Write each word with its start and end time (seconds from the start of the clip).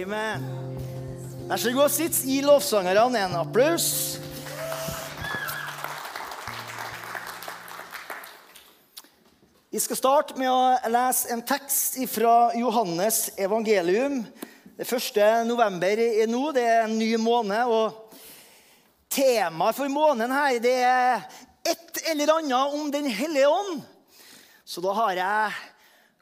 Amen. 0.00 0.44
Vær 1.50 1.60
så 1.60 1.70
god, 1.76 1.90
sitt. 1.92 2.16
Gi 2.24 2.38
lovsangerne 2.40 3.20
en 3.20 3.34
applaus. 3.36 4.16
Vi 9.68 9.80
skal 9.82 9.98
starte 9.98 10.38
med 10.40 10.48
å 10.48 10.92
lese 10.94 11.28
en 11.34 11.42
tekst 11.44 11.98
fra 12.08 12.54
Johannes 12.56 13.18
evangelium. 13.36 14.22
Det 14.78 14.86
første 14.88 15.26
november 15.44 16.00
er 16.06 16.30
nå. 16.30 16.40
Det 16.56 16.64
er 16.64 16.86
en 16.86 16.96
ny 16.96 17.10
måned. 17.20 17.68
og 17.68 18.16
Temaet 19.12 19.76
for 19.76 19.92
måneden 19.92 20.32
her 20.32 20.62
det 20.64 20.76
er 20.86 21.26
et 21.74 22.00
eller 22.14 22.38
annet 22.38 22.78
om 22.78 22.88
Den 22.94 23.10
hellige 23.10 23.52
ånd. 23.52 23.84
Så 24.64 24.80
da 24.80 24.96
har 24.96 25.12
jeg 25.18 25.60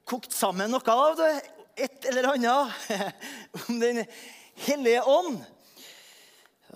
kokt 0.08 0.34
sammen 0.34 0.74
noe 0.74 0.98
av 0.98 1.14
det. 1.20 1.30
Et 1.78 2.08
eller 2.10 2.32
annet 2.32 2.74
om 3.68 3.80
Den 3.80 4.04
hellige 4.66 5.02
ånd. 5.06 5.38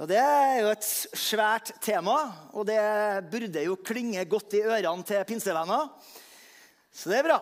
Og 0.00 0.08
Det 0.08 0.16
er 0.16 0.60
jo 0.62 0.70
et 0.72 0.86
svært 1.20 1.74
tema, 1.84 2.16
og 2.56 2.66
det 2.66 2.80
burde 3.30 3.64
jo 3.66 3.76
klinge 3.76 4.24
godt 4.24 4.56
i 4.56 4.62
ørene 4.64 5.04
til 5.04 5.24
pinsevenner. 5.28 5.90
Så 6.92 7.12
det 7.12 7.18
er 7.18 7.28
bra. 7.28 7.38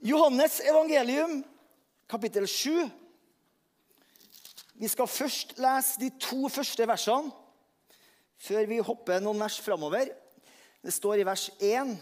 Johannes 0.00 0.60
evangelium, 0.64 1.40
kapittel 2.08 2.48
7. 2.48 2.90
Vi 4.80 4.88
skal 4.88 5.08
først 5.08 5.58
lese 5.60 6.00
de 6.00 6.10
to 6.20 6.48
første 6.48 6.86
versene 6.88 7.32
før 8.40 8.64
vi 8.68 8.78
hopper 8.80 9.20
noen 9.20 9.40
vers 9.42 9.58
framover. 9.60 10.08
Det 10.80 10.92
står 10.92 11.20
i 11.20 11.26
vers 11.28 11.50
1. 11.60 11.96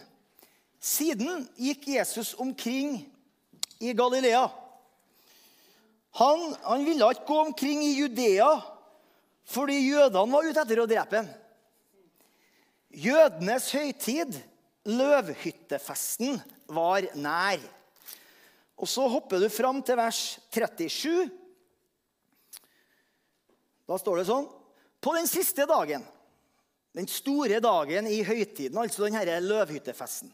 Siden 0.79 1.49
gikk 1.59 1.89
Jesus 1.97 2.37
omkring 2.39 3.01
i 3.83 3.95
Galilea. 3.99 4.47
Han, 6.17 6.55
han 6.65 6.85
ville 6.85 7.11
ikke 7.13 7.29
gå 7.29 7.39
omkring 7.45 7.83
i 7.85 7.97
Judea 7.99 8.49
fordi 9.49 9.79
jødene 9.81 10.33
var 10.33 10.45
ute 10.45 10.61
etter 10.61 10.81
å 10.83 10.89
drepe 10.89 11.21
ham. 11.23 11.29
Jødenes 12.89 13.69
høytid, 13.73 14.35
løvhyttefesten, 14.89 16.41
var 16.69 17.07
nær. 17.17 17.63
Og 18.77 18.89
Så 18.89 19.07
hopper 19.09 19.41
du 19.41 19.49
fram 19.49 19.81
til 19.83 19.97
vers 19.97 20.39
37. 20.53 21.29
Da 23.89 23.97
står 23.97 24.21
det 24.21 24.29
sånn 24.29 24.49
På 25.01 25.15
den 25.17 25.29
siste 25.31 25.65
dagen, 25.69 26.03
den 26.93 27.09
store 27.09 27.61
dagen 27.63 28.09
i 28.11 28.21
høytiden, 28.27 28.77
altså 28.81 29.07
denne 29.07 29.39
løvhyttefesten, 29.45 30.33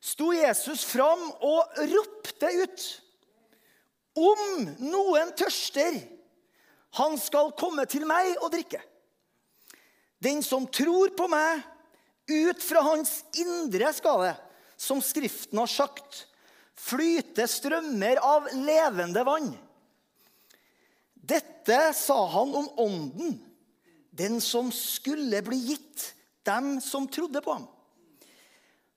sto 0.00 0.32
Jesus 0.34 0.82
fram 0.88 1.22
og 1.46 1.78
ropte 1.92 2.50
ut. 2.64 2.86
Om 4.18 4.66
noen 4.82 5.30
tørster, 5.38 6.00
han 6.98 7.14
skal 7.20 7.52
komme 7.58 7.84
til 7.90 8.06
meg 8.08 8.32
og 8.40 8.50
drikke. 8.54 8.80
Den 10.20 10.42
som 10.44 10.66
tror 10.66 11.14
på 11.16 11.28
meg, 11.30 11.62
ut 12.30 12.62
fra 12.62 12.82
hans 12.84 13.20
indre 13.38 13.90
skal 13.94 14.24
det, 14.26 14.34
som 14.80 15.00
Skriften 15.02 15.58
har 15.60 15.70
sagt, 15.70 16.24
flyte 16.80 17.46
strømmer 17.50 18.20
av 18.24 18.48
levende 18.56 19.24
vann. 19.26 19.50
Dette 21.14 21.78
sa 21.94 22.18
han 22.32 22.54
om 22.56 22.68
ånden, 22.80 23.36
den 24.10 24.40
som 24.42 24.72
skulle 24.74 25.42
bli 25.46 25.58
gitt 25.70 26.10
dem 26.48 26.78
som 26.82 27.06
trodde 27.08 27.42
på 27.44 27.54
ham. 27.54 27.68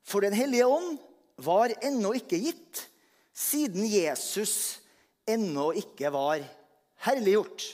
For 0.04 0.20
Den 0.24 0.34
hellige 0.36 0.66
ånd 0.66 0.98
var 1.36 1.72
ennå 1.84 2.14
ikke 2.18 2.40
gitt, 2.40 2.86
siden 3.34 3.86
Jesus 3.88 4.83
ennå 5.28 5.70
ikke 5.80 6.10
var 6.12 6.42
herliggjort. 7.06 7.64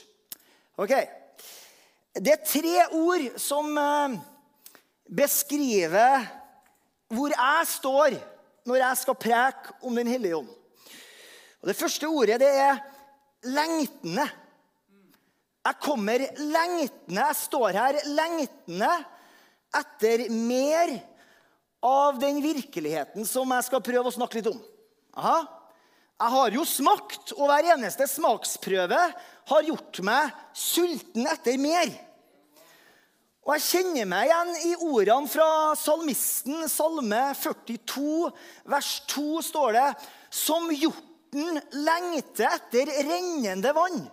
Ok, 0.79 0.93
Det 2.13 2.31
er 2.33 2.43
tre 2.43 2.77
ord 2.97 3.39
som 3.39 3.77
eh, 3.77 4.15
beskriver 5.07 6.25
hvor 7.11 7.31
jeg 7.31 7.67
står 7.67 8.17
når 8.67 8.81
jeg 8.81 8.99
skal 9.01 9.19
preke 9.19 9.75
om 9.83 9.95
Den 9.95 10.07
hellige 10.07 10.37
ånd. 10.37 10.49
Og 11.61 11.67
Det 11.69 11.77
første 11.77 12.07
ordet 12.07 12.39
det 12.41 12.49
er 12.49 12.81
lengtende. 13.43 14.27
Jeg 15.61 15.77
kommer 15.81 16.25
lengtende, 16.39 17.21
jeg 17.21 17.37
står 17.37 17.77
her 17.77 17.99
lengtende 18.17 18.91
etter 19.77 20.25
mer 20.33 20.95
av 21.85 22.17
den 22.21 22.41
virkeligheten 22.43 23.25
som 23.25 23.51
jeg 23.55 23.67
skal 23.69 23.83
prøve 23.85 24.09
å 24.09 24.15
snakke 24.15 24.39
litt 24.39 24.49
om. 24.51 24.59
Aha. 25.17 25.60
Jeg 26.21 26.29
har 26.29 26.53
jo 26.53 26.63
smakt, 26.69 27.31
og 27.33 27.47
hver 27.49 27.71
eneste 27.73 28.05
smaksprøve 28.05 28.97
har 29.49 29.63
gjort 29.65 29.99
meg 30.05 30.35
sulten 30.53 31.25
etter 31.25 31.57
mer. 31.57 31.89
Og 33.41 33.55
jeg 33.55 33.63
kjenner 33.65 34.05
meg 34.05 34.27
igjen 34.29 34.51
i 34.69 34.75
ordene 34.85 35.31
fra 35.31 35.47
salmisten, 35.81 36.67
salme 36.69 37.23
42, 37.41 38.29
vers 38.69 38.91
2 39.09 39.41
står 39.49 39.73
det 39.79 39.87
Som 40.29 40.69
hjorten 40.69 41.57
lengter 41.89 42.51
etter 42.51 42.93
rennende 43.01 43.73
vann. 43.73 44.03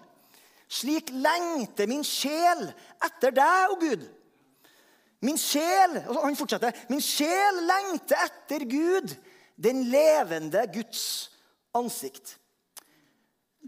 Slik 0.64 1.12
lengter 1.12 1.92
min 1.92 2.06
sjel 2.08 2.70
etter 3.04 3.36
deg, 3.36 3.68
å 3.68 3.76
Gud. 3.84 4.08
Min 5.28 5.36
sjel 5.36 6.00
og 6.06 6.22
han 6.24 6.40
fortsetter, 6.40 6.72
min 6.88 7.04
sjel 7.04 7.66
lengter 7.68 8.30
etter 8.30 8.64
Gud, 8.64 9.12
den 9.60 9.90
levende 9.92 10.64
Guds 10.72 11.34
ansikt. 11.76 12.36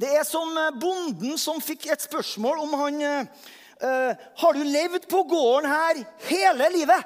Det 0.01 0.09
er 0.17 0.25
som 0.25 0.55
bonden 0.81 1.37
som 1.41 1.61
fikk 1.61 1.89
et 1.91 2.03
spørsmål 2.03 2.63
om 2.63 2.77
han 2.81 3.03
uh, 3.03 4.13
Har 4.41 4.57
du 4.57 4.63
levd 4.65 5.09
på 5.11 5.23
gården 5.29 5.69
her 5.69 6.01
hele 6.29 6.71
livet? 6.73 7.05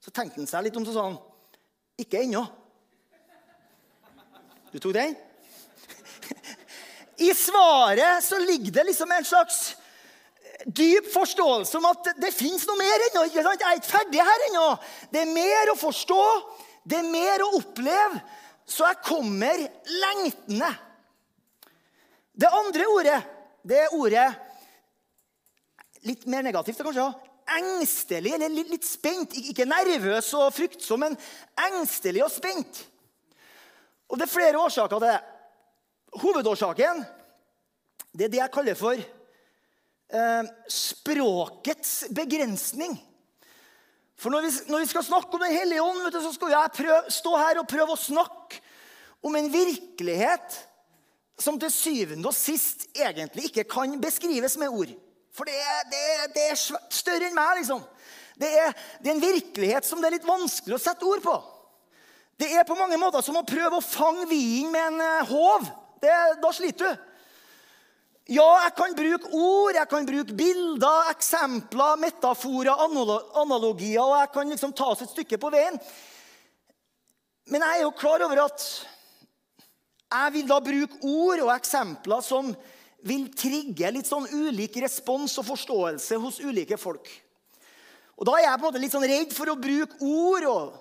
Så 0.00 0.12
tenkte 0.14 0.40
han 0.40 0.48
seg 0.50 0.66
litt 0.66 0.78
om 0.78 0.86
så 0.86 0.94
sa 0.94 1.08
han, 1.08 1.18
Ikke 2.00 2.22
ennå. 2.22 2.44
Du 4.70 4.78
tok 4.78 4.94
den? 4.94 5.16
I 7.26 7.32
svaret 7.34 8.24
så 8.24 8.38
ligger 8.38 8.78
det 8.78 8.86
liksom 8.92 9.10
en 9.12 9.26
slags 9.26 9.60
dyp 10.66 11.08
forståelse 11.12 11.78
om 11.78 11.88
at 11.88 12.12
det 12.20 12.32
fins 12.36 12.66
noe 12.68 12.78
mer 12.78 13.06
ennå. 13.08 13.24
Jeg 13.32 13.44
er 13.44 13.78
ikke 13.80 13.94
ferdig 13.96 14.22
her 14.24 14.46
ennå. 14.50 14.66
Det 15.12 15.24
er 15.24 15.32
mer 15.32 15.72
å 15.72 15.78
forstå, 15.80 16.20
det 16.84 17.00
er 17.00 17.10
mer 17.10 17.44
å 17.44 17.54
oppleve. 17.58 18.20
Så 18.70 18.86
jeg 18.86 19.00
kommer 19.02 19.64
lengtende. 20.04 20.70
Det 22.40 22.50
andre 22.54 22.86
ordet, 22.94 23.18
det 23.66 23.82
er 23.82 23.98
ordet 23.98 24.28
Litt 26.08 26.22
mer 26.32 26.40
negativt, 26.40 26.78
kanskje. 26.80 27.02
Engstelig 27.58 28.30
eller 28.32 28.48
litt, 28.48 28.70
litt 28.72 28.86
spent. 28.88 29.34
Ikke 29.36 29.66
nervøs 29.68 30.30
og 30.38 30.46
fryktsom, 30.56 31.02
men 31.04 31.16
engstelig 31.66 32.22
og 32.24 32.30
spent. 32.32 32.78
Og 34.08 34.16
det 34.16 34.24
er 34.24 34.32
flere 34.32 34.62
årsaker 34.62 34.94
til 34.94 35.04
det. 35.04 35.18
Hovedårsaken 36.22 37.04
det 38.16 38.26
er 38.26 38.32
det 38.32 38.40
jeg 38.40 38.52
kaller 38.54 38.78
for 38.78 38.98
eh, 38.98 40.48
språkets 40.72 41.92
begrensning. 42.16 42.96
For 44.20 44.32
når 44.32 44.44
vi, 44.44 44.50
når 44.68 44.82
vi, 44.82 44.88
skal 44.90 45.04
snakke 45.06 45.36
om 45.36 45.40
Den 45.40 45.54
hellige 45.54 45.82
ånd, 45.82 46.02
du, 46.12 46.18
så 46.20 46.32
skal 46.34 46.52
jeg 46.52 46.74
prøve, 46.76 47.12
stå 47.12 47.36
her 47.40 47.60
og 47.62 47.68
prøve 47.70 47.94
å 47.94 48.00
snakke 48.00 48.60
om 49.24 49.36
en 49.36 49.48
virkelighet 49.52 50.58
som 51.40 51.56
til 51.60 51.72
syvende 51.72 52.28
og 52.28 52.36
sist 52.36 52.88
egentlig 52.92 53.48
ikke 53.48 53.64
kan 53.68 53.96
beskrives 54.00 54.58
med 54.60 54.68
ord. 54.68 54.92
For 55.32 55.48
det 55.48 55.56
er, 55.56 55.80
det 55.88 56.02
er, 56.12 56.26
det 56.34 56.44
er 56.50 56.60
større 56.92 57.30
enn 57.30 57.36
meg, 57.36 57.62
liksom. 57.62 57.80
Det 58.40 58.48
er, 58.48 58.74
det 59.00 59.08
er, 59.08 59.14
en 59.14 59.24
virkelighet 59.24 59.88
som 59.88 60.00
det 60.00 60.10
er 60.10 60.16
litt 60.18 60.28
vanskelig 60.28 60.76
å 60.76 60.82
sette 60.82 61.06
ord 61.08 61.22
på. 61.24 61.36
Det 62.40 62.48
er 62.56 62.64
på 62.68 62.76
mange 62.76 62.96
måter 63.00 63.24
som 63.24 63.36
å 63.40 63.46
prøve 63.46 63.78
å 63.78 63.84
fange 63.84 64.26
vinen 64.28 64.72
med 64.72 64.86
en 64.94 65.02
eh, 65.04 65.32
håv. 65.32 65.68
da 66.00 66.52
sliter 66.56 66.88
du. 66.88 67.09
Ja, 68.30 68.46
jeg 68.62 68.74
kan 68.78 68.92
bruke 68.94 69.32
ord, 69.34 69.74
jeg 69.74 69.90
kan 69.90 70.06
bruke 70.06 70.34
bilder, 70.38 71.08
eksempler, 71.10 71.96
metaforer, 71.98 72.84
analogier, 73.42 74.04
og 74.04 74.14
jeg 74.20 74.30
kan 74.36 74.52
liksom 74.54 74.74
ta 74.76 74.92
oss 74.92 75.02
et 75.02 75.10
stykke 75.10 75.38
på 75.42 75.50
veien. 75.50 75.78
Men 77.50 77.64
jeg 77.66 77.80
er 77.80 77.82
jo 77.82 77.96
klar 77.98 78.22
over 78.22 78.44
at 78.44 78.66
jeg 80.10 80.34
vil 80.36 80.46
da 80.46 80.60
bruke 80.62 81.00
ord 81.10 81.42
og 81.42 81.50
eksempler 81.56 82.22
som 82.22 82.52
vil 83.06 83.26
trigge 83.34 83.90
litt 83.96 84.06
sånn 84.06 84.28
ulik 84.30 84.78
respons 84.84 85.34
og 85.42 85.48
forståelse 85.50 86.20
hos 86.22 86.38
ulike 86.44 86.78
folk. 86.78 87.10
Og 88.20 88.28
Da 88.28 88.36
er 88.36 88.44
jeg 88.44 88.60
på 88.60 88.62
en 88.62 88.68
måte 88.68 88.84
litt 88.84 88.94
sånn 88.94 89.08
redd 89.10 89.34
for 89.34 89.50
å 89.50 89.58
bruke 89.58 89.98
ord 90.06 90.46
og 90.46 90.78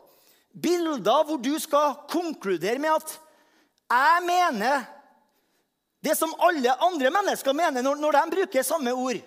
bilder 0.53 1.25
hvor 1.25 1.41
du 1.41 1.53
skal 1.57 1.97
konkludere 2.11 2.77
med 2.77 2.93
at 2.93 3.17
jeg 3.89 4.25
mener 4.27 4.85
det 5.99 6.15
som 6.15 6.33
alle 6.39 6.73
andre 6.79 7.11
mennesker 7.11 7.55
mener 7.55 7.83
når, 7.83 7.99
når 7.99 8.15
de 8.15 8.35
bruker 8.37 8.63
samme 8.63 8.93
ord 8.95 9.19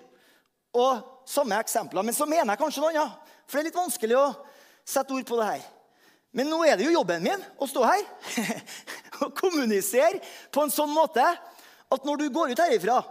og 0.73 1.29
samme 1.29 1.59
eksempler. 1.61 2.05
Men 2.07 2.17
så 2.17 2.27
mener 2.29 2.55
jeg 2.55 2.63
kanskje 2.63 2.83
noe 2.85 2.93
annet. 2.95 3.33
For 3.45 3.59
det 3.59 3.63
er 3.63 3.69
litt 3.69 3.81
vanskelig 3.81 4.17
å 4.17 4.27
sette 4.89 5.13
ord 5.13 5.27
på 5.29 5.39
det 5.41 5.49
her. 5.51 5.65
Men 6.33 6.49
nå 6.49 6.63
er 6.65 6.79
det 6.79 6.87
jo 6.87 6.95
jobben 6.95 7.25
min 7.25 7.43
å 7.61 7.69
stå 7.69 7.83
her 7.85 8.05
og 9.23 9.35
kommunisere 9.37 10.23
på 10.53 10.65
en 10.65 10.73
sånn 10.73 10.95
måte 10.95 11.25
at 11.93 12.07
når 12.09 12.23
du 12.23 12.31
går 12.33 12.55
ut 12.55 12.63
herifra, 12.63 13.03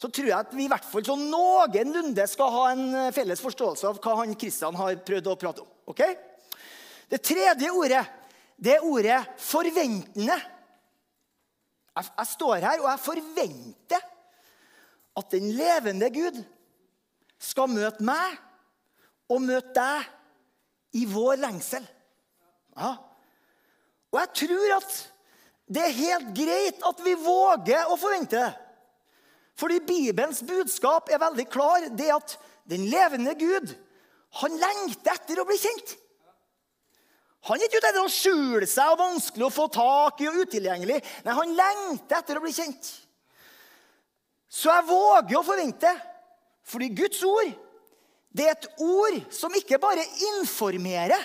så 0.00 0.08
tror 0.08 0.30
jeg 0.32 0.34
at 0.34 0.54
vi 0.56 0.64
i 0.64 0.70
hvert 0.72 0.86
fall 0.88 1.04
så 1.06 1.14
noenlunde 1.20 2.24
skal 2.26 2.50
ha 2.56 2.64
en 2.72 2.86
felles 3.14 3.42
forståelse 3.44 3.86
av 3.86 4.00
hva 4.02 4.16
han 4.22 4.34
Kristian 4.34 4.78
har 4.80 4.98
prøvd 5.06 5.28
å 5.30 5.36
prate 5.38 5.62
om. 5.62 5.70
ok? 5.92 6.02
Det 7.10 7.20
tredje 7.22 7.70
ordet 7.70 8.02
det 8.60 8.74
er 8.76 8.84
ordet 8.84 9.20
'forventende'. 9.38 10.40
Jeg, 11.96 12.06
jeg 12.16 12.26
står 12.30 12.54
her, 12.62 12.80
og 12.80 12.88
jeg 12.90 13.02
forventer 13.04 14.08
at 15.20 15.30
den 15.34 15.50
levende 15.56 16.10
Gud 16.14 16.38
skal 17.40 17.70
møte 17.72 18.04
meg 18.04 18.36
og 19.30 19.42
møte 19.42 19.72
deg 19.76 21.00
i 21.00 21.06
vår 21.08 21.40
lengsel. 21.40 21.84
Ja. 22.76 22.94
Og 24.10 24.18
jeg 24.18 24.32
tror 24.42 24.76
at 24.78 24.96
det 25.70 25.82
er 25.86 25.98
helt 26.00 26.32
greit 26.34 26.82
at 26.86 27.02
vi 27.04 27.14
våger 27.14 27.90
å 27.90 27.98
forvente 28.00 28.38
det. 28.38 28.50
Fordi 29.60 29.76
Bibelens 29.84 30.40
budskap 30.46 31.10
er 31.12 31.20
veldig 31.20 31.46
klar. 31.52 31.84
Det 31.94 32.08
at 32.14 32.34
den 32.70 32.88
levende 32.90 33.34
Gud 33.38 33.74
han 34.40 34.56
lengter 34.62 35.18
etter 35.18 35.42
å 35.42 35.46
bli 35.46 35.58
kjent. 35.60 35.94
Han 37.48 37.56
er 37.56 37.66
ikke 37.66 37.80
ute 37.80 37.88
etter 37.88 38.04
å 38.04 38.12
skjule 38.12 38.66
seg 38.68 38.92
og 38.92 39.00
vanskelig 39.00 39.46
å 39.46 39.54
få 39.54 39.66
tak 39.72 40.20
i 40.20 40.28
og 40.28 40.42
utilgjengelig. 40.44 40.98
Nei, 41.24 41.36
han 41.38 41.56
lengter 41.56 42.18
etter 42.18 42.36
å 42.36 42.44
bli 42.44 42.52
kjent. 42.52 42.90
Så 44.50 44.68
jeg 44.68 44.88
våger 44.90 45.38
å 45.38 45.46
forvente, 45.46 45.92
fordi 46.68 46.90
Guds 46.98 47.22
ord 47.24 47.52
det 48.30 48.46
er 48.46 48.54
et 48.54 48.66
ord 48.84 49.16
som 49.34 49.54
ikke 49.58 49.80
bare 49.82 50.04
informerer. 50.36 51.22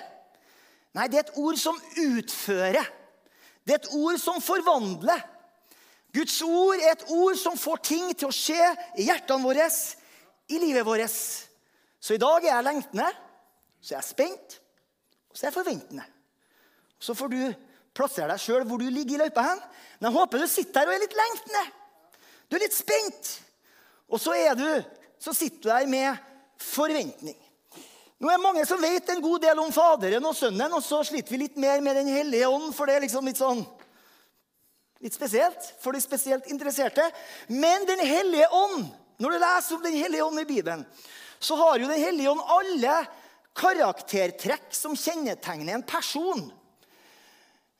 Nei, 0.95 1.05
det 1.11 1.19
er 1.19 1.25
et 1.27 1.37
ord 1.37 1.57
som 1.59 1.77
utfører. 2.01 2.87
Det 3.65 3.75
er 3.75 3.81
et 3.81 3.93
ord 3.97 4.17
som 4.21 4.41
forvandler. 4.41 5.21
Guds 6.15 6.37
ord 6.45 6.79
er 6.79 6.95
et 6.95 7.05
ord 7.11 7.37
som 7.37 7.59
får 7.59 7.81
ting 7.85 8.11
til 8.13 8.31
å 8.31 8.35
skje 8.35 8.71
i 9.01 9.09
hjertene 9.09 9.43
våre, 9.43 9.67
i 10.47 10.61
livet 10.61 10.85
vårt. 10.87 11.19
Så 11.99 12.15
i 12.15 12.21
dag 12.21 12.45
er 12.45 12.53
jeg 12.53 12.67
lengtende, 12.69 13.09
så 13.81 13.95
jeg 13.95 14.01
er 14.01 14.07
spent, 14.07 14.59
og 15.35 15.39
så 15.39 15.43
er 15.43 15.49
jeg 15.49 15.57
forventende. 15.57 16.03
Så 16.95 17.11
får 17.11 17.33
du 17.33 17.39
plassere 17.95 18.29
deg 18.31 18.39
sjøl 18.39 18.63
hvor 18.63 18.79
du 18.79 18.87
ligger 18.87 19.17
i 19.17 19.25
løypa 19.25 19.43
hen. 19.43 19.63
Men 19.99 20.07
jeg 20.07 20.15
håper 20.15 20.39
du 20.39 20.47
sitter 20.47 20.79
her 20.79 20.91
og 20.91 20.95
er 20.95 21.01
litt 21.03 21.17
lengtende. 21.19 21.63
Du 22.47 22.55
er 22.55 22.63
litt 22.63 22.77
spent. 22.77 23.31
Og 24.07 24.21
så, 24.23 24.31
du, 24.55 24.69
så 25.19 25.33
sitter 25.35 25.59
du 25.59 25.67
der 25.73 25.89
med 25.91 26.21
forventning. 26.63 27.35
Nå 28.15 28.29
er 28.31 28.37
det 28.37 28.45
mange 28.45 28.63
som 28.63 28.79
vet 28.79 29.11
en 29.11 29.25
god 29.25 29.43
del 29.43 29.59
om 29.59 29.73
Faderen 29.75 30.29
og 30.29 30.37
Sønnen, 30.39 30.71
og 30.71 30.79
så 30.85 31.01
sliter 31.03 31.35
vi 31.35 31.41
litt 31.41 31.59
mer 31.59 31.83
med 31.83 31.99
Den 31.99 32.13
hellige 32.15 32.47
ånd, 32.47 32.69
for 32.77 32.87
det 32.87 32.95
er 32.95 33.03
liksom 33.03 33.27
litt 33.27 33.41
sånn 33.41 33.65
Litt 35.03 35.13
spesielt 35.13 35.65
for 35.83 35.91
de 35.91 35.99
spesielt 35.99 36.47
interesserte. 36.47 37.03
Men 37.51 37.83
Den 37.85 37.99
hellige 38.07 38.47
ånd, 38.55 38.87
når 39.19 39.35
du 39.35 39.41
leser 39.43 39.75
om 39.75 39.83
Den 39.83 39.99
hellige 39.99 40.23
ånd 40.23 40.39
i 40.39 40.47
Bibelen, 40.47 40.87
så 41.43 41.59
har 41.59 41.83
jo 41.83 41.91
Den 41.91 41.99
hellige 41.99 42.31
ånd 42.31 42.47
alle 42.55 42.95
karaktertrekk 43.55 44.73
som 44.75 44.95
kjennetegner 44.99 45.77
en 45.77 45.85
person. 45.87 46.43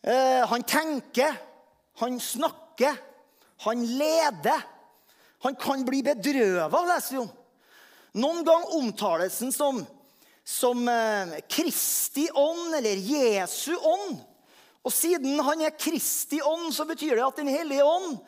Eh, 0.06 0.48
han 0.48 0.64
tenker, 0.64 1.36
han 2.02 2.20
snakker, 2.20 2.96
han 3.66 3.86
leder. 3.98 4.62
Han 5.46 5.56
kan 5.56 5.84
bli 5.86 6.02
bedrøva, 6.06 6.86
leser 6.90 7.18
vi 7.18 7.24
om. 7.24 7.34
Noen 8.16 8.46
ganger 8.48 8.78
omtales 8.80 9.42
han 9.44 9.52
som, 9.54 9.82
som 10.48 10.88
eh, 10.88 11.36
Kristi 11.52 12.30
ånd 12.32 12.78
eller 12.78 13.02
Jesu 13.02 13.76
ånd. 13.76 14.22
Og 14.86 14.94
siden 14.94 15.42
han 15.42 15.64
er 15.66 15.76
Kristi 15.78 16.40
ånd, 16.46 16.70
så 16.74 16.86
betyr 16.88 17.18
det 17.18 17.26
at 17.26 17.40
Den 17.42 17.50
hellige 17.50 17.84
ånd 17.90 18.20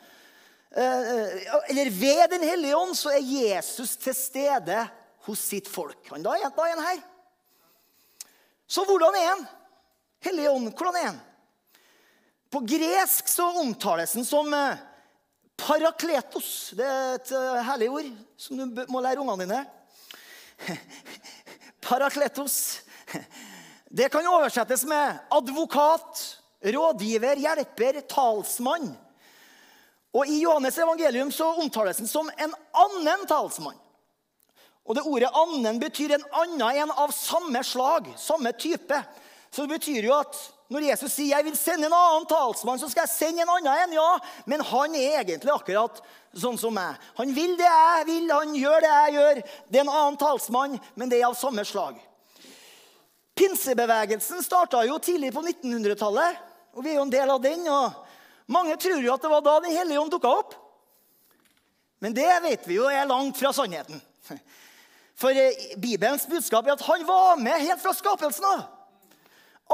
eh, 0.74 1.44
Eller 1.70 1.90
ved 1.94 2.24
Den 2.34 2.42
hellige 2.42 2.76
ånd 2.76 2.96
så 2.98 3.12
er 3.14 3.22
Jesus 3.22 3.94
til 4.02 4.16
stede 4.18 4.82
hos 5.28 5.44
sitt 5.52 5.70
folk. 5.70 6.00
Han 6.10 6.26
da 6.26 6.34
er, 6.34 6.50
han 6.50 6.82
her. 6.82 7.00
Så 8.68 8.84
hvordan 8.84 9.16
er 9.16 9.30
han? 9.30 9.46
Hellige 10.24 10.50
ånd, 10.50 10.70
hvordan 10.76 11.00
er 11.00 11.06
han? 11.10 11.20
På 12.52 12.60
gresk 12.64 13.28
så 13.28 13.46
omtales 13.60 14.14
han 14.14 14.24
som 14.24 14.52
parakletos. 15.58 16.50
Det 16.76 16.84
er 16.84 17.16
et 17.16 17.32
herlig 17.66 17.90
ord 17.92 18.12
som 18.40 18.60
du 18.60 18.84
må 18.92 19.02
lære 19.04 19.20
ungene 19.24 19.44
dine. 19.44 19.64
Parakletos. 21.88 22.80
Det 23.88 24.08
kan 24.12 24.26
oversettes 24.28 24.84
med 24.84 25.18
advokat, 25.32 26.22
rådgiver, 26.64 27.40
hjelper, 27.40 28.00
talsmann. 28.08 28.90
Og 30.12 30.28
I 30.28 30.40
Johannes 30.42 30.78
evangelium 30.78 31.32
så 31.32 31.54
omtales 31.62 32.00
han 32.00 32.08
som 32.10 32.28
en 32.36 32.54
annen 32.84 33.24
talsmann. 33.28 33.76
Og 34.88 34.96
det 34.96 35.04
Ordet 35.04 35.28
'annen' 35.36 35.80
betyr 35.80 36.14
en 36.14 36.24
annen 36.32 36.76
en 36.82 36.90
av 36.90 37.12
samme 37.12 37.60
slag, 37.64 38.08
samme 38.16 38.52
type. 38.52 39.02
Så 39.50 39.66
det 39.66 39.78
betyr 39.78 40.08
jo 40.08 40.14
at 40.16 40.36
når 40.68 40.80
Jesus 40.80 41.12
sier 41.12 41.36
'jeg 41.36 41.44
vil 41.44 41.56
sende 41.56 41.86
en 41.86 41.92
annen 41.92 42.26
talsmann', 42.26 42.80
så 42.80 42.88
skal 42.88 43.04
jeg 43.04 43.16
sende 43.16 43.42
en 43.42 43.48
annen 43.48 43.82
en, 43.82 43.92
ja. 43.92 44.18
Men 44.46 44.60
han 44.60 44.94
er 44.94 45.20
egentlig 45.20 45.52
akkurat 45.52 46.00
sånn 46.34 46.58
som 46.58 46.74
meg. 46.74 46.96
Han 47.16 47.34
vil 47.34 47.56
det 47.56 47.68
jeg 47.68 48.06
vil, 48.06 48.32
han 48.32 48.54
gjør 48.54 48.80
det 48.80 48.92
jeg 48.92 49.14
gjør. 49.14 49.42
Det 49.70 49.76
er 49.76 49.84
en 49.84 49.96
annen 49.96 50.16
talsmann, 50.16 50.80
men 50.96 51.08
det 51.08 51.20
er 51.20 51.28
av 51.28 51.36
samme 51.36 51.64
slag. 51.64 52.00
Pinsebevegelsen 53.34 54.42
starta 54.42 54.84
jo 54.86 54.98
tidlig 54.98 55.32
på 55.32 55.42
1900-tallet, 55.42 56.36
og 56.74 56.84
vi 56.84 56.90
er 56.90 56.94
jo 56.94 57.02
en 57.02 57.10
del 57.10 57.30
av 57.30 57.42
den. 57.42 57.68
og 57.68 57.92
Mange 58.46 58.76
tror 58.76 59.02
jo 59.02 59.12
at 59.14 59.22
det 59.22 59.30
var 59.30 59.40
da 59.40 59.60
Den 59.60 59.76
hellige 59.76 60.00
ånd 60.00 60.10
dukka 60.10 60.28
opp. 60.28 60.54
Men 62.00 62.14
det 62.14 62.42
vet 62.42 62.66
vi 62.66 62.74
jo 62.74 62.88
er 62.90 63.06
langt 63.06 63.36
fra 63.36 63.52
sannheten. 63.52 64.00
For 65.18 65.34
eh, 65.34 65.74
Bibelens 65.80 66.26
budskap 66.30 66.66
er 66.66 66.76
at 66.76 66.84
han 66.86 67.04
var 67.08 67.40
med 67.42 67.64
helt 67.64 67.82
fra 67.82 67.94
skapelsen 67.96 68.46
av. 68.46 68.66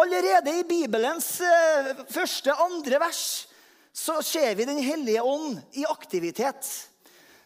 Allerede 0.00 0.56
i 0.58 0.64
Bibelens 0.66 1.28
eh, 1.44 1.92
første, 2.10 2.54
andre 2.64 3.00
vers 3.02 3.24
så 3.94 4.18
ser 4.26 4.56
vi 4.58 4.66
Den 4.66 4.80
hellige 4.82 5.22
ånd 5.22 5.60
i 5.78 5.84
aktivitet. 5.86 6.66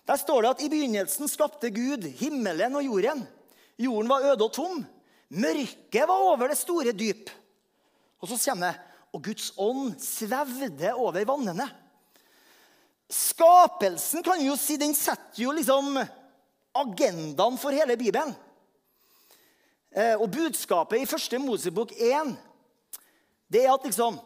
Der 0.09 0.17
står 0.17 0.43
det 0.43 0.53
at 0.55 0.63
i 0.65 0.71
begynnelsen 0.73 1.29
skapte 1.29 1.69
Gud 1.75 2.07
himmelen 2.21 2.79
og 2.79 2.87
jorden. 2.87 3.27
Jorden 3.77 4.09
var 4.09 4.25
øde 4.31 4.47
og 4.47 4.55
tom. 4.57 4.79
Mørket 5.29 6.09
var 6.09 6.25
over 6.31 6.49
det 6.49 6.57
store 6.57 6.95
dyp. 6.97 7.29
Og 8.23 8.31
så 8.31 8.39
kommer 8.49 8.73
det 8.73 8.89
og 9.13 9.25
Guds 9.25 9.53
ånd 9.57 9.97
svevde 10.03 10.93
over 10.95 11.25
vannene. 11.29 11.67
Skapelsen 13.09 14.25
kan 14.25 14.43
jo 14.45 14.57
si, 14.61 14.77
den 14.77 14.93
setter 14.97 15.43
jo 15.47 15.55
liksom 15.57 15.97
agendaen 16.83 17.59
for 17.61 17.75
hele 17.75 17.97
Bibelen. 18.01 18.35
Eh, 19.95 20.15
og 20.21 20.31
budskapet 20.31 21.03
i 21.03 21.09
første 21.09 21.41
Mosebok 21.41 21.95
1 21.97 22.37
det 23.49 23.65
er 23.65 23.73
at 23.73 23.87
liksom 23.89 24.19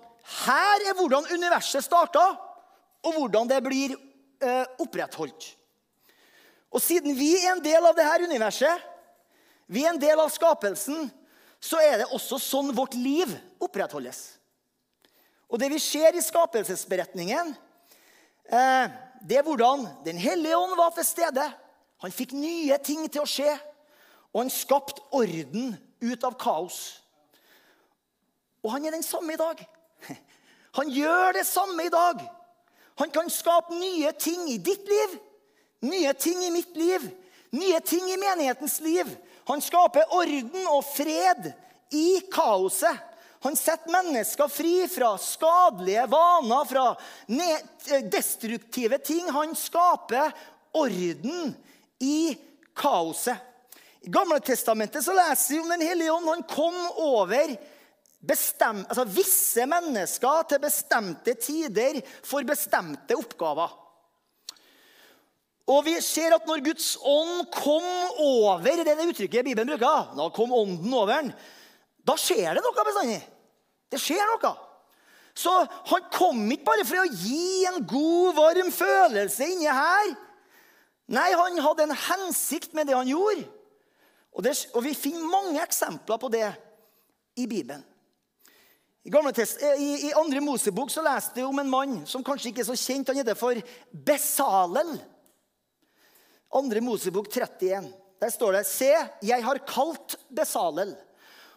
her 0.44 0.86
er 0.88 0.96
hvordan 0.98 1.26
universet 1.34 1.84
starta, 1.84 2.22
og 3.02 3.16
hvordan 3.16 3.48
det 3.50 3.58
blir 3.64 3.94
eh, 3.94 4.64
opprettholdt. 4.82 5.48
Og 6.72 6.82
siden 6.82 7.16
vi 7.18 7.32
er 7.36 7.52
en 7.52 7.62
del 7.62 7.84
av 7.84 7.96
dette 7.98 8.28
universet, 8.30 8.86
vi 9.66 9.84
er 9.84 9.92
en 9.92 10.00
del 10.00 10.20
av 10.20 10.30
skapelsen, 10.32 11.10
så 11.62 11.78
er 11.82 12.02
det 12.02 12.10
også 12.14 12.38
sånn 12.42 12.72
vårt 12.74 12.94
liv 12.98 13.30
opprettholdes. 13.62 14.22
Og 15.52 15.60
det 15.60 15.68
vi 15.70 15.80
ser 15.82 16.16
i 16.16 16.24
skapelsesberetningen, 16.24 17.52
eh, 18.48 18.94
det 19.22 19.38
er 19.38 19.46
hvordan 19.46 19.86
Den 20.04 20.18
hellige 20.18 20.56
ånd 20.56 20.74
var 20.76 20.90
til 20.96 21.06
stede. 21.06 21.44
Han 22.02 22.14
fikk 22.14 22.34
nye 22.34 22.78
ting 22.82 23.06
til 23.06 23.22
å 23.22 23.28
skje, 23.28 23.52
og 24.32 24.42
han 24.42 24.52
skapte 24.52 25.04
orden 25.14 25.74
ut 26.02 26.24
av 26.26 26.34
kaos. 26.40 26.80
Og 28.62 28.72
han 28.74 28.86
er 28.86 28.96
den 28.96 29.06
samme 29.06 29.34
i 29.34 29.40
dag. 29.40 29.58
Han 30.78 30.88
gjør 30.88 31.34
det 31.36 31.42
samme 31.44 31.84
i 31.84 31.90
dag. 31.92 32.22
Han 32.96 33.10
kan 33.12 33.26
skape 33.28 33.74
nye 33.76 34.08
ting 34.16 34.46
i 34.48 34.54
ditt 34.56 34.86
liv, 34.88 35.18
nye 35.84 36.14
ting 36.16 36.38
i 36.46 36.52
mitt 36.54 36.76
liv, 36.78 37.02
nye 37.52 37.80
ting 37.84 38.06
i 38.08 38.16
menighetens 38.16 38.78
liv. 38.80 39.10
Han 39.50 39.60
skaper 39.60 40.14
orden 40.16 40.68
og 40.70 40.80
fred 40.94 41.50
i 41.92 42.22
kaoset. 42.32 42.96
Han 43.42 43.58
setter 43.58 43.90
mennesker 43.90 44.48
fri 44.48 44.86
fra 44.88 45.10
skadelige 45.20 46.06
vaner, 46.08 46.64
fra 46.70 46.86
destruktive 48.08 49.00
ting. 49.02 49.26
Han 49.34 49.52
skaper 49.58 50.30
orden 50.78 51.52
i 52.02 52.34
kaoset. 52.76 53.38
I 54.02 54.10
Gamle 54.10 54.40
Testamentet 54.42 55.04
så 55.04 55.14
leser 55.14 55.54
vi 55.54 55.60
om 55.62 55.70
Den 55.70 55.84
hellige 55.86 56.12
ånd. 56.12 56.28
Han 56.28 56.42
kom 56.50 56.78
over 56.98 57.54
Bestem, 58.22 58.84
altså 58.86 59.02
visse 59.10 59.64
mennesker 59.66 60.44
til 60.46 60.60
bestemte 60.62 61.32
tider 61.42 61.96
for 62.22 62.46
bestemte 62.46 63.16
oppgaver. 63.18 63.72
Og 65.72 65.80
vi 65.88 65.96
ser 66.02 66.36
at 66.36 66.46
når 66.46 66.62
Guds 66.68 66.92
ånd 67.02 67.48
kom 67.54 67.88
over 68.22 68.62
det 68.62 68.84
er 68.84 68.98
det 68.98 69.08
uttrykket 69.10 69.48
Bibelen 69.48 69.72
bruker, 69.72 70.12
da 70.14 70.28
kom 70.34 70.54
ånden 70.54 70.94
over 70.94 71.16
den, 71.16 71.32
da 72.06 72.14
skjer 72.18 72.54
det 72.54 72.62
noe 72.62 72.86
bestandig. 72.86 73.18
Det 73.90 73.98
skjer 74.02 74.22
noe. 74.30 74.52
Så 75.34 75.52
han 75.90 76.06
kom 76.14 76.44
ikke 76.52 76.68
bare 76.68 76.86
for 76.86 77.02
å 77.02 77.10
gi 77.10 77.64
en 77.72 77.82
god, 77.90 78.36
varm 78.38 78.70
følelse 78.74 79.50
inni 79.50 79.66
her. 79.66 80.14
Nei, 81.10 81.32
han 81.34 81.58
hadde 81.58 81.88
en 81.88 81.96
hensikt 81.96 82.76
med 82.76 82.86
det 82.86 82.96
han 82.96 83.08
gjorde. 83.10 83.46
Og, 84.32 84.44
det, 84.44 84.54
og 84.72 84.84
vi 84.86 84.94
finner 84.96 85.28
mange 85.28 85.60
eksempler 85.62 86.20
på 86.20 86.30
det 86.32 86.46
i 87.36 87.46
Bibelen. 87.46 87.82
I, 89.02 89.10
eh, 89.10 89.82
i, 89.82 89.88
I, 90.06 90.12
andre 90.14 90.40
Mosebok 90.40 90.90
så 90.90 91.02
leste 91.02 91.40
vi 91.40 91.42
om 91.42 91.58
en 91.58 91.70
mann 91.70 91.96
som 92.06 92.22
kanskje 92.24 92.52
ikke 92.52 92.62
er 92.62 92.68
så 92.70 92.76
kjent. 92.78 93.10
Han 93.10 93.18
heter 93.18 93.38
for 93.38 93.58
Besalel. 93.90 94.94
Andre 96.54 96.80
Mosebok 96.84 97.28
31. 97.32 97.90
Der 98.22 98.30
står 98.30 98.52
det 98.52 98.66
Se, 98.70 98.92
jeg 99.26 99.44
har 99.44 99.58
kalt 99.66 100.16
Besalel. 100.30 100.94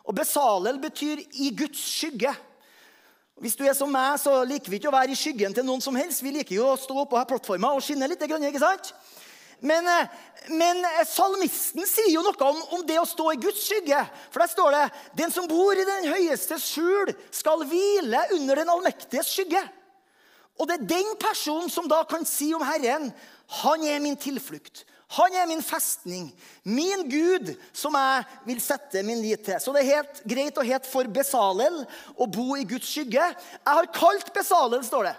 Og 0.06 0.16
Besalel 0.18 0.80
betyr 0.82 1.22
'i 1.22 1.54
Guds 1.58 1.80
skygge'. 1.80 2.34
Hvis 3.42 3.56
du 3.56 3.66
er 3.66 3.74
som 3.74 3.92
meg, 3.92 4.20
så 4.20 4.44
liker 4.48 4.72
vi 4.72 4.78
ikke 4.80 4.88
å 4.88 4.96
være 4.96 5.12
i 5.12 5.18
skyggen 5.20 5.54
til 5.54 5.66
noen 5.66 5.82
som 5.82 5.96
helst. 5.96 6.24
Vi 6.24 6.32
liker 6.32 6.56
jo 6.56 6.70
å 6.72 6.78
stå 6.80 6.96
oppå 7.02 7.20
plattforma 7.28 7.74
og 7.75 7.84
skinne 7.84 8.08
litt. 8.08 8.22
ikke 8.22 8.60
sant? 8.60 8.94
Men, 9.65 9.88
eh, 9.89 10.07
men, 10.48 10.86
eh, 10.86 11.05
salmisten 11.10 11.88
sier 11.89 12.12
jo 12.13 12.22
noe 12.25 12.38
om, 12.45 12.62
om, 12.77 12.84
det 12.86 13.00
å 13.01 13.07
stå 13.10 13.31
i 13.34 13.41
Guds 13.41 13.63
skygge. 13.65 14.03
For 14.29 14.43
der 14.43 14.51
står 14.51 14.75
det 14.75 14.84
den 15.24 15.34
som 15.34 15.48
bor 15.50 15.74
i 15.74 15.88
den 15.88 16.10
høyeste 16.12 16.60
skjul, 16.62 17.13
skal 17.34 17.65
hvile 17.65 18.27
under 18.38 18.62
den 18.62 18.69
allmektiges 18.69 19.31
skygge. 19.34 19.63
Og 20.60 20.69
det 20.69 20.77
er 20.77 20.91
den 20.93 21.15
personen 21.19 21.72
som 21.72 21.89
da 21.89 22.03
kan 22.07 22.27
si 22.29 22.53
om 22.55 22.63
Herren 22.63 23.10
han 23.62 23.84
er 23.86 24.00
min 24.01 24.17
tilflukt. 24.17 24.86
Han 25.15 25.36
er 25.38 25.45
min 25.48 25.62
festning, 25.62 26.31
min 26.65 27.03
Gud, 27.10 27.51
som 27.77 27.93
jeg 27.93 28.24
vil 28.48 28.62
sette 28.63 29.03
min 29.05 29.22
lit 29.22 29.43
til. 29.45 29.60
Så 29.62 29.74
det 29.74 29.84
er 29.84 30.00
helt 30.00 30.24
greit 30.25 30.57
å 30.57 30.65
hete 30.65 30.89
for 30.89 31.07
Besalel 31.13 31.84
å 32.17 32.25
bo 32.25 32.55
i 32.57 32.65
Guds 32.67 32.89
skygge. 32.89 33.27
Jeg 33.29 33.69
har 33.69 33.91
kalt 33.93 34.34
Besalel, 34.34 34.81
står 34.86 35.12
det. 35.12 35.15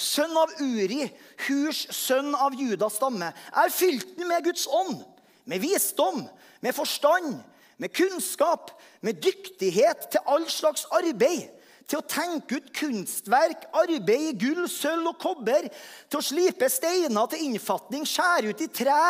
Sønn 0.00 0.36
av 0.40 0.52
Uri, 0.64 1.04
Hurs 1.46 1.84
sønn 1.92 2.32
av 2.34 2.56
Judas 2.56 2.96
stamme. 2.96 3.32
er 3.52 3.72
fylt 3.74 4.16
med 4.18 4.44
Guds 4.44 4.66
ånd, 4.66 5.02
med 5.44 5.60
visdom, 5.60 6.24
med 6.60 6.74
forstand, 6.74 7.40
med 7.76 7.92
kunnskap, 7.92 8.70
med 9.00 9.20
dyktighet 9.20 10.10
til 10.12 10.20
all 10.26 10.46
slags 10.48 10.86
arbeid 10.92 11.50
til 11.90 11.98
å 11.98 12.06
tenke 12.06 12.60
ut 12.60 12.68
kunstverk, 12.76 13.64
arbeid 13.74 14.28
i 14.28 14.36
gull, 14.38 14.66
sølv 14.70 15.10
og 15.10 15.16
kobber, 15.22 15.66
til 16.06 16.20
å 16.20 16.22
slipe 16.22 16.68
steiner 16.70 17.26
til 17.32 17.48
innfatning, 17.48 18.06
skjære 18.06 18.52
ut 18.52 18.62
i 18.62 18.68
tre, 18.70 19.00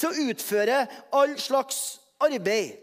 til 0.00 0.10
å 0.10 0.32
utføre 0.32 0.80
all 1.14 1.36
slags 1.38 2.00
arbeid. 2.18 2.82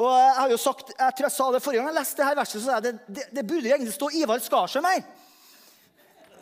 Og 0.00 0.08
Jeg 0.08 0.36
har 0.38 0.50
jo 0.54 0.56
sagt, 0.56 0.94
jeg 0.96 1.16
tror 1.16 1.28
jeg 1.28 1.34
sa 1.34 1.50
det 1.52 1.60
forrige 1.60 1.82
gang 1.82 1.90
jeg 1.92 1.98
leste 1.98 2.22
dette 2.22 2.38
verset, 2.38 2.62
så 2.62 2.64
sa 2.64 2.78
jeg 2.78 2.86
det, 2.86 2.92
det, 3.18 3.26
det 3.36 3.44
burde 3.44 3.68
egentlig 3.68 3.92
stå 3.92 4.08
Ivar 4.16 4.40
Skarsheim 4.40 4.88
her. 4.88 5.02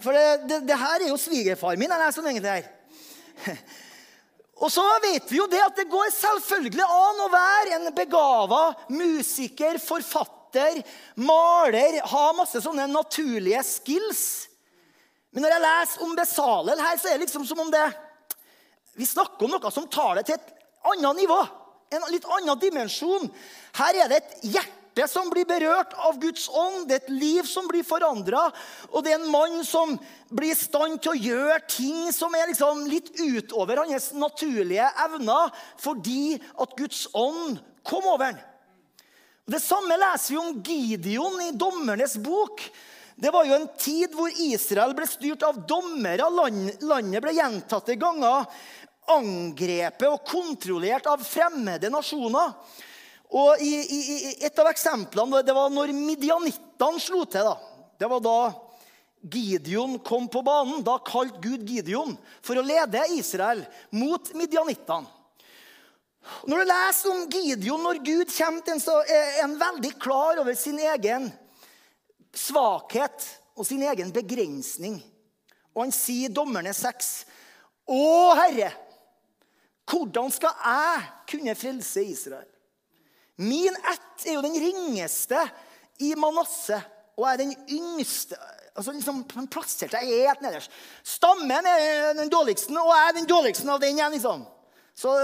For 0.00 0.16
det, 0.16 0.48
det, 0.48 0.58
det, 0.68 0.76
her 0.80 1.04
er 1.04 1.10
jo 1.10 1.20
svigerfar 1.20 1.78
min. 1.80 1.92
er 1.92 2.04
det 2.04 2.14
som 2.16 2.26
egentlig 2.26 2.50
her. 2.50 2.68
Og 4.60 4.68
så 4.72 4.84
vet 5.04 5.30
vi 5.30 5.38
jo 5.38 5.48
det 5.48 5.60
at 5.64 5.78
det 5.78 5.88
går 5.88 6.10
selvfølgelig 6.12 6.84
an 6.84 7.22
å 7.24 7.30
være 7.32 7.78
en 7.78 7.88
begava 7.96 8.64
musiker, 8.92 9.78
forfatter, 9.80 10.82
maler, 11.16 12.00
ha 12.12 12.24
masse 12.36 12.60
sånne 12.60 12.84
naturlige 12.90 13.62
skills. 13.64 14.24
Men 15.32 15.46
når 15.46 15.54
jeg 15.54 15.64
leser 15.64 16.04
om 16.04 16.16
Besalel 16.18 16.82
her, 16.82 16.98
så 17.00 17.08
er 17.08 17.16
det 17.16 17.24
liksom 17.24 17.46
som 17.48 17.62
om 17.62 17.70
det 17.72 17.86
Vi 18.98 19.06
snakker 19.06 19.46
om 19.46 19.54
noe 19.54 19.70
som 19.72 19.86
tar 19.88 20.18
det 20.18 20.26
til 20.28 20.36
et 20.36 20.52
annet 20.90 21.22
nivå. 21.22 21.38
En 21.94 22.04
litt 22.12 22.26
annen 22.28 22.58
dimensjon. 22.60 23.30
Her 23.78 24.02
er 24.02 24.10
det 24.10 24.18
et 24.20 24.34
hjerte 24.56 24.79
som 25.08 25.30
blir 25.32 25.46
berørt 25.48 25.94
av 25.96 26.18
Guds 26.20 26.48
ånd. 26.48 26.88
Det 26.88 26.96
er 26.96 27.02
et 27.04 27.14
liv 27.14 27.46
som 27.48 27.68
blir 27.70 27.86
forandra. 27.86 28.48
Og 28.90 29.04
det 29.04 29.14
er 29.14 29.20
en 29.20 29.32
mann 29.32 29.62
som 29.64 29.94
blir 30.28 30.52
i 30.52 30.58
stand 30.58 31.00
til 31.00 31.14
å 31.14 31.22
gjøre 31.30 31.58
ting 31.70 32.10
som 32.12 32.34
er 32.36 32.50
liksom 32.50 32.84
litt 32.90 33.12
utover 33.16 33.84
hans 33.84 34.10
naturlige 34.12 34.90
evner, 35.06 35.54
fordi 35.80 36.36
at 36.60 36.76
Guds 36.76 37.06
ånd 37.16 37.60
kom 37.86 38.04
over 38.04 38.32
ham. 38.32 38.46
Det 39.50 39.58
samme 39.62 39.96
leser 39.98 40.34
vi 40.34 40.38
om 40.38 40.58
Gideon 40.62 41.40
i 41.48 41.52
Dommernes 41.58 42.14
bok. 42.22 42.60
Det 43.20 43.32
var 43.34 43.48
jo 43.48 43.56
en 43.56 43.66
tid 43.80 44.12
hvor 44.14 44.30
Israel 44.40 44.94
ble 44.96 45.08
styrt 45.10 45.42
av 45.44 45.58
dommere. 45.68 46.28
Landet 46.30 47.24
ble 47.24 47.34
gjentatte 47.34 47.98
ganger 48.00 48.46
angrepet 49.10 50.08
og 50.08 50.22
kontrollert 50.28 51.08
av 51.10 51.22
fremmede 51.24 51.90
nasjoner. 51.92 52.54
Og 53.30 53.62
i, 53.62 53.74
i, 53.78 54.32
Et 54.46 54.58
av 54.58 54.70
eksemplene 54.72 55.44
det 55.46 55.54
var 55.54 55.70
når 55.70 55.94
midjanittene 55.94 57.02
slo 57.02 57.22
til. 57.30 57.46
da. 57.46 57.56
Det 58.00 58.08
var 58.10 58.22
da 58.24 58.38
Gideon 59.20 59.98
kom 60.02 60.26
på 60.32 60.42
banen. 60.42 60.82
Da 60.82 60.98
kalte 61.06 61.42
Gud 61.44 61.68
Gideon 61.68 62.16
for 62.42 62.58
å 62.58 62.66
lede 62.66 63.04
Israel 63.14 63.62
mot 63.94 64.32
midjanittene. 64.34 65.16
Når 66.20 66.60
du 66.60 66.68
leser 66.68 67.10
om 67.14 67.22
Gideon, 67.32 67.80
når 67.80 68.02
Gud 68.04 68.32
kommer 68.34 68.80
så 68.82 68.98
er 69.08 69.38
han 69.40 69.56
veldig 69.60 69.94
klar 70.02 70.40
over 70.42 70.56
sin 70.58 70.76
egen 70.78 71.30
svakhet 72.36 73.24
og 73.56 73.64
sin 73.66 73.82
egen 73.88 74.12
begrensning. 74.12 74.98
Og 75.72 75.86
han 75.86 75.94
sier 75.94 76.32
Dommerne 76.32 76.74
6.: 76.76 77.10
Å, 77.88 78.02
Herre, 78.36 78.70
hvordan 79.88 80.30
skal 80.34 80.54
jeg 80.60 81.08
kunne 81.32 81.56
frelse 81.58 82.04
Israel? 82.04 82.48
Min 83.40 83.76
ett 83.76 84.26
er 84.28 84.36
jo 84.36 84.44
den 84.44 84.56
ringeste 84.60 85.40
i 86.04 86.12
Manasseh 86.18 86.82
og 87.16 87.26
er 87.28 87.40
den 87.40 87.54
yngste 87.68 88.36
altså 88.76 88.92
liksom, 88.94 89.24
Han 89.34 89.48
plasserte 89.50 89.98
seg 89.98 90.08
helt 90.08 90.42
nederst. 90.44 90.72
Stammen 91.04 91.66
er 91.66 92.14
den 92.16 92.30
dårligste, 92.32 92.72
og 92.78 92.92
jeg 92.94 93.08
er 93.08 93.16
den 93.18 93.28
dårligste 93.28 93.68
av 93.68 93.80
den 93.82 93.98
igjen. 93.98 94.14
liksom. 94.14 94.44
Så, 94.96 95.14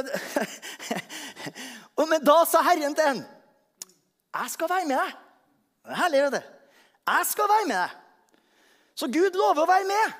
men 2.11 2.25
da 2.25 2.40
sa 2.49 2.62
Herren 2.66 2.94
til 2.96 3.06
ham, 3.06 3.23
'Jeg 4.37 4.50
skal 4.50 4.68
være 4.68 4.88
med 4.88 4.99
deg.' 4.99 5.14
Det 5.87 5.92
er 5.92 6.00
herlig, 6.02 6.23
vet 6.23 6.32
du. 6.32 6.42
Jeg 7.06 7.26
skal 7.26 7.49
være 7.49 7.66
med 7.66 7.76
deg. 7.76 7.90
Så 8.96 9.06
Gud 9.06 9.37
lover 9.38 9.62
å 9.62 9.70
være 9.70 9.87
med. 9.87 10.14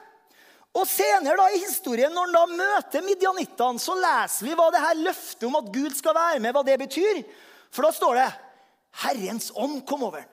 Og 0.77 0.85
Senere 0.87 1.37
da 1.41 1.49
i 1.51 1.63
historien, 1.65 2.13
når 2.13 2.29
han 2.29 2.37
da 2.37 2.45
møter 2.61 3.03
midjanittene, 3.03 3.81
så 3.81 3.97
leser 3.97 4.47
vi 4.47 4.55
hva 4.55 4.69
det 4.71 4.83
her 4.85 5.01
løftet 5.01 5.47
om 5.49 5.57
at 5.59 5.73
Gud 5.73 5.97
skal 5.97 6.15
være 6.15 6.41
med, 6.45 6.53
hva 6.55 6.63
det 6.63 6.77
betyr. 6.85 7.23
For 7.77 7.85
da 7.85 7.93
står 7.93 8.15
det 8.17 8.31
'Herrens 9.05 9.51
ånd 9.53 9.85
kom 9.87 10.07
over 10.09 10.25
ham'. 10.25 10.33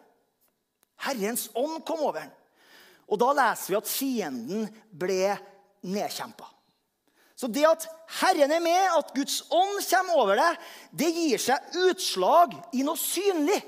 Herrens 1.04 1.50
ånd 1.54 1.84
kom 1.86 2.00
over 2.00 2.24
ham. 2.24 2.32
Og 3.12 3.20
da 3.20 3.34
leser 3.36 3.74
vi 3.74 3.80
at 3.82 3.90
fienden 3.92 4.68
ble 4.96 5.36
nedkjempa. 5.84 6.48
Så 7.36 7.50
det 7.52 7.66
at 7.68 7.84
Herren 8.22 8.52
er 8.56 8.62
med, 8.64 8.98
at 8.98 9.12
Guds 9.16 9.42
ånd 9.52 9.82
kommer 9.90 10.22
over 10.22 10.40
deg, 10.40 10.60
det 10.96 11.10
gir 11.12 11.42
seg 11.42 11.76
utslag 11.90 12.54
i 12.72 12.86
noe 12.88 12.96
synlig. 13.00 13.60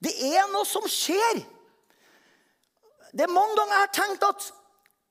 Det 0.00 0.14
er 0.32 0.46
noe 0.52 0.64
som 0.64 0.86
skjer. 0.88 1.42
Det 3.12 3.26
er 3.26 3.32
mange 3.32 3.56
ganger 3.58 3.74
jeg 3.74 3.84
har 3.84 3.96
tenkt 3.98 4.24
at 4.24 4.48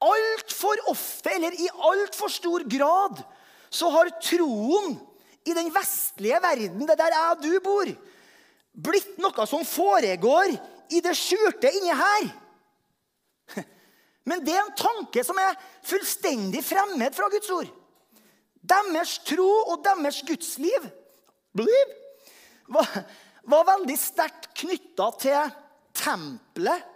altfor 0.05 0.81
ofte, 0.89 1.35
eller 1.35 1.53
i 1.61 1.69
altfor 1.91 2.31
stor 2.31 2.65
grad, 2.69 3.21
så 3.69 3.91
har 3.93 4.15
troen 4.23 4.95
i 5.45 5.53
den 5.53 5.69
vestlige 5.73 6.39
verden, 6.41 6.87
det 6.87 6.97
der 6.97 7.13
jeg 7.13 7.35
og 7.35 7.43
du 7.43 7.53
bor, 7.63 7.91
blitt 8.75 9.17
noe 9.21 9.45
som 9.47 9.63
foregår 9.67 10.55
i 10.91 11.01
det 11.03 11.13
skjulte 11.17 11.71
inni 11.71 11.93
her. 11.95 12.27
Men 14.29 14.41
det 14.45 14.55
er 14.55 14.63
en 14.63 14.77
tanke 14.77 15.23
som 15.25 15.37
er 15.37 15.57
fullstendig 15.85 16.63
fremmed 16.65 17.13
fra 17.15 17.29
Guds 17.29 17.51
ord. 17.53 17.69
Deres 18.65 19.19
tro 19.27 19.49
og 19.69 19.83
deres 19.85 20.23
gudsliv 20.25 20.87
var, 22.73 22.89
var 23.45 23.67
veldig 23.69 23.97
sterkt 24.01 24.49
knytta 24.57 25.11
til 25.21 25.53
tempelet 25.95 26.89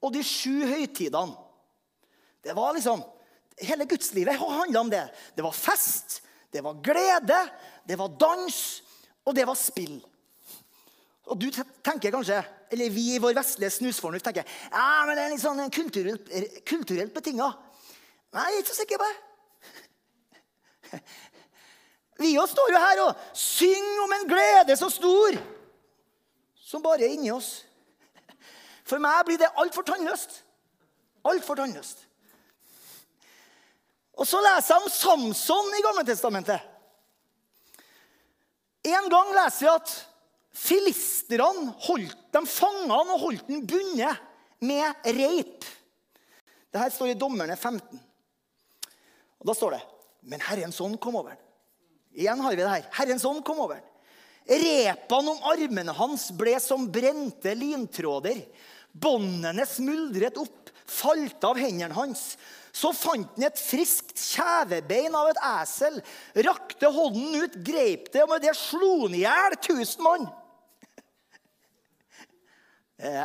og 0.00 0.14
de 0.14 0.22
sju 0.24 0.64
høytidene. 0.64 1.36
Det 2.42 2.54
var 2.56 2.74
liksom, 2.76 3.04
Hele 3.56 3.86
gudslivet 3.88 4.36
handla 4.36 4.80
om 4.82 4.90
det. 4.92 5.06
Det 5.32 5.40
var 5.40 5.54
fest, 5.56 6.18
det 6.52 6.62
var 6.64 6.78
glede, 6.84 7.40
det 7.88 7.98
var 7.98 8.14
dans, 8.20 8.58
og 9.26 9.34
det 9.36 9.46
var 9.48 9.58
spill. 9.58 9.98
Og 11.26 11.38
du 11.40 11.48
tenker 11.50 12.14
kanskje, 12.14 12.38
eller 12.70 12.90
vi 12.94 13.16
i 13.16 13.22
vår 13.22 13.34
vestlige 13.34 13.74
snusfornuft 13.80 14.24
tenker 14.28 14.46
ja, 14.46 15.04
men 15.06 15.16
det 15.18 15.24
er 15.24 15.32
litt 15.34 15.42
sånn 15.42 15.62
kulturelt, 15.74 16.30
kulturelt 16.68 17.14
betinga. 17.14 17.50
Nei, 18.36 18.46
jeg 18.50 18.58
er 18.58 18.62
ikke 18.62 18.74
så 18.74 18.80
sikker 18.82 19.02
på 19.02 19.08
det. 19.10 21.00
Vi 22.16 22.30
òg 22.40 22.48
står 22.48 22.70
jo 22.72 22.80
her 22.80 23.00
og 23.04 23.24
synger 23.36 24.02
om 24.06 24.14
en 24.16 24.28
glede 24.30 24.76
så 24.80 24.88
stor 24.92 25.36
som 26.66 26.84
bare 26.84 27.04
er 27.04 27.12
inni 27.12 27.28
oss. 27.34 27.66
For 28.86 29.02
meg 29.02 29.26
blir 29.26 29.40
det 29.40 29.52
altfor 29.60 29.84
tannløst. 29.86 30.40
Altfor 31.26 31.58
tannløst. 31.58 32.05
Og 34.16 34.28
så 34.28 34.40
leser 34.40 34.74
jeg 34.74 34.82
om 34.82 34.92
Samson 34.92 35.74
i 35.76 35.82
Gammeltestamentet. 35.84 36.72
En 38.86 39.08
gang 39.12 39.32
leser 39.36 39.66
jeg 39.68 39.80
at 39.80 39.96
Filisterne 40.56 41.74
holdt 41.84 42.16
dem 42.32 42.46
fanga 42.48 42.96
og 43.02 43.18
holdt 43.26 43.48
dem 43.50 43.66
bundet 43.68 44.22
med 44.64 45.08
reip. 45.18 45.66
Det 46.72 46.80
her 46.80 46.92
står 46.94 47.12
i 47.12 47.18
Dommerne 47.18 47.56
15. 47.56 48.00
Og 49.40 49.50
Da 49.50 49.54
står 49.56 49.76
det 49.76 49.82
Men 50.32 50.40
Herrens 50.42 50.80
ånd 50.80 50.96
kom 51.00 51.18
over. 51.20 51.36
Igjen 52.16 52.40
har 52.40 52.54
vi 52.54 52.62
det 52.62 52.72
her. 52.72 52.88
Herrens 52.96 53.24
ånd 53.28 53.44
kom 53.44 53.60
over 53.66 53.78
ham. 53.78 53.92
Repene 54.46 55.32
om 55.34 55.44
armene 55.50 55.92
hans 55.98 56.30
ble 56.38 56.54
som 56.62 56.86
brente 56.92 57.52
lintråder. 57.58 58.40
Båndene 58.96 59.66
smuldret 59.68 60.38
opp, 60.40 60.70
falt 60.86 61.44
av 61.44 61.58
hendene 61.60 61.94
hans. 61.94 62.36
Så 62.76 62.90
fant 62.92 63.38
han 63.38 63.46
et 63.46 63.60
friskt 63.60 64.18
kjevebein 64.20 65.14
av 65.16 65.30
et 65.30 65.38
esel, 65.62 66.00
rakte 66.44 66.90
hånden 66.92 67.38
ut, 67.46 67.54
greip 67.64 68.10
det, 68.12 68.24
og 68.26 68.34
med 68.34 68.44
det 68.44 68.52
slo 68.58 69.06
han 69.06 69.16
i 69.16 69.22
hjel 69.22 69.56
tusen 69.64 70.04
mann. 70.04 70.26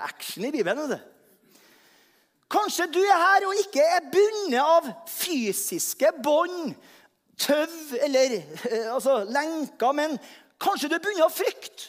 Action 0.02 0.48
i 0.48 0.54
Bibelen, 0.56 0.92
du. 0.92 0.98
Kanskje 2.52 2.88
du 2.92 3.00
er 3.00 3.16
her 3.16 3.48
og 3.48 3.60
ikke 3.62 3.84
er 3.96 4.08
bundet 4.12 4.60
av 4.60 4.88
fysiske 5.08 6.12
bånd, 6.24 6.74
tøv 7.40 7.96
eller 8.04 8.40
altså, 8.92 9.22
lenker, 9.32 9.96
men 9.96 10.18
kanskje 10.62 10.92
du 10.92 10.98
er 10.98 11.04
bundet 11.04 11.28
av 11.28 11.36
frykt. 11.36 11.88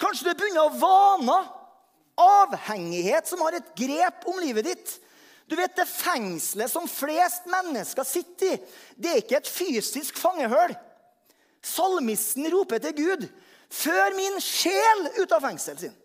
Kanskje 0.00 0.28
du 0.28 0.32
er 0.32 0.40
bundet 0.40 0.64
av 0.64 0.76
vaner, 0.80 1.48
avhengighet 2.22 3.28
som 3.28 3.40
har 3.44 3.56
et 3.56 3.72
grep 3.76 4.28
om 4.28 4.40
livet 4.44 4.68
ditt. 4.68 4.98
Du 5.52 5.56
vet, 5.56 5.76
Det 5.76 5.84
fengselet 5.84 6.70
som 6.72 6.88
flest 6.88 7.44
mennesker 7.44 8.06
sitter 8.08 8.54
i, 8.54 8.60
det 8.96 9.10
er 9.10 9.18
ikke 9.20 9.36
et 9.42 9.50
fysisk 9.52 10.16
fangehull. 10.16 10.72
Salmisten 11.60 12.48
roper 12.54 12.80
til 12.80 12.94
Gud, 12.96 13.26
'Før 13.68 14.16
min 14.16 14.40
sjel 14.40 15.10
ut 15.20 15.32
av 15.32 15.44
fengselet 15.44 15.80
sin' 15.80 16.01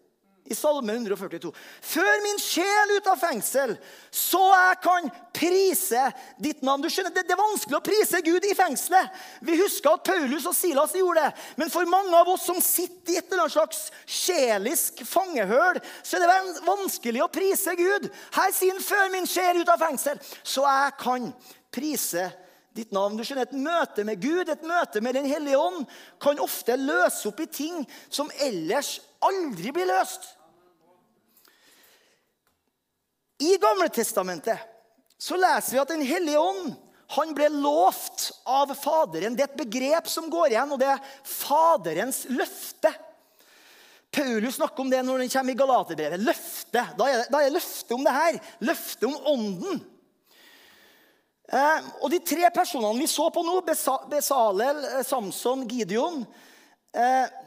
i 0.47 0.55
Salme 0.55 0.93
142. 0.95 1.51
Før 1.83 2.21
min 2.23 2.39
sjel 2.41 2.93
ut 2.95 3.09
av 3.11 3.19
fengsel, 3.19 3.75
så 4.13 4.41
jeg 4.47 4.79
kan 4.85 5.09
prise 5.35 6.03
ditt 6.41 6.63
navn. 6.65 6.83
Du 6.83 6.89
skjønner, 6.91 7.13
Det, 7.13 7.25
det 7.27 7.35
er 7.35 7.41
vanskelig 7.41 7.77
å 7.77 7.83
prise 7.83 8.21
Gud 8.25 8.47
i 8.47 8.55
fengselet. 8.57 9.19
Vi 9.45 9.59
husker 9.59 9.97
at 9.97 10.07
Paulus 10.07 10.47
og 10.49 10.55
Silas 10.57 10.95
gjorde 10.97 11.27
det. 11.27 11.45
Men 11.59 11.71
for 11.73 11.89
mange 11.89 12.15
av 12.15 12.31
oss 12.31 12.47
som 12.47 12.61
sitter 12.63 13.13
i 13.13 13.19
et 13.19 13.29
eller 13.29 13.45
annet 13.45 13.57
slags 13.57 13.83
sjelisk 14.05 15.03
fangehull, 15.07 15.81
så 16.01 16.17
er 16.17 16.25
det 16.25 16.65
vanskelig 16.67 17.23
å 17.25 17.31
prise 17.31 17.75
Gud. 17.77 18.09
Her 18.39 18.51
sier 18.55 18.75
han 18.75 18.83
'før 18.83 19.11
min 19.13 19.29
sjel 19.29 19.61
ut 19.61 19.69
av 19.69 19.83
fengsel', 19.83 20.21
så 20.43 20.63
jeg 20.63 20.97
kan 21.03 21.31
prise 21.71 22.31
ditt 22.77 22.93
navn. 22.95 23.17
Du 23.17 23.25
skjønner, 23.25 23.47
Et 23.47 23.57
møte 23.57 24.05
med 24.07 24.21
Gud, 24.21 24.49
et 24.49 24.63
møte 24.63 25.01
med 25.01 25.17
Den 25.17 25.25
hellige 25.25 25.59
ånd, 25.59 25.85
kan 26.21 26.39
ofte 26.39 26.77
løse 26.77 27.27
opp 27.29 27.39
i 27.43 27.49
ting 27.49 27.85
som 28.09 28.31
ellers 28.39 28.99
aldri 29.21 29.73
blir 29.73 29.89
løst. 29.89 30.36
I 33.37 33.57
Gamle 33.61 33.89
Testamentet 33.93 34.59
så 35.17 35.37
leser 35.37 35.73
vi 35.73 35.81
at 35.81 35.91
Den 35.93 36.05
hellige 36.05 36.41
ånd 36.41 36.75
han 37.15 37.31
ble 37.31 37.47
lovt 37.53 38.33
av 38.43 38.73
Faderen. 38.75 39.35
Det 39.37 39.45
er 39.45 39.51
et 39.53 39.61
begrep 39.61 40.09
som 40.11 40.25
går 40.27 40.51
igjen, 40.51 40.73
og 40.75 40.81
det 40.81 40.89
er 40.91 41.05
Faderens 41.23 42.25
løfte. 42.27 42.91
Paulus 44.11 44.57
snakker 44.57 44.83
om 44.83 44.91
det 44.91 44.99
når 45.05 45.23
den 45.23 45.31
kommer 45.31 45.55
i 45.55 45.59
Galaterbrevet. 45.61 46.25
Løfte. 46.27 46.83
Da 46.99 47.07
er, 47.07 47.21
det, 47.21 47.29
da 47.31 47.39
er 47.43 47.55
løfte 47.55 47.95
om 47.95 48.03
det 48.03 48.15
her. 48.17 48.39
Løfte 48.67 49.07
om 49.07 49.15
ånden. 49.31 49.79
Eh, 51.47 51.87
og 52.03 52.11
de 52.11 52.19
tre 52.27 52.49
personene 52.51 52.99
vi 52.99 53.07
så 53.07 53.29
på 53.31 53.43
nå, 53.47 53.61
Besalel, 54.11 54.83
eh, 54.89 55.03
Samson, 55.07 55.63
Gideon 55.71 56.25
eh, 56.91 57.37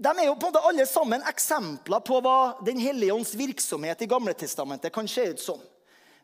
de 0.00 0.12
er 0.16 0.30
jo 0.30 0.36
på 0.40 0.48
en 0.48 0.54
måte 0.54 0.62
alle 0.64 0.86
sammen 0.88 1.24
eksempler 1.28 2.00
på 2.00 2.22
hva 2.24 2.36
Den 2.64 2.78
hellige 2.80 3.12
ånds 3.12 3.34
virksomhet 3.36 4.00
i 4.00 4.08
Gamle 4.08 4.32
Testamentet 4.32 4.94
kan 4.94 5.08
se 5.08 5.26
ut 5.34 5.42
som. 5.42 5.60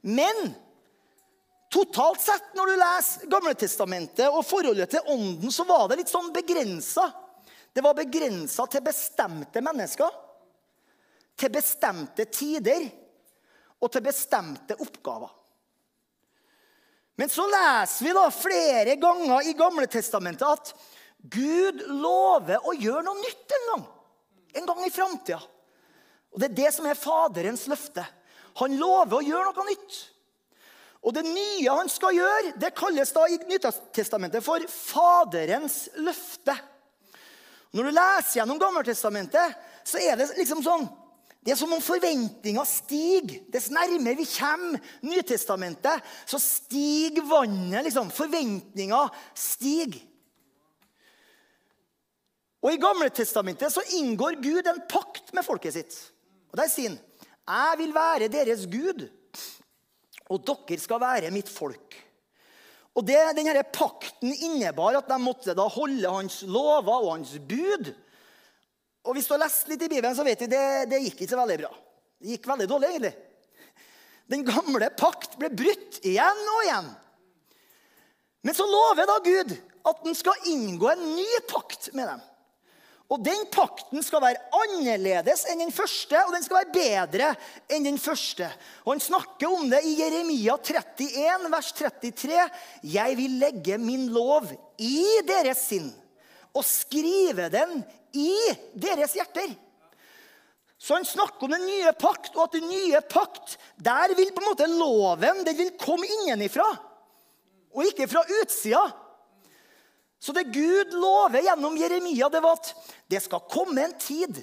Men 0.01 0.55
totalt 1.73 2.23
sett, 2.25 2.55
når 2.57 2.73
du 2.73 2.77
leser 2.81 3.31
Gamle 3.35 3.53
Testamentet 3.59 4.31
og 4.31 4.47
forholdet 4.49 4.95
til 4.95 5.13
ånden, 5.13 5.53
så 5.53 5.67
var 5.69 5.91
det 5.91 6.01
litt 6.01 6.13
sånn 6.13 6.33
begrensa. 6.33 7.11
Det 7.77 7.85
var 7.85 7.99
begrensa 7.99 8.65
til 8.73 8.85
bestemte 8.87 9.61
mennesker, 9.61 10.09
til 11.37 11.53
bestemte 11.53 12.25
tider 12.33 12.87
og 13.77 13.93
til 13.93 14.07
bestemte 14.09 14.79
oppgaver. 14.81 15.35
Men 17.21 17.29
så 17.33 17.45
leser 17.49 18.09
vi 18.09 18.17
da 18.17 18.25
flere 18.33 18.97
ganger 19.01 19.49
i 19.49 19.57
Gamle 19.57 19.85
Testamentet 19.89 20.49
at 20.49 20.73
Gud 21.33 21.83
lover 21.89 22.63
å 22.67 22.75
gjøre 22.77 23.05
noe 23.07 23.19
nytt 23.21 23.55
en 23.57 23.69
gang. 23.71 23.87
En 24.57 24.69
gang 24.69 24.85
i 24.87 24.93
framtida. 24.93 25.41
Og 26.33 26.43
det 26.43 26.51
er 26.51 26.59
det 26.61 26.75
som 26.77 26.87
er 26.89 26.99
Faderens 26.99 27.65
løfte. 27.71 28.05
Han 28.61 28.77
lover 28.81 29.19
å 29.19 29.25
gjøre 29.25 29.53
noe 29.53 29.67
nytt. 29.71 29.97
Og 31.07 31.15
det 31.15 31.23
nye 31.27 31.71
han 31.79 31.91
skal 31.91 32.17
gjøre, 32.17 32.55
det 32.59 32.75
kalles 32.77 33.13
da 33.15 33.27
i 33.31 33.39
Nytestamentet 33.47 34.45
for 34.45 34.63
Faderens 34.71 35.85
løfte. 36.03 36.57
Når 37.77 37.89
du 37.89 37.95
leser 37.95 38.41
gjennom 38.41 38.59
Gammeltestamentet, 38.59 39.57
så 39.87 40.01
er 40.03 40.19
det 40.19 40.33
liksom 40.39 40.63
sånn 40.65 40.87
Det 41.47 41.53
er 41.55 41.59
som 41.61 41.71
om 41.77 41.83
forventninga 41.85 42.65
stiger. 42.67 43.45
Dess 43.55 43.69
nærmere 43.71 44.19
vi 44.19 44.25
kommer 44.27 44.81
Nytestamentet, 45.07 46.03
så 46.27 46.41
stiger 46.43 47.23
vannet. 47.23 47.85
liksom. 47.87 48.11
Forventninga 48.11 49.05
stiger. 49.31 50.01
Og 52.65 52.73
I 52.73 52.81
Gamle 52.81 53.11
Testamentet 53.15 53.73
så 53.73 53.85
inngår 53.99 54.39
Gud 54.43 54.67
en 54.67 54.83
pakt 54.91 55.33
med 55.37 55.45
folket 55.47 55.77
sitt. 55.77 55.97
Og 56.53 56.57
Der 56.61 56.69
sier 56.73 56.95
han, 56.95 56.99
'Jeg 57.47 57.79
vil 57.79 57.95
være 57.95 58.29
deres 58.29 58.67
Gud, 58.67 59.09
og 60.31 60.43
dere 60.47 60.81
skal 60.81 61.01
være 61.01 61.31
mitt 61.31 61.49
folk'. 61.49 61.95
Og 62.97 63.05
det, 63.07 63.19
denne 63.37 63.63
Pakten 63.73 64.33
innebar 64.33 64.97
at 64.97 65.09
de 65.09 65.19
måtte 65.21 65.55
da 65.55 65.69
holde 65.69 66.11
hans 66.11 66.43
lover 66.43 67.05
og 67.05 67.13
hans 67.13 67.37
bud. 67.39 67.93
Og 69.05 69.15
Hvis 69.15 69.29
du 69.29 69.35
har 69.35 69.45
lest 69.45 69.69
litt 69.69 69.83
i 69.83 69.89
Bibelen, 69.89 70.17
så 70.17 70.25
vet 70.25 70.41
du 70.41 70.47
det, 70.47 70.89
det 70.91 71.03
gikk 71.05 71.21
ikke 71.21 71.35
så 71.35 71.43
veldig 71.43 71.59
bra. 71.61 71.73
Det 72.19 72.33
gikk 72.33 72.49
veldig 72.49 72.69
dårlig, 72.69 72.89
egentlig. 72.89 73.15
Den 74.33 74.47
gamle 74.47 74.89
pakt 74.97 75.37
ble 75.39 75.53
brutt 75.55 76.01
igjen 76.03 76.41
og 76.57 76.63
igjen. 76.65 76.89
Men 78.43 78.57
så 78.57 78.67
lover 78.67 79.07
da 79.07 79.19
Gud 79.23 79.53
at 79.87 80.03
han 80.03 80.17
skal 80.19 80.49
inngå 80.51 80.89
en 80.91 81.05
ny 81.15 81.29
pakt 81.51 81.93
med 81.95 82.09
dem. 82.11 82.25
Og 83.07 83.21
den 83.23 83.45
pakten 83.55 84.03
skal 84.03 84.23
være 84.25 84.41
annerledes 84.65 85.45
enn 85.51 85.61
den 85.63 85.75
første, 85.75 86.19
og 86.27 86.33
den 86.35 86.43
skal 86.43 86.59
være 86.59 86.75
bedre 86.75 87.29
enn 87.71 87.87
den 87.87 88.01
første. 88.03 88.49
Og 88.83 88.97
Han 88.97 89.03
snakker 89.05 89.53
om 89.53 89.69
det 89.71 89.85
i 89.87 89.95
Jeremia 90.01 90.57
31, 90.59 91.53
vers 91.53 91.71
33. 91.79 92.41
Jeg 92.97 93.17
vil 93.21 93.39
legge 93.39 93.79
min 93.79 94.09
lov 94.11 94.51
i 94.83 95.05
deres 95.29 95.63
sinn 95.69 95.93
og 96.57 96.65
skrive 96.65 97.51
den 97.53 97.79
i 98.17 98.33
deres 98.75 99.15
hjerter. 99.15 99.55
Så 100.79 100.95
han 100.95 101.05
snakker 101.09 101.47
om 101.47 101.55
den 101.55 101.65
nye 101.67 101.93
pakt, 101.97 102.35
og 102.37 102.47
at 102.47 102.59
den 102.59 102.69
nye 102.69 103.01
pakt, 103.09 103.57
der 103.81 104.13
vil 104.17 104.33
på 104.33 104.43
en 104.43 104.51
måte 104.51 104.69
loven 104.69 105.43
den 105.47 105.57
vil 105.57 105.73
komme 105.81 106.09
innenifra, 106.09 106.67
og 107.77 107.89
ikke 107.89 108.09
fra 108.09 108.25
utsida. 108.41 108.85
Så 110.21 110.33
det 110.37 110.49
Gud 110.53 110.95
lover 110.97 111.45
gjennom 111.45 111.77
Jeremia, 111.79 112.29
det 112.33 112.41
var 112.45 112.57
at 112.57 112.73
det 113.11 113.23
skal 113.23 113.47
komme 113.51 113.85
en 113.85 113.97
tid 114.01 114.43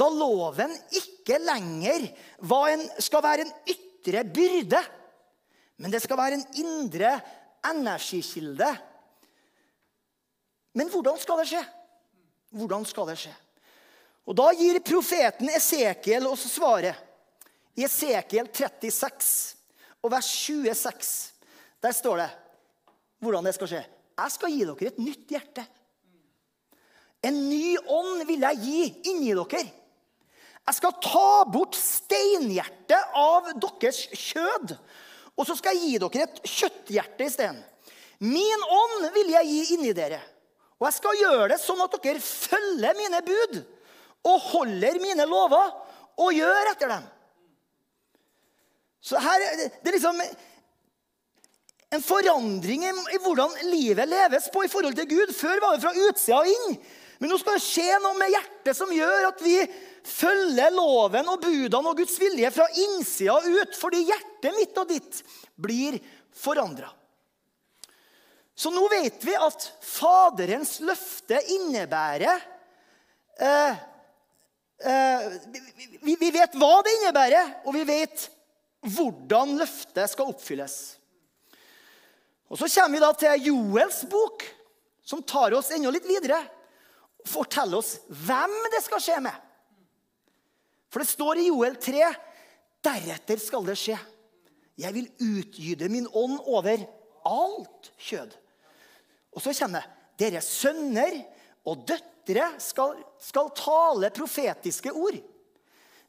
da 0.00 0.08
loven 0.08 0.72
ikke 0.96 1.36
lenger 1.42 2.06
en, 2.08 2.84
skal 3.02 3.22
være 3.24 3.44
en 3.44 3.52
ytre 3.68 4.22
byrde, 4.24 4.80
men 5.76 5.92
det 5.92 6.00
skal 6.00 6.16
være 6.16 6.38
en 6.38 6.46
indre 6.62 7.12
energikilde. 7.68 8.70
Men 10.72 10.88
hvordan 10.88 11.20
skal 11.20 11.42
det 11.42 11.50
skje? 11.50 11.62
Hvordan 12.56 12.86
skal 12.88 13.10
det 13.10 13.18
skje? 13.20 13.34
Og 14.30 14.36
Da 14.36 14.50
gir 14.54 14.80
profeten 14.84 15.50
Esekiel 15.52 16.28
oss 16.30 16.46
svaret. 16.52 16.96
I 17.76 17.84
Esekiel 17.84 18.48
36 18.48 19.56
og 20.00 20.12
vers 20.12 20.26
26 20.26 21.32
der 21.80 21.92
står 21.96 22.20
det 22.20 22.30
hvordan 23.20 23.44
det 23.44 23.54
skal 23.56 23.68
skje. 23.68 23.84
Jeg 24.20 24.32
skal 24.32 24.52
gi 24.52 24.64
dere 24.64 24.88
et 24.90 25.00
nytt 25.00 25.32
hjerte. 25.32 25.64
En 27.26 27.36
ny 27.50 27.76
ånd 27.78 28.24
vil 28.28 28.46
jeg 28.46 28.60
gi 28.64 28.84
inni 29.12 29.34
dere. 29.36 29.64
Jeg 30.60 30.76
skal 30.76 30.96
ta 31.02 31.44
bort 31.50 31.76
steinhjertet 31.76 33.16
av 33.16 33.50
deres 33.60 34.04
kjød. 34.14 34.76
Og 35.36 35.48
så 35.48 35.56
skal 35.58 35.76
jeg 35.76 35.88
gi 35.88 36.00
dere 36.02 36.26
et 36.26 36.40
kjøtthjerte 36.46 37.26
isteden. 37.26 37.60
Min 38.20 38.64
ånd 38.68 39.08
vil 39.14 39.32
jeg 39.32 39.48
gi 39.48 39.60
inni 39.76 39.94
dere. 39.96 40.20
Og 40.80 40.88
jeg 40.88 40.96
skal 40.96 41.20
gjøre 41.20 41.48
det 41.52 41.60
sånn 41.60 41.80
at 41.84 41.96
dere 42.00 42.22
følger 42.24 42.96
mine 42.96 43.22
bud 43.24 43.56
og 44.30 44.46
holder 44.50 45.00
mine 45.00 45.24
lover 45.28 45.72
og 46.20 46.36
gjør 46.36 46.70
etter 46.72 46.92
dem. 46.92 47.04
Så 49.00 49.20
her, 49.20 49.44
det 49.56 49.88
er 49.88 49.96
liksom 49.96 50.20
en 51.90 52.02
forandring 52.04 52.84
i, 52.84 53.20
hvordan 53.24 53.54
livet 53.72 54.08
leves 54.08 54.48
på 54.52 54.64
i 54.64 54.70
forhold 54.70 54.96
til 54.98 55.08
Gud. 55.08 55.32
Før 55.34 55.62
var 55.64 55.76
det 55.76 55.84
fra 55.84 55.94
utsida 56.08 56.42
og 56.42 56.50
inn. 56.52 56.76
Men 57.20 57.28
nå 57.28 57.36
skal 57.36 57.58
det 57.58 57.64
skje 57.66 57.98
noe 58.00 58.16
med 58.16 58.32
hjertet 58.32 58.76
som 58.76 58.92
gjør 58.94 59.26
at 59.28 59.42
vi 59.44 59.58
følger 60.08 60.72
loven 60.72 61.28
og 61.28 61.42
budene 61.42 61.90
og 61.90 61.98
Guds 62.00 62.16
vilje 62.20 62.48
fra 62.54 62.64
innsida 62.80 63.36
ut, 63.44 63.76
fordi 63.76 64.06
hjertet 64.08 64.56
mitt 64.56 64.78
og 64.80 64.88
ditt 64.88 65.20
blir 65.60 65.98
forandra. 66.32 66.88
Så 68.56 68.72
nå 68.72 68.86
vet 68.92 69.20
vi 69.24 69.34
at 69.36 69.66
Faderens 69.84 70.78
løfte 70.84 71.38
innebærer 71.56 72.40
eh, 73.40 73.82
eh, 74.84 75.26
vi, 76.00 76.16
vi 76.20 76.30
vet 76.34 76.56
hva 76.60 76.78
det 76.84 76.94
innebærer, 76.98 77.52
og 77.64 77.76
vi 77.76 77.84
vet 77.88 78.26
hvordan 78.96 79.58
løftet 79.60 80.12
skal 80.12 80.32
oppfylles. 80.32 80.78
Og 82.48 82.58
Så 82.58 82.68
kommer 82.72 82.96
vi 82.96 83.04
da 83.04 83.12
til 83.14 83.50
Joels 83.50 84.00
bok, 84.08 84.44
som 85.04 85.20
tar 85.22 85.52
oss 85.56 85.70
enda 85.76 85.92
litt 85.92 86.08
videre. 86.08 86.40
Og 87.20 87.28
forteller 87.28 87.80
oss 87.80 87.98
hvem 88.08 88.52
det 88.72 88.82
skal 88.84 89.02
skje 89.04 89.18
med. 89.24 89.36
For 90.90 91.02
det 91.02 91.12
står 91.12 91.40
i 91.40 91.48
Joel 91.50 91.76
3.: 91.78 92.08
Deretter 92.82 93.40
skal 93.40 93.66
det 93.68 93.76
skje. 93.78 93.98
Jeg 94.80 94.96
vil 94.96 95.10
utgyde 95.20 95.90
min 95.92 96.08
ånd 96.16 96.38
over 96.48 96.86
alt 97.28 97.90
kjød. 98.00 98.32
Og 99.36 99.44
så 99.44 99.54
kommer 99.54 99.84
det. 99.84 99.96
Deres 100.20 100.48
sønner 100.52 101.14
og 101.68 101.84
døtre 101.88 102.46
skal, 102.60 102.98
skal 103.20 103.52
tale 103.56 104.10
profetiske 104.12 104.92
ord. 104.92 105.16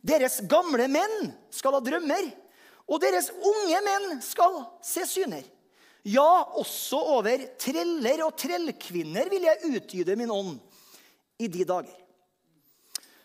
Deres 0.02 0.42
gamle 0.50 0.88
menn 0.92 1.30
skal 1.54 1.78
ha 1.78 1.82
drømmer, 1.86 2.26
og 2.90 3.00
deres 3.04 3.30
unge 3.32 3.82
menn 3.86 4.18
skal 4.26 4.58
se 4.84 5.06
syner. 5.08 5.46
Ja, 6.04 6.42
også 6.58 6.98
over 7.20 7.44
treller 7.62 8.24
og 8.26 8.34
trellkvinner 8.42 9.30
vil 9.30 9.46
jeg 9.46 9.76
utgyde 9.78 10.18
min 10.18 10.34
ånd 10.34 10.56
i 11.42 11.50
de 11.52 11.66
dager. 11.68 11.98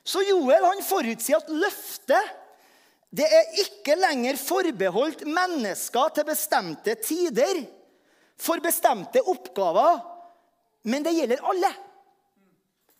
Så 0.07 0.22
Joel 0.22 0.64
han 0.64 0.85
forutsier 0.87 1.40
at 1.40 1.50
løftet 1.50 2.35
det 3.16 3.26
er 3.33 3.59
ikke 3.62 3.94
lenger 3.96 4.37
forbeholdt 4.38 5.22
mennesker 5.29 6.12
til 6.16 6.26
bestemte 6.29 6.96
tider 7.00 7.62
for 8.37 8.61
bestemte 8.61 9.22
oppgaver, 9.24 10.00
men 10.90 11.05
det 11.07 11.14
gjelder 11.16 11.44
alle. 11.48 11.70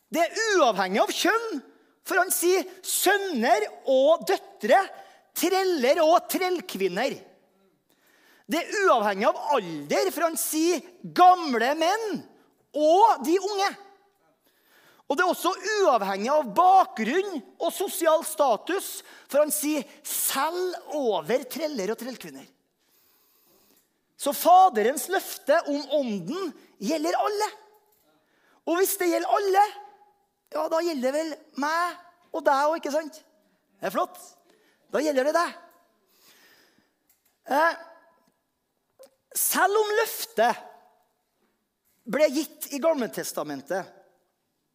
Det 0.09 0.23
er 0.23 0.39
uavhengig 0.57 1.03
av 1.03 1.13
kjønn, 1.13 1.61
for 2.07 2.23
han 2.23 2.31
sier 2.33 2.65
sønner 2.87 3.67
og 3.93 4.25
døtre, 4.31 4.79
treller 5.37 6.01
og 6.05 6.31
trellkvinner. 6.33 7.19
Det 8.47 8.63
er 8.63 8.87
uavhengig 8.87 9.27
av 9.29 9.43
alder, 9.59 10.13
for 10.15 10.29
han 10.29 10.39
sier 10.41 10.81
gamle 11.03 11.75
menn 11.77 12.07
og 12.77 13.27
de 13.27 13.37
unge. 13.43 13.73
Og 15.07 15.15
det 15.15 15.23
er 15.23 15.31
også 15.31 15.53
uavhengig 15.83 16.31
av 16.33 16.49
bakgrunn 16.57 17.37
og 17.63 17.71
sosial 17.75 18.25
status, 18.27 19.05
for 19.31 19.45
han 19.45 19.55
sier 19.55 19.87
selv 20.03 20.91
over 20.99 21.45
treller 21.51 21.93
og 21.95 22.01
trellkvinner. 22.01 22.47
Så 24.17 24.33
Faderens 24.35 25.07
løfte 25.13 25.61
om 25.71 25.83
ånden 25.95 26.51
gjelder 26.83 27.19
alle. 27.21 27.49
Og 28.67 28.81
hvis 28.81 28.97
det 28.99 29.13
gjelder 29.13 29.35
alle, 29.39 29.65
ja, 30.57 30.65
da 30.73 30.81
gjelder 30.83 31.13
det 31.13 31.21
vel 31.21 31.35
meg 31.63 32.35
og 32.35 32.43
deg 32.47 32.71
òg, 32.71 32.79
ikke 32.81 32.95
sant? 32.95 33.21
Det 33.77 33.87
er 33.87 33.95
flott. 33.95 34.19
Da 34.91 35.03
gjelder 35.05 35.29
det 35.29 35.37
deg. 35.37 35.55
Eh, 37.47 37.77
selv 39.37 39.79
om 39.79 39.93
løftet 40.01 40.65
ble 42.11 42.27
gitt 42.33 42.69
i 42.75 42.81
Gamletestamentet, 42.83 43.96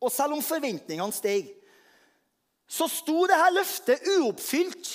og 0.01 0.11
selv 0.13 0.35
om 0.35 0.43
forventningene 0.43 1.13
steg, 1.15 1.51
så 2.71 2.87
sto 2.89 3.25
dette 3.29 3.53
løftet 3.53 4.05
uoppfylt 4.17 4.91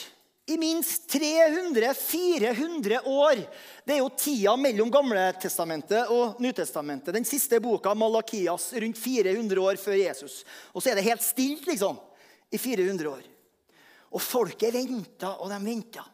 i 0.47 0.57
minst 0.59 1.11
300-400 1.11 3.01
år. 3.05 3.41
Det 3.85 3.97
er 3.97 4.01
jo 4.01 4.13
tida 4.15 4.55
mellom 4.59 4.91
Gamletestamentet 4.95 6.11
og 6.15 6.41
Nytestamentet. 6.43 7.15
Den 7.15 7.27
siste 7.27 7.59
boka, 7.63 7.95
Malakias, 7.99 8.71
rundt 8.79 8.99
400 8.99 9.63
år 9.63 9.81
før 9.83 9.99
Jesus. 9.99 10.45
Og 10.73 10.83
så 10.83 10.93
er 10.93 10.99
det 10.99 11.09
helt 11.09 11.25
stilt 11.27 11.67
liksom, 11.67 11.99
i 12.51 12.59
400 12.63 13.11
år. 13.11 13.25
Og 14.15 14.23
folket 14.23 14.75
venta 14.75 15.35
og 15.43 15.51
de 15.51 15.61
venta 15.67 16.07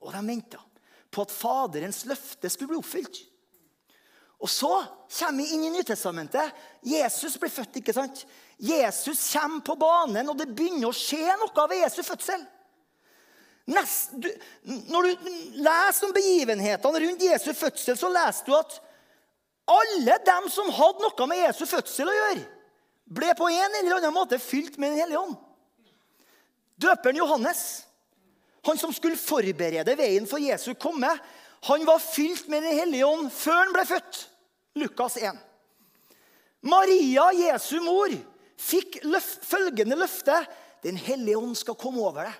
og 0.00 0.14
de 0.14 0.22
venta 0.24 0.62
på 1.10 1.26
at 1.26 1.34
Faderens 1.34 2.04
løfte 2.06 2.48
skulle 2.48 2.70
bli 2.70 2.80
oppfylt. 2.80 3.18
Og 4.40 4.48
så 4.48 4.72
kommer 5.18 5.42
vi 5.42 5.54
inn 5.54 5.66
i 5.68 5.72
Nytestamentet. 5.74 6.54
Jesus 6.86 7.36
blir 7.40 7.52
født. 7.52 7.76
ikke 7.76 7.92
sant? 7.92 8.24
Jesus 8.56 9.26
kommer 9.32 9.60
på 9.64 9.76
banen, 9.80 10.28
og 10.28 10.38
det 10.38 10.48
begynner 10.48 10.88
å 10.88 10.96
skje 10.96 11.36
noe 11.40 11.66
ved 11.68 11.82
Jesu 11.82 12.00
fødsel. 12.04 12.46
Nest, 13.70 14.14
du, 14.16 14.28
når 14.90 15.06
du 15.06 15.26
leser 15.62 16.06
om 16.06 16.14
begivenhetene 16.16 17.02
rundt 17.04 17.26
Jesu 17.26 17.52
fødsel, 17.54 17.98
så 17.98 18.08
leser 18.10 18.48
du 18.48 18.56
at 18.56 18.80
alle 19.70 20.16
dem 20.26 20.48
som 20.50 20.72
hadde 20.74 21.04
noe 21.04 21.28
med 21.30 21.44
Jesu 21.44 21.62
fødsel 21.68 22.10
å 22.10 22.16
gjøre, 22.16 22.48
ble 23.10 23.30
på 23.36 23.50
en 23.50 23.78
eller 23.78 23.98
annen 23.98 24.14
måte 24.14 24.40
fylt 24.42 24.78
med 24.78 24.94
Den 24.94 25.04
hellige 25.04 25.22
ånd. 25.22 25.36
Døperen 26.80 27.20
Johannes 27.20 27.62
han 28.66 28.78
som 28.78 28.92
skulle 28.92 29.16
forberede 29.16 29.94
veien 29.96 30.26
for 30.28 30.42
Jesu 30.42 30.74
komme, 30.76 31.08
han 31.68 31.84
var 31.84 31.98
fylt 31.98 32.48
med 32.48 32.62
Den 32.62 32.76
hellige 32.78 33.06
ånd 33.06 33.32
før 33.32 33.58
han 33.64 33.72
ble 33.74 33.84
født. 33.88 34.20
Lukas 34.80 35.16
1. 35.20 35.36
Maria, 36.60 37.30
Jesu 37.36 37.80
mor, 37.84 38.12
fikk 38.60 39.00
løft, 39.04 39.44
følgende 39.48 39.98
løfte. 39.98 40.36
Den 40.84 40.96
hellige 40.96 41.40
ånd 41.40 41.56
skal 41.58 41.76
komme 41.80 42.00
over 42.00 42.28
deg. 42.28 42.38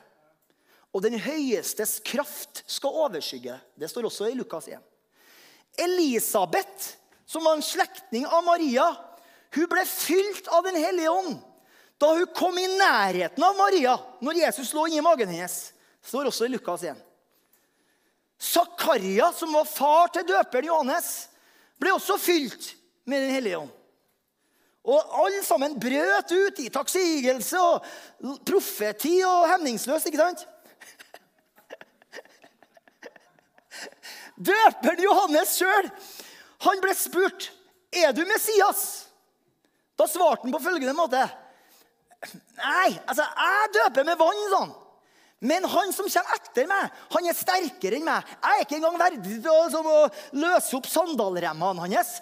Og 0.97 1.05
den 1.05 1.19
høyestes 1.21 1.99
kraft 2.05 2.65
skal 2.67 2.97
overskygge. 3.05 3.53
deg. 3.53 3.83
Det 3.85 3.91
står 3.91 4.09
også 4.09 4.31
i 4.31 4.39
Lukas 4.39 4.69
1. 4.69 4.81
Elisabeth, 5.79 6.97
som 7.27 7.45
var 7.45 7.57
en 7.57 7.65
slektning 7.65 8.27
av 8.27 8.43
Maria, 8.45 8.89
hun 9.55 9.69
ble 9.71 9.85
fylt 9.87 10.49
av 10.55 10.65
Den 10.65 10.79
hellige 10.79 11.11
ånd 11.11 11.39
da 12.01 12.15
hun 12.17 12.31
kom 12.33 12.57
i 12.59 12.65
nærheten 12.79 13.45
av 13.45 13.57
Maria 13.59 13.97
når 14.25 14.39
Jesus 14.47 14.73
lå 14.73 14.87
inni 14.89 15.03
magen 15.05 15.29
hennes 15.29 15.57
Det 16.01 16.09
står 16.09 16.31
også 16.31 16.47
i 16.47 16.53
Lukas 16.55 16.85
1. 16.89 16.97
Zakaria, 18.41 19.33
som 19.37 19.53
var 19.53 19.65
far 19.69 20.09
til 20.15 20.25
døperen 20.29 20.71
Johannes, 20.71 21.29
ble 21.81 21.93
også 21.93 22.17
fylt 22.21 22.73
med 23.05 23.27
Den 23.27 23.35
hellige 23.37 23.59
ånd. 23.59 23.75
Og 24.91 25.17
alle 25.25 25.43
sammen 25.45 25.77
brøt 25.81 26.33
ut 26.33 26.61
i 26.63 26.71
takksigelse 26.73 27.61
og 27.61 27.85
profeti 28.49 29.19
og 29.29 29.45
hemningsløst, 29.51 30.09
ikke 30.09 30.23
sant? 30.23 30.47
Døperen 34.51 35.05
Johannes 35.05 35.53
sjøl 35.61 35.91
ble 36.81 36.95
spurt 36.97 37.51
er 37.93 38.13
du 38.17 38.25
Messias. 38.25 39.09
Da 40.01 40.09
svarte 40.09 40.47
han 40.47 40.53
på 40.55 40.63
følgende 40.65 40.97
måte. 40.97 41.21
Nei, 42.61 42.91
altså, 43.09 43.25
jeg 43.25 43.73
døper 43.77 44.05
med 44.09 44.21
vann, 44.21 44.47
sånn. 44.53 44.73
Men 45.41 45.65
han 45.65 45.93
som 45.97 46.09
kommer 46.09 46.37
etter 46.37 46.69
meg, 46.69 46.99
han 47.15 47.27
er 47.31 47.37
sterkere 47.37 47.97
enn 47.97 48.05
meg. 48.05 48.29
Jeg 48.29 48.59
er 48.59 48.67
ikke 48.67 48.77
engang 48.77 48.99
verdig 49.01 49.39
til 49.41 49.49
å, 49.49 49.63
liksom, 49.65 49.89
løse 50.43 50.77
opp 50.77 50.89
sandalremmene 50.91 51.87
hans. 51.87 52.13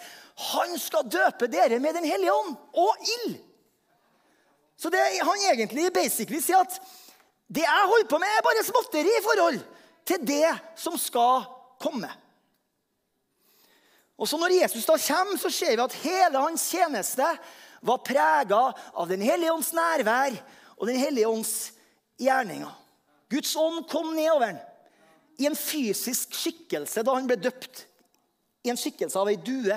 Han 0.52 0.76
skal 0.78 1.08
døpe 1.10 1.48
dere 1.50 1.80
med 1.82 1.98
Den 1.98 2.06
hellige 2.06 2.34
ånd 2.34 2.54
og 2.78 3.10
ild. 3.16 3.40
Så 4.78 4.90
det 4.94 5.02
han 5.18 5.44
egentlig 5.50 5.90
basically 5.90 6.38
sier 6.42 6.62
at 6.62 6.78
det 7.50 7.64
jeg 7.64 7.90
holder 7.90 8.06
på 8.06 8.20
med, 8.22 8.30
er 8.30 8.44
bare 8.46 8.62
småtteri 8.62 9.10
i 9.10 9.24
forhold 9.24 9.60
til 10.06 10.24
det 10.28 10.52
som 10.78 10.94
skal 11.00 11.46
komme. 11.82 12.10
Og 14.18 14.28
så 14.28 14.38
Når 14.38 14.60
Jesus 14.60 14.86
da 14.86 14.94
kommer, 14.98 15.38
så 15.38 15.50
ser 15.50 15.74
vi 15.74 15.82
at 15.82 16.00
hele 16.02 16.42
hans 16.42 16.70
tjeneste 16.70 17.26
var 17.82 18.04
prega 18.06 18.60
av 18.94 19.08
Den 19.08 19.22
hellige 19.22 19.54
ånds 19.54 19.72
nærvær 19.72 20.38
og 20.76 20.86
Den 20.86 20.98
hellige 20.98 21.28
ånds 21.28 21.72
gjerninger. 22.18 22.70
Guds 23.28 23.56
ånd 23.56 23.84
kom 23.90 24.14
nedover 24.16 24.54
ham 24.54 24.64
i 25.38 25.46
en 25.46 25.56
fysisk 25.56 26.34
skikkelse 26.34 27.04
da 27.06 27.14
han 27.14 27.28
ble 27.28 27.38
døpt. 27.38 27.84
I 28.66 28.72
en 28.72 28.80
skikkelse 28.80 29.18
av 29.20 29.30
ei 29.30 29.36
due. 29.38 29.76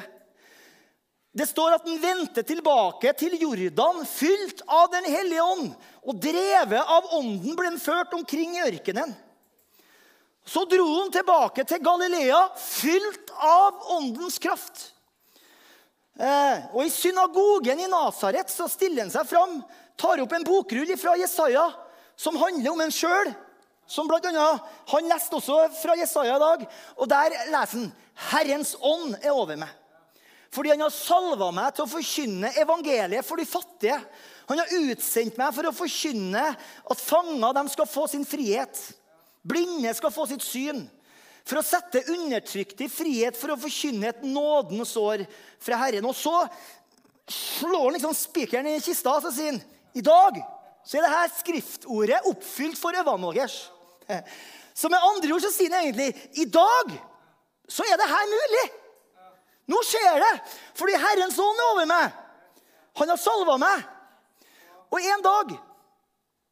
Det 1.32 1.46
står 1.48 1.78
at 1.78 1.86
han 1.88 2.00
vendte 2.02 2.44
tilbake 2.44 3.14
til 3.20 3.38
Jordan, 3.40 4.02
fylt 4.10 4.64
av 4.68 4.90
Den 4.92 5.06
hellige 5.08 5.44
ånd. 5.44 5.68
Og 6.02 6.18
drevet 6.18 6.82
av 6.82 7.12
ånden 7.16 7.54
ble 7.56 7.70
han 7.70 7.80
ført 7.80 8.16
omkring 8.18 8.58
i 8.58 8.64
ørkenen. 8.66 9.14
Så 10.44 10.66
dro 10.66 10.88
han 10.98 11.14
tilbake 11.14 11.64
til 11.70 11.84
Galilea, 11.86 12.40
fylt 12.58 13.30
av 13.38 13.86
åndens 13.94 14.42
kraft. 14.42 14.88
Eh, 16.18 16.66
og 16.74 16.82
I 16.84 16.92
synagogen 16.92 17.80
i 17.80 17.88
Nasaret 17.90 18.50
så 18.52 18.66
stiller 18.70 19.06
han 19.06 19.14
seg 19.14 19.30
fram, 19.30 19.62
tar 20.02 20.20
opp 20.26 20.34
en 20.36 20.46
bokrull 20.46 20.90
fra 20.98 21.14
Jesaja 21.22 21.70
som 22.20 22.38
handler 22.40 22.74
om 22.74 22.84
en 22.84 22.94
sjøl. 22.94 23.34
Som 23.92 24.08
blant 24.08 24.26
annet, 24.30 24.62
Han 24.88 25.10
leste 25.10 25.36
også 25.36 25.58
fra 25.82 25.98
Jesaja 26.00 26.38
i 26.38 26.40
dag, 26.40 26.66
og 26.96 27.10
der 27.12 27.34
leser 27.52 27.82
han 27.82 27.92
Herrens 28.32 28.76
ånd 28.80 29.18
er 29.20 29.34
over 29.34 29.58
meg. 29.60 29.72
Fordi 30.52 30.74
han 30.74 30.84
har 30.84 30.94
salva 30.94 31.48
meg 31.56 31.74
til 31.76 31.86
å 31.86 31.92
forkynne 31.92 32.52
evangeliet 32.60 33.26
for 33.26 33.40
de 33.40 33.48
fattige. 33.48 33.98
Han 34.50 34.60
har 34.60 34.74
utsendt 34.92 35.38
meg 35.40 35.54
for 35.56 35.68
å 35.68 35.76
forkynne 35.76 36.44
at 36.52 37.04
fanger 37.04 37.70
skal 37.72 37.88
få 37.88 38.08
sin 38.12 38.26
frihet. 38.28 38.80
Blinde 39.48 39.94
skal 39.96 40.12
få 40.12 40.28
sitt 40.30 40.44
syn. 40.44 40.84
For 41.48 41.58
å 41.58 41.66
sette 41.66 42.04
undertrykte 42.14 42.86
i 42.86 42.92
frihet, 42.92 43.38
for 43.40 43.54
å 43.54 43.60
forkynne 43.60 44.12
et 44.12 44.26
nådens 44.28 44.94
år 45.00 45.24
fra 45.60 45.80
Herren. 45.82 46.06
Og 46.06 46.16
så 46.20 46.36
slår 47.32 47.88
han 47.88 47.96
liksom 47.98 48.18
spikeren 48.18 48.70
i 48.74 48.82
kista 48.84 49.16
og 49.18 49.32
sier 49.32 49.56
han, 49.56 49.64
i 49.96 50.04
dag 50.04 50.38
så 50.86 50.98
er 50.98 51.06
dette 51.06 51.40
skriftordet 51.40 52.28
oppfylt 52.30 52.80
for 52.80 52.98
øvanågers. 52.98 53.58
Så 54.74 54.90
med 54.90 55.04
andre 55.04 55.34
ord 55.36 55.44
så 55.44 55.52
sier 55.54 55.74
han 55.74 55.88
egentlig 55.88 56.10
i 56.42 56.48
dag 56.50 56.94
så 57.72 57.86
er 57.88 58.00
det 58.00 58.10
her 58.12 58.30
mulig. 58.32 58.68
Nå 59.72 59.80
skjer 59.88 60.18
det, 60.20 60.32
fordi 60.76 60.98
Herrens 61.00 61.40
ånd 61.40 61.60
er 61.62 61.74
over 61.74 61.88
meg. 61.88 62.16
Han 63.00 63.12
har 63.14 63.20
salva 63.22 63.58
meg. 63.62 63.84
Og 64.92 65.00
en 65.00 65.28
dag 65.28 65.60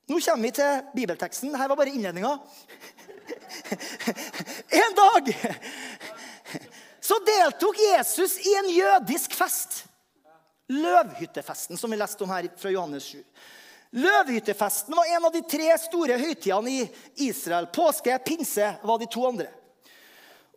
Nå 0.10 0.18
kommer 0.26 0.48
vi 0.48 0.50
til 0.58 0.86
bibelteksten. 0.96 1.54
Her 1.54 1.68
var 1.70 1.78
bare 1.78 1.92
innledninga. 1.94 2.32
En 4.80 4.96
dag 4.98 5.28
så 7.10 7.20
deltok 7.26 7.78
Jesus 7.78 8.40
i 8.42 8.56
en 8.58 8.70
jødisk 8.74 9.36
fest. 9.38 9.84
Løvhyttefesten, 10.70 11.78
som 11.78 11.94
vi 11.94 11.98
leste 11.98 12.26
om 12.26 12.34
her 12.34 12.50
fra 12.58 12.74
Johannes 12.74 13.04
7. 13.14 13.22
Løvhyttefesten 13.90 14.94
var 14.94 15.08
en 15.10 15.26
av 15.26 15.34
de 15.34 15.42
tre 15.50 15.70
store 15.82 16.18
høytidene 16.22 16.74
i 16.74 16.84
Israel. 17.26 17.70
Påske, 17.74 18.14
pinse 18.26 18.76
var 18.86 19.00
de 19.02 19.08
to 19.10 19.24
andre. 19.26 19.48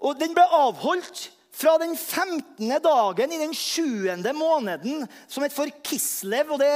Og 0.03 0.19
Den 0.21 0.35
ble 0.37 0.45
avholdt 0.45 1.31
fra 1.53 1.77
den 1.81 1.95
15. 1.97 2.69
dagen 2.83 3.33
i 3.33 3.41
den 3.41 3.55
7. 3.55 4.21
måneden, 4.37 5.07
som 5.29 5.45
het 5.45 5.55
for 5.55 5.71
Kislev. 5.85 6.53
og 6.53 6.61
Det, 6.61 6.73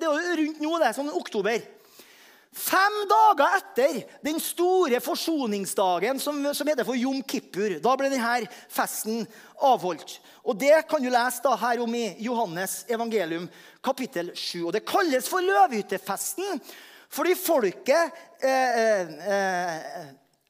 det 0.00 0.08
er 0.08 0.36
rundt 0.40 0.62
nå, 0.62 0.72
det, 0.80 0.92
sånn 0.96 1.12
oktober. 1.12 1.60
Fem 2.54 2.96
dager 3.10 3.56
etter 3.58 3.96
den 4.22 4.36
store 4.38 5.00
forsoningsdagen 5.02 6.20
som, 6.22 6.38
som 6.54 6.68
heter 6.70 6.86
for 6.86 6.94
Jom 6.94 7.18
Kippur, 7.26 7.80
da 7.82 7.94
ble 7.98 8.12
denne 8.12 8.46
festen 8.70 9.24
avholdt. 9.58 10.20
Og 10.46 10.54
Det 10.60 10.76
kan 10.86 11.02
du 11.02 11.10
lese 11.10 11.42
da 11.42 11.56
her 11.58 11.82
om 11.82 11.96
i 11.98 12.04
Johannes 12.22 12.84
evangelium 12.86 13.48
kapittel 13.82 14.30
7. 14.38 14.68
Og 14.68 14.72
Det 14.76 14.84
kalles 14.86 15.26
for 15.30 15.42
løvehyttefesten 15.42 16.62
fordi 17.14 17.34
folket 17.38 18.14
eh, 18.42 18.78
eh, 18.82 19.10
eh 19.34 20.04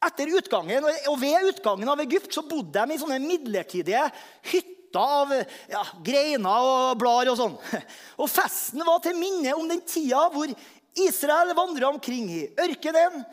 etter 0.04 0.28
utgangen, 0.36 0.84
og 1.08 1.14
Ved 1.16 1.48
utgangen 1.48 1.88
av 1.88 2.00
Egypt 2.02 2.34
så 2.36 2.42
bodde 2.44 2.76
de 2.76 2.92
i 2.92 3.00
sånne 3.00 3.16
midlertidige 3.22 4.02
hytter 4.50 5.00
av 5.00 5.32
ja, 5.72 5.80
greiner 6.04 6.66
og 6.68 6.98
blader 7.00 7.32
og 7.32 7.38
sånn. 7.40 7.54
Og 8.22 8.28
Festen 8.30 8.84
var 8.86 9.00
til 9.02 9.16
minne 9.18 9.56
om 9.56 9.64
den 9.70 9.80
tida 9.88 10.26
hvor 10.30 10.52
Israel 10.94 11.54
vandra 11.57 11.90
omkring 11.90 12.30
i 12.30 12.42
ørkenen. 12.61 13.24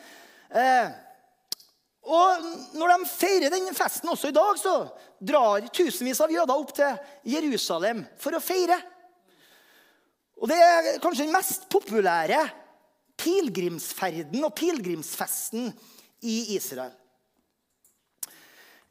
Eh, 0.49 0.91
og 2.01 2.45
når 2.73 2.95
de 2.95 3.09
feirer 3.11 3.53
den 3.53 3.69
festen 3.77 4.09
også 4.09 4.31
i 4.31 4.35
dag, 4.35 4.57
så 4.57 4.75
drar 5.21 5.67
tusenvis 5.69 6.23
av 6.23 6.33
jøder 6.33 6.55
opp 6.55 6.73
til 6.73 7.35
Jerusalem 7.35 8.01
for 8.19 8.33
å 8.33 8.41
feire. 8.41 8.79
Og 10.41 10.49
Det 10.49 10.57
er 10.57 10.97
kanskje 11.03 11.27
den 11.27 11.35
mest 11.35 11.67
populære 11.69 12.41
pilegrimsferden 13.21 14.41
og 14.47 14.55
pilegrimsfesten 14.57 15.69
i 16.25 16.55
Israel. 16.55 16.95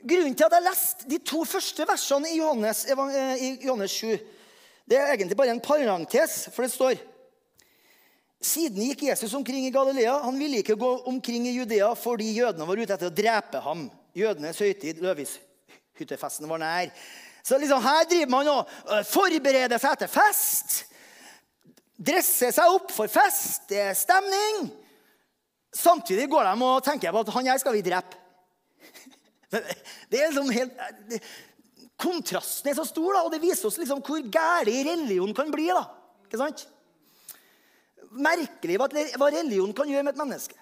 Grunnen 0.01 0.37
til 0.39 0.47
at 0.47 0.55
jeg 0.57 0.65
leste 0.65 1.09
de 1.11 1.19
to 1.19 1.43
første 1.45 1.85
versene 1.85 2.31
i 2.31 2.39
Johannes, 2.39 2.87
eh, 2.89 3.43
i 3.43 3.49
Johannes 3.67 3.91
7, 3.91 4.15
det 4.89 4.97
er 4.97 5.13
egentlig 5.13 5.37
bare 5.37 5.51
en 5.51 5.61
parentes, 5.61 6.49
for 6.55 6.63
det 6.63 6.73
står 6.73 7.03
Siden 8.51 8.83
gikk 8.89 9.05
Jesus 9.07 9.35
omkring 9.35 9.67
i 9.67 9.73
Galilea. 9.75 10.17
Han 10.25 10.39
ville 10.39 10.61
ikke 10.63 10.79
gå 10.79 10.91
omkring 11.11 11.47
i 11.47 11.55
Judea 11.55 11.93
fordi 11.99 12.33
jødene 12.35 12.67
var 12.67 12.81
ute 12.81 12.97
etter 12.97 13.11
å 13.11 13.15
drepe 13.15 13.63
ham. 13.63 13.85
Jødenes 14.17 14.59
høytid, 14.59 15.03
løvishyttefesten, 15.05 16.49
var 16.51 16.63
nær. 16.63 16.91
Så 17.47 17.59
liksom 17.61 17.83
her 17.85 18.09
driver 18.11 18.33
man 18.33 18.51
og 18.53 18.73
øh, 18.91 19.05
forbereder 19.07 19.81
seg 19.81 20.01
til 20.01 20.11
fest. 20.11 20.81
Dresser 22.01 22.55
seg 22.57 22.75
opp 22.75 22.91
for 22.95 23.13
fest. 23.13 23.69
Det 23.71 23.79
er 23.91 23.99
stemning. 23.99 24.71
Samtidig 25.77 26.27
går 26.33 26.49
de 26.49 26.67
og 26.67 26.83
tenker 26.85 27.15
på 27.15 27.23
at 27.23 27.33
han 27.37 27.53
her 27.53 27.63
skal 27.63 27.77
vi 27.77 27.85
drepe. 27.87 28.19
Det 30.11 30.19
er 30.19 30.31
liksom 30.31 30.51
helt, 30.55 31.23
kontrasten 32.01 32.71
er 32.71 32.77
så 32.79 32.85
stor, 32.89 33.13
da, 33.15 33.23
og 33.27 33.33
det 33.35 33.43
viser 33.43 33.69
oss 33.69 33.79
liksom 33.79 34.03
hvor 34.05 34.23
gæren 34.33 34.87
religion 34.89 35.35
kan 35.37 35.51
bli. 35.53 35.69
da. 35.71 35.85
Ikke 36.27 36.41
sant? 36.41 36.67
Merkelig 38.11 38.79
hva 38.81 39.31
religion 39.31 39.75
kan 39.77 39.91
gjøre 39.91 40.07
med 40.07 40.17
et 40.17 40.21
menneske. 40.23 40.57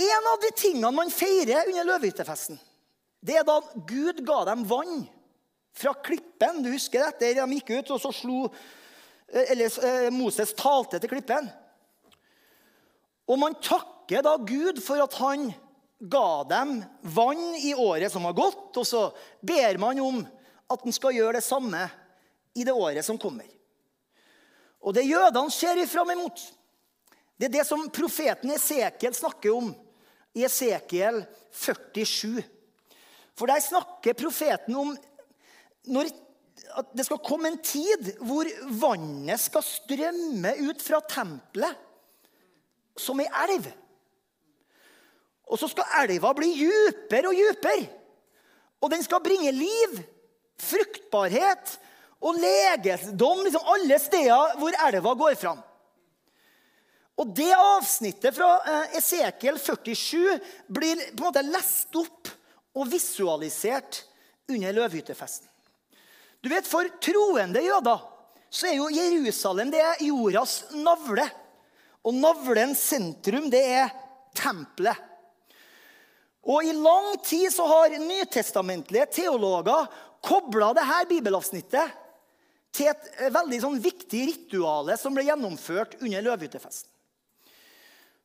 En 0.00 0.28
av 0.30 0.42
de 0.42 0.50
tingene 0.54 0.92
man 0.94 1.10
feirer 1.10 1.66
under 1.66 1.88
løvehyttefesten, 1.88 2.60
det 3.20 3.40
er 3.40 3.46
da 3.46 3.58
Gud 3.88 4.22
ga 4.24 4.44
dem 4.48 4.62
vann 4.68 5.02
fra 5.76 5.92
klippen. 6.06 6.62
Du 6.62 6.70
husker 6.72 7.02
dette? 7.04 7.34
De 7.36 7.58
gikk 7.58 7.72
ut, 7.74 7.90
og 7.96 8.00
så 8.00 8.12
slo 8.14 8.44
eller 9.30 9.84
eh, 9.86 10.08
Moses 10.10 10.54
talte 10.58 10.98
til 10.98 11.12
klippen. 11.12 11.46
Og 13.30 13.38
man 13.38 13.54
takker 13.62 14.24
da 14.26 14.34
Gud 14.42 14.80
for 14.82 15.02
at 15.02 15.14
han 15.20 15.50
ga 16.00 16.42
dem 16.50 16.80
vann 17.14 17.44
i 17.60 17.74
året 17.76 18.10
som 18.12 18.26
har 18.26 18.34
gått, 18.34 18.72
og 18.80 18.86
så 18.86 19.04
ber 19.44 19.78
man 19.78 20.00
om 20.02 20.20
at 20.70 20.86
han 20.86 20.96
skal 20.96 21.14
gjøre 21.14 21.38
det 21.38 21.46
samme 21.46 21.84
i 22.56 22.66
det 22.66 22.74
året 22.74 23.06
som 23.06 23.20
kommer. 23.20 23.46
Og 24.80 24.96
det 24.96 25.08
jødene 25.08 25.52
ser 25.52 25.80
fram 25.90 26.10
imot, 26.14 26.40
det 27.40 27.48
er 27.48 27.54
det 27.58 27.66
som 27.68 27.86
profeten 27.92 28.52
Esekiel 28.52 29.14
snakker 29.16 29.54
om 29.56 29.70
i 30.36 30.44
Esekiel 30.44 31.22
47. 31.52 32.42
For 33.36 33.48
der 33.48 33.62
snakker 33.64 34.16
profeten 34.18 34.76
om 34.76 34.92
at 36.76 36.90
det 36.92 37.06
skal 37.06 37.22
komme 37.24 37.48
en 37.48 37.60
tid 37.64 38.12
hvor 38.20 38.48
vannet 38.82 39.40
skal 39.40 39.64
strømme 39.64 40.52
ut 40.68 40.84
fra 40.84 41.00
tempelet 41.08 41.86
som 43.00 43.20
ei 43.24 43.28
elv. 43.46 43.70
Og 45.50 45.58
så 45.58 45.70
skal 45.72 45.96
elva 46.04 46.34
bli 46.36 46.52
djupere 46.60 47.32
og 47.32 47.38
djupere. 47.38 47.88
Og 48.80 48.92
den 48.92 49.02
skal 49.04 49.22
bringe 49.24 49.50
liv, 49.52 49.96
fruktbarhet 50.60 51.78
og 52.20 52.36
legedom 52.36 53.44
liksom 53.46 53.68
alle 53.74 53.98
steder 54.00 54.56
hvor 54.60 54.76
elva 54.86 55.14
går 55.22 55.36
fram. 55.40 55.60
Og 57.20 57.32
Det 57.36 57.50
avsnittet 57.52 58.36
fra 58.36 58.48
eh, 58.64 58.98
Esekiel 59.00 59.58
47 59.60 60.38
blir 60.72 61.00
på 61.12 61.20
en 61.20 61.26
måte 61.26 61.44
lest 61.44 61.96
opp 62.00 62.30
og 62.76 62.88
visualisert 62.88 64.04
under 64.48 64.72
løvhyttefesten. 64.76 65.48
Du 66.40 66.48
vet, 66.48 66.68
For 66.68 66.88
troende 67.02 67.60
jøder 67.60 68.06
så 68.50 68.70
er 68.70 68.78
jo 68.78 68.88
Jerusalem 68.90 69.70
det 69.70 69.82
er 69.84 70.00
jordas 70.08 70.62
navle. 70.72 71.26
Og 72.00 72.16
navlens 72.16 72.80
sentrum, 72.88 73.50
det 73.52 73.60
er 73.60 73.90
tempelet. 74.34 74.96
Og 76.48 76.64
I 76.64 76.72
lang 76.72 77.12
tid 77.20 77.52
så 77.52 77.66
har 77.68 77.98
nytestamentlige 78.00 79.10
teologer 79.20 79.90
kobla 80.24 80.72
dette 80.76 81.02
bibelavsnittet 81.10 81.99
til 82.74 82.90
et 82.92 83.32
veldig 83.34 83.60
sånn 83.62 83.78
viktig 83.82 84.22
rituale 84.28 84.96
som 85.00 85.14
ble 85.16 85.26
gjennomført 85.26 85.98
under 86.00 86.24
løvehyttefesten. 86.28 86.90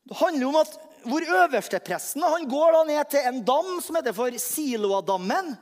Det 0.06 0.18
handler 0.20 0.46
om 0.46 0.60
at 0.60 0.76
hvor 1.06 1.22
øverstepresten 1.22 2.22
han 2.22 2.46
går 2.50 2.74
da 2.74 2.82
ned 2.86 3.10
til 3.10 3.26
en 3.26 3.40
dam 3.46 3.76
som 3.82 3.98
heter 3.98 4.14
for 4.14 4.34
Siloadammen. 4.42 5.52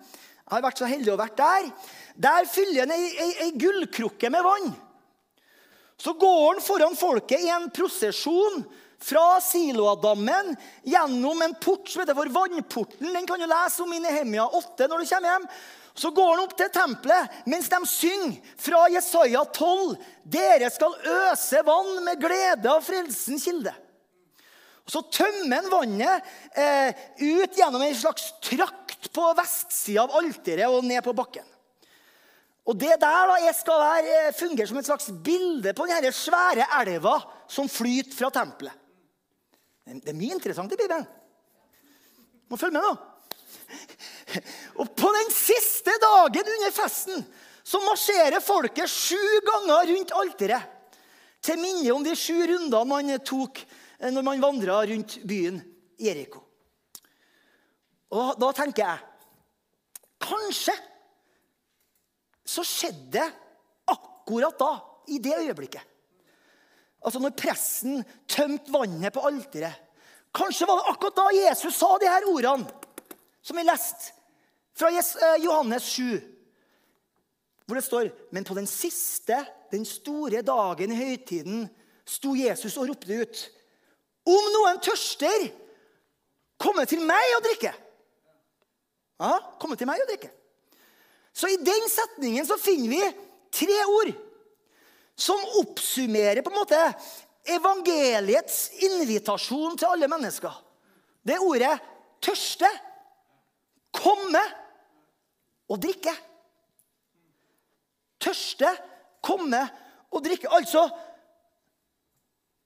Jeg 0.44 0.52
har 0.52 0.64
vært 0.64 0.80
så 0.80 0.88
heldig 0.88 1.12
å 1.12 1.20
vært 1.20 1.38
der. 1.40 1.68
Der 2.26 2.48
fyller 2.48 2.84
han 2.84 2.94
ei, 2.94 3.10
ei, 3.24 3.30
ei 3.46 3.52
gullkrukke 3.60 4.30
med 4.32 4.44
vann. 4.44 4.72
Så 6.00 6.12
går 6.20 6.42
han 6.50 6.64
foran 6.64 6.96
folket 6.98 7.44
i 7.44 7.52
en 7.52 7.70
prosesjon 7.72 8.64
fra 9.04 9.40
Siloadammen 9.44 10.52
gjennom 10.88 11.42
en 11.44 11.56
port 11.60 11.88
som 11.88 12.02
heter 12.02 12.16
for 12.16 12.32
Vannporten. 12.32 13.12
Den 13.12 13.28
kan 13.28 13.40
du 13.40 13.48
lese 13.48 13.84
om 13.84 13.92
i 13.92 14.02
Nehemia 14.04 14.46
8 14.48 14.88
når 14.88 15.04
du 15.04 15.10
kommer 15.12 15.34
hjem. 15.34 15.48
Så 15.94 16.10
går 16.10 16.32
han 16.32 16.42
opp 16.42 16.56
til 16.58 16.70
tempelet 16.74 17.46
mens 17.46 17.70
de 17.70 17.78
synger 17.86 18.54
fra 18.58 18.82
Jesaja 18.90 19.44
12. 19.46 19.94
Dere 20.26 20.70
skal 20.74 20.96
øse 21.06 21.62
vann 21.66 22.00
med 22.06 22.22
glede 22.22 22.70
av 22.70 22.82
frelsens 22.82 23.46
kilde. 23.46 23.74
Og 24.84 24.92
Så 24.92 25.00
tømmer 25.14 25.62
han 25.62 25.70
vannet 25.72 26.32
eh, 26.58 27.04
ut 27.22 27.56
gjennom 27.56 27.82
en 27.86 27.96
slags 27.96 28.32
trakt 28.44 29.08
på 29.14 29.30
vestsida 29.38 30.04
av 30.04 30.18
alteret 30.18 30.68
og 30.68 30.84
ned 30.84 31.00
på 31.06 31.14
bakken. 31.16 31.46
Og 32.64 32.76
Det 32.80 32.96
der 33.00 33.30
da, 33.30 33.52
skal 33.52 33.80
være, 33.80 34.04
fungerer 34.04 34.38
fungere 34.38 34.68
som 34.68 34.78
et 34.80 34.88
slags 34.88 35.10
bilde 35.24 35.74
på 35.76 35.86
denne 35.88 36.12
svære 36.16 36.68
elva 36.80 37.18
som 37.48 37.68
flyter 37.68 38.16
fra 38.16 38.32
tempelet. 38.32 38.72
Det 39.84 40.10
er 40.10 40.16
mye 40.16 40.32
interessant 40.32 40.72
i 40.72 40.78
Bibelen. 40.80 41.04
Må 42.48 42.56
følge 42.56 42.80
med, 42.80 42.86
nå. 42.88 42.94
Og 44.80 44.90
på 44.96 45.10
den 45.14 45.30
siste 45.32 45.94
dagen 46.02 46.50
under 46.56 46.72
festen 46.74 47.24
så 47.64 47.80
marsjerer 47.84 48.42
folket 48.44 48.90
sju 48.90 49.20
ganger 49.46 49.92
rundt 49.92 50.14
alteret. 50.18 50.70
Til 51.44 51.60
minne 51.60 51.92
om 51.92 52.04
de 52.04 52.14
sju 52.16 52.36
rundene 52.48 52.84
man 52.88 53.12
tok 53.24 53.60
eh, 53.60 54.10
når 54.10 54.24
man 54.24 54.42
vandra 54.42 54.80
rundt 54.88 55.18
byen 55.28 55.60
Jeriko. 56.00 56.40
Og 58.14 58.38
da 58.40 58.50
tenker 58.56 58.86
jeg 58.86 59.10
Kanskje 60.24 60.72
så 62.48 62.62
skjedde 62.64 63.18
det 63.18 63.24
akkurat 63.92 64.56
da, 64.60 64.70
i 65.12 65.18
det 65.20 65.34
øyeblikket. 65.36 65.82
Altså 67.04 67.20
når 67.20 67.34
pressen 67.36 68.04
tømte 68.30 68.72
vannet 68.72 69.12
på 69.12 69.24
alteret. 69.28 69.80
Kanskje 70.34 70.68
var 70.68 70.80
det 70.80 70.92
akkurat 70.92 71.18
da 71.18 71.26
Jesus 71.36 71.76
sa 71.76 71.90
de 72.00 72.08
her 72.08 72.28
ordene 72.30 72.68
som 73.44 73.58
vi 73.58 73.66
leste 73.66 74.14
fra 74.74 74.90
eh, 74.90 75.44
Johannes 75.44 75.82
7, 75.82 76.20
hvor 77.66 77.78
det 77.78 77.84
står 77.86 78.10
Men 78.30 78.44
på 78.44 78.54
den 78.54 78.66
siste, 78.66 79.38
den 79.72 79.84
store 79.84 80.42
dagen 80.42 80.92
i 80.92 80.98
høytiden 80.98 81.68
sto 82.06 82.34
Jesus 82.36 82.76
og 82.76 82.90
ropte 82.90 83.22
ut. 83.22 83.44
Om 84.24 84.50
noen 84.52 84.80
tørster, 84.84 85.48
komme 86.60 86.84
til 86.88 87.02
meg 87.04 87.36
og 87.38 87.44
drikke. 87.46 87.72
Ja, 89.20 89.38
komme 89.60 89.76
til 89.78 89.88
meg 89.88 90.02
og 90.02 90.10
drikke. 90.10 90.30
Så 91.34 91.50
i 91.50 91.58
den 91.58 91.88
setningen 91.90 92.46
så 92.46 92.58
finner 92.60 92.90
vi 92.92 93.02
tre 93.54 93.78
ord 93.90 94.12
som 95.18 95.40
oppsummerer 95.60 96.42
på 96.42 96.50
en 96.50 96.58
måte 96.58 96.80
evangeliets 97.54 98.68
invitasjon 98.86 99.78
til 99.78 99.90
alle 99.90 100.08
mennesker. 100.10 100.52
Det 101.22 101.38
ordet 101.40 101.78
'tørste', 102.20 102.70
'komme' 103.92 104.63
og 105.68 105.78
'drikke'. 105.78 106.16
Tørste, 108.20 108.68
komme 109.22 109.60
og 110.10 110.24
drikke. 110.24 110.48
Altså 110.50 110.88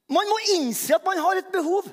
Man 0.08 0.24
må 0.28 0.38
innse 0.54 0.94
at 0.94 1.04
man 1.04 1.18
har 1.18 1.36
et 1.36 1.52
behov. 1.52 1.84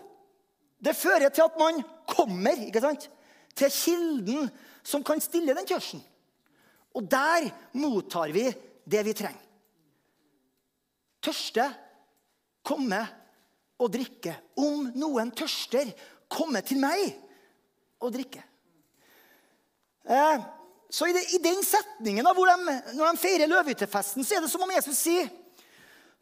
Det 0.85 0.95
fører 0.95 1.29
til 1.29 1.41
at 1.41 1.57
man 1.59 1.83
kommer 2.07 2.65
ikke 2.67 2.81
sant? 2.81 3.09
til 3.55 3.71
kilden 3.71 4.49
som 4.83 5.03
kan 5.03 5.21
stille 5.23 5.55
den 5.55 5.67
tørsten. 5.67 6.01
Og 6.95 7.07
der 7.11 7.49
mottar 7.73 8.31
vi 8.31 8.45
det 8.85 9.03
vi 9.05 9.13
trenger. 9.13 9.41
Tørste, 11.23 11.65
komme 12.63 12.99
og 13.79 13.91
drikke. 13.91 14.35
Om 14.59 14.91
noen 14.95 15.31
tørster, 15.35 15.89
komme 16.29 16.61
til 16.67 16.79
meg 16.83 17.15
og 18.03 18.13
drikke. 18.13 18.43
Eh, 20.05 20.43
så 20.89 21.07
i, 21.09 21.15
i, 21.35 21.39
den 21.41 21.63
setningen 21.65 22.27
hvor 22.35 22.49
de, 22.49 22.75
når 22.95 23.15
de 23.15 23.21
feirer 23.21 23.49
løvehyttefesten, 23.49 24.25
så 24.25 24.37
er 24.37 24.45
det 24.45 24.51
som 24.51 24.63
om 24.65 24.75
Jesus 24.75 25.01
sier 25.07 25.31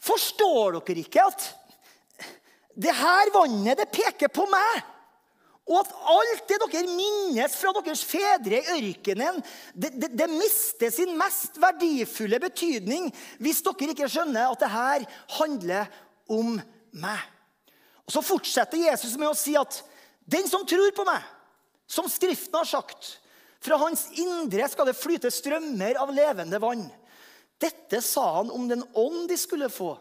Forstår 0.03 0.81
dere 0.81 0.99
ikke 0.99 1.23
at 1.23 1.45
det 2.73 2.91
her 2.97 3.29
vannet, 3.31 3.77
det 3.79 3.93
peker 3.93 4.31
på 4.33 4.43
meg? 4.51 4.81
Og 5.63 5.77
at 5.79 5.91
alt 6.11 6.49
det 6.49 6.57
dere 6.59 6.89
minnes 6.91 7.53
fra 7.55 7.71
deres 7.77 8.01
fedre 8.03 8.59
i 8.59 8.89
ørkenen, 8.89 9.39
det, 9.71 9.93
det, 9.95 10.09
det, 10.11 10.27
mister 10.33 10.91
sin 10.91 11.13
mest 11.15 11.55
verdifulle 11.61 12.41
betydning 12.43 13.07
hvis 13.39 13.61
dere 13.63 13.93
ikke 13.93 14.09
skjønner 14.11 14.51
at 14.51 14.59
det 14.59 14.71
her 14.73 15.05
handler 15.37 15.93
om 16.27 16.57
meg. 16.99 17.23
Og 18.03 18.11
Så 18.11 18.25
fortsetter 18.25 18.89
Jesus 18.89 19.15
med 19.15 19.31
å 19.31 19.37
si 19.37 19.55
at 19.55 19.79
den 20.27 20.47
som 20.51 20.67
tror 20.67 20.91
på 20.95 21.07
meg, 21.07 21.23
som 21.87 22.11
Skriften 22.11 22.59
har 22.59 22.67
sagt, 22.67 23.17
fra 23.63 23.77
hans 23.79 24.09
indre 24.19 24.67
skal 24.69 24.89
det 24.89 24.97
flyte 24.99 25.31
strømmer 25.31 25.99
av 26.01 26.11
levende 26.15 26.59
vann. 26.59 26.83
Dette 27.61 28.01
sa 28.03 28.25
han 28.39 28.51
om 28.51 28.67
den 28.67 28.83
ånd 28.99 29.29
de 29.29 29.37
skulle 29.39 29.69
få, 29.71 29.93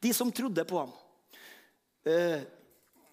de 0.00 0.12
som 0.16 0.32
trodde 0.32 0.64
på 0.64 0.78
ham. 0.80 0.94
Eh, 2.08 2.40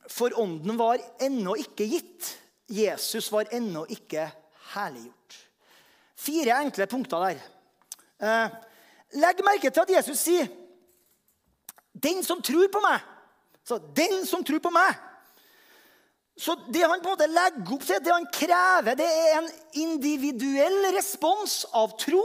for 0.07 0.35
ånden 0.39 0.77
var 0.79 1.01
ennå 1.19 1.57
ikke 1.59 1.87
gitt. 1.89 2.29
Jesus 2.71 3.27
var 3.33 3.49
ennå 3.53 3.83
ikke 3.91 4.29
herliggjort. 4.75 5.39
Fire 6.15 6.61
enkle 6.63 6.87
punkter 6.87 7.25
der. 7.25 7.41
Eh, 8.21 8.55
legg 9.19 9.43
merke 9.43 9.69
til 9.69 9.83
at 9.83 9.97
Jesus 9.97 10.19
sier 10.19 10.47
'Den 11.95 12.23
som 12.23 12.41
tror 12.41 12.67
på 12.67 12.79
meg'. 12.79 13.03
Så 13.63 13.77
'Den 13.77 14.25
som 14.25 14.43
tror 14.43 14.59
på 14.59 14.69
meg'. 14.69 15.14
Så 16.35 16.55
det 16.67 16.83
han 16.83 16.99
på 16.99 17.07
en 17.07 17.13
måte 17.13 17.31
legger 17.31 17.71
opp 17.77 17.85
til, 17.87 18.01
det 18.03 18.11
han 18.11 18.27
krever, 18.33 18.97
det 18.99 19.07
er 19.07 19.37
en 19.37 19.47
individuell 19.79 20.91
respons 20.95 21.61
av 21.71 21.95
tro. 21.99 22.23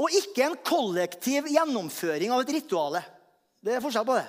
Og 0.00 0.16
ikke 0.18 0.48
en 0.48 0.58
kollektiv 0.66 1.46
gjennomføring 1.52 2.32
av 2.34 2.42
et 2.42 2.54
rituale. 2.56 3.04
Det 3.62 3.76
er 3.76 3.84
forskjell 3.84 4.08
på 4.08 4.18
det. 4.18 4.26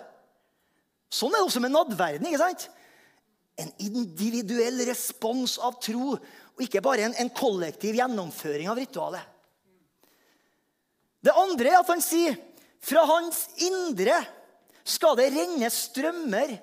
Sånn 1.11 1.33
er 1.33 1.41
det 1.41 1.47
også 1.47 1.63
med 1.63 1.73
nadverden. 1.73 2.27
ikke 2.27 2.43
sant? 2.43 2.67
En 3.59 3.71
individuell 3.83 4.83
respons 4.87 5.57
av 5.63 5.79
tro, 5.83 6.13
og 6.15 6.63
ikke 6.63 6.83
bare 6.83 7.07
en, 7.07 7.15
en 7.17 7.31
kollektiv 7.33 7.97
gjennomføring 7.97 8.69
av 8.71 8.79
ritualet. 8.79 9.23
Det 11.21 11.33
andre 11.37 11.73
er 11.73 11.79
at 11.81 11.89
han 11.89 12.01
sier 12.03 12.37
fra 12.81 13.03
hans 13.05 13.43
indre 13.61 14.15
skal 14.87 15.17
det 15.19 15.29
renne 15.35 15.69
strømmer 15.73 16.55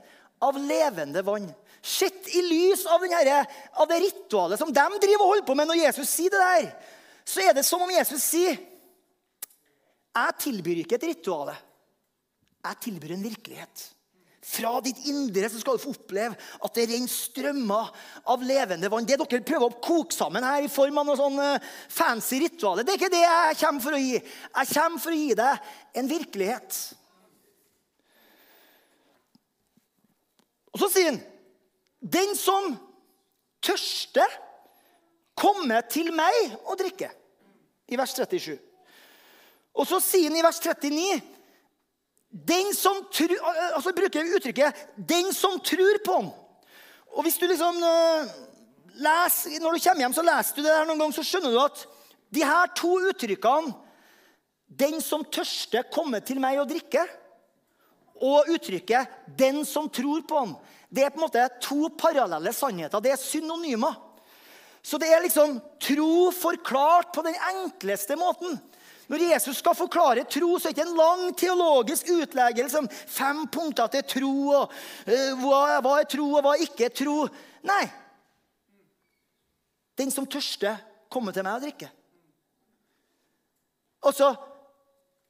av 0.45 0.59
levende 0.61 1.23
vann. 1.27 1.49
Sett 1.83 2.29
i 2.35 2.43
lys 2.43 2.85
av, 2.91 3.03
denne, 3.05 3.43
av, 3.73 3.87
det 3.89 4.01
ritualet 4.03 4.61
som 4.61 4.73
de 4.75 4.87
driver 4.99 5.23
og 5.23 5.35
holder 5.35 5.47
på 5.47 5.55
med 5.59 5.71
når 5.71 5.83
Jesus 5.85 6.11
sier 6.11 6.35
det 6.35 6.41
der, 6.43 6.73
så 7.29 7.45
er 7.45 7.55
det 7.55 7.65
som 7.67 7.85
om 7.85 7.93
Jesus 7.93 8.25
sier 8.25 8.57
Jeg 10.19 10.35
tilbyr 10.43 10.83
ikke 10.83 10.97
et 10.97 11.07
rituale. 11.13 11.55
Jeg 12.65 12.81
tilbyr 12.83 13.15
en 13.15 13.23
virkelighet. 13.23 13.85
Fra 14.49 14.79
ditt 14.81 15.01
indre 15.11 15.49
så 15.53 15.61
skal 15.61 15.77
du 15.77 15.83
få 15.83 15.93
oppleve 15.93 16.33
at 16.35 16.79
det 16.79 16.87
renner 16.89 17.13
strømmer 17.13 17.91
av 18.33 18.45
levende 18.49 18.89
vann. 18.91 19.07
Det 19.07 19.19
dere 19.21 19.45
prøver 19.45 19.69
å 19.69 19.81
koke 19.85 20.17
sammen 20.17 20.47
her 20.47 20.65
i 20.65 20.71
form 20.73 20.99
av 21.03 21.07
noe 21.07 21.19
sånn 21.21 21.37
eh, 21.45 21.67
fancy 21.93 22.41
ritualer, 22.47 22.87
det 22.87 22.95
er 22.95 23.01
ikke 23.01 23.13
det 23.13 23.25
jeg 23.25 23.59
kommer 23.61 23.85
for 23.85 23.99
å 23.99 24.01
gi. 24.01 24.17
Jeg 24.17 24.71
kommer 24.73 25.05
for 25.05 25.15
å 25.15 25.21
gi 25.21 25.37
deg 25.39 25.69
en 26.01 26.11
virkelighet. 26.11 26.81
Og 30.79 30.85
så 30.85 30.93
sier 30.95 31.11
han 31.11 31.23
Den 31.99 32.37
som 32.39 32.77
tørster, 33.65 34.31
komme 35.35 35.81
til 35.91 36.13
meg 36.15 36.55
og 36.65 36.79
drikke. 36.79 37.09
I 37.91 37.99
vers 37.99 38.15
37. 38.15 38.55
Og 39.75 39.87
så 39.87 39.99
sier 40.03 40.31
han 40.31 40.39
i 40.39 40.45
vers 40.47 40.61
39 40.63 41.19
den 42.29 42.75
som 42.77 43.01
tru, 43.09 43.33
altså 43.73 43.95
bruker 43.97 44.35
uttrykket 44.37 44.75
'den 44.97 45.33
som 45.33 45.61
tror 45.61 45.99
på 46.05 46.13
ham'. 46.13 46.33
Og 47.17 47.23
hvis 47.23 47.39
du 47.39 47.47
liksom 47.47 47.77
uh, 47.77 48.29
leser, 48.95 49.61
Når 49.61 49.73
du 49.73 49.81
kommer 49.81 50.03
hjem, 50.03 50.13
så 50.13 50.23
leser 50.23 50.57
du 50.57 50.63
det 50.63 50.71
der 50.71 50.85
noen 50.85 50.99
gang, 50.99 51.15
så 51.15 51.25
skjønner 51.25 51.51
du 51.51 51.59
at 51.65 51.87
de 52.35 52.45
her 52.45 52.67
to 52.77 52.99
uttrykkene 53.09 53.75
'Den 54.69 55.01
som 55.01 55.25
tørster, 55.25 55.83
komme 55.93 56.21
til 56.21 56.41
meg 56.41 56.61
og 56.61 56.69
drikke', 56.69 57.09
og 58.21 58.49
uttrykket 58.49 59.09
'den 59.37 59.65
som 59.65 59.89
tror 59.89 60.23
på 60.23 60.39
ham', 60.39 60.57
det 60.91 61.05
er 61.05 61.11
på 61.11 61.21
en 61.21 61.27
måte 61.27 61.49
to 61.61 61.89
parallelle 61.89 62.53
sannheter. 62.53 63.01
Det 63.01 63.13
er 63.13 63.21
synonymer. 63.21 63.95
Så 64.83 64.99
det 64.99 65.09
er 65.13 65.21
liksom 65.23 65.61
tro 65.81 66.31
forklart 66.31 67.13
på 67.13 67.23
den 67.23 67.35
enkleste 67.35 68.17
måten. 68.17 68.59
Når 69.09 69.25
Jesus 69.33 69.59
skal 69.59 69.75
forklare 69.75 70.25
tro, 70.25 70.59
så 70.59 70.69
er 70.69 70.73
det 70.73 70.79
ikke 70.79 70.91
en 70.91 70.97
lang 70.97 71.37
teologisk 71.37 72.09
utleggelse 72.13 72.79
om 72.79 72.89
fem 72.89 73.47
punkter 73.49 73.87
til 73.87 74.03
tro. 74.03 74.33
og 74.49 74.73
uh, 75.09 75.33
hva, 75.41 75.81
hva, 75.81 75.95
er 76.01 76.09
tro, 76.09 76.27
og 76.35 76.43
hva 76.45 76.55
er 76.57 76.65
ikke 76.65 76.89
tro. 76.89 77.29
Nei. 77.69 77.85
Den 79.99 80.11
som 80.11 80.27
tørster, 80.27 80.77
kommer 81.09 81.33
til 81.33 81.43
meg 81.43 81.57
og 81.57 81.65
drikker. 81.65 81.89
Altså, 84.05 84.35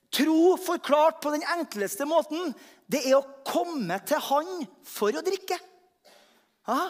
Tro 0.09 0.57
forklart 0.57 1.21
på 1.21 1.31
den 1.35 1.45
enkleste 1.59 2.07
måten, 2.09 2.55
det 2.89 3.03
er 3.05 3.19
å 3.19 3.27
komme 3.47 3.99
til 4.09 4.21
Han 4.31 4.65
for 4.89 5.13
å 5.13 5.25
drikke. 5.25 5.59
Ja. 6.69 6.81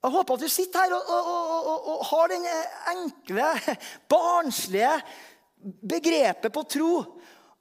Jeg 0.00 0.14
håper 0.14 0.36
at 0.38 0.44
du 0.44 0.50
sitter 0.50 0.86
her 0.86 0.94
og, 0.96 1.10
og, 1.12 1.32
og, 1.70 1.88
og 1.92 2.04
har 2.08 2.30
den 2.32 2.46
enkle, 2.94 3.48
barnslige 4.10 4.94
begrepet 5.60 6.54
på 6.54 6.62
tro 6.72 6.92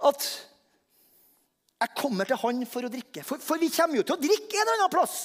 at 0.07 0.27
jeg 1.79 1.95
kommer 1.99 2.27
til 2.27 2.39
Han 2.43 2.63
for 2.67 2.87
å 2.87 2.91
drikke. 2.91 3.23
For, 3.27 3.43
for, 3.43 3.59
vi 3.59 3.71
kommer 3.71 3.99
jo 3.99 4.07
til 4.07 4.17
å 4.17 4.23
drikke 4.23 4.57
en 4.57 4.65
eller 4.65 4.79
annen 4.79 4.95
plass. 4.95 5.19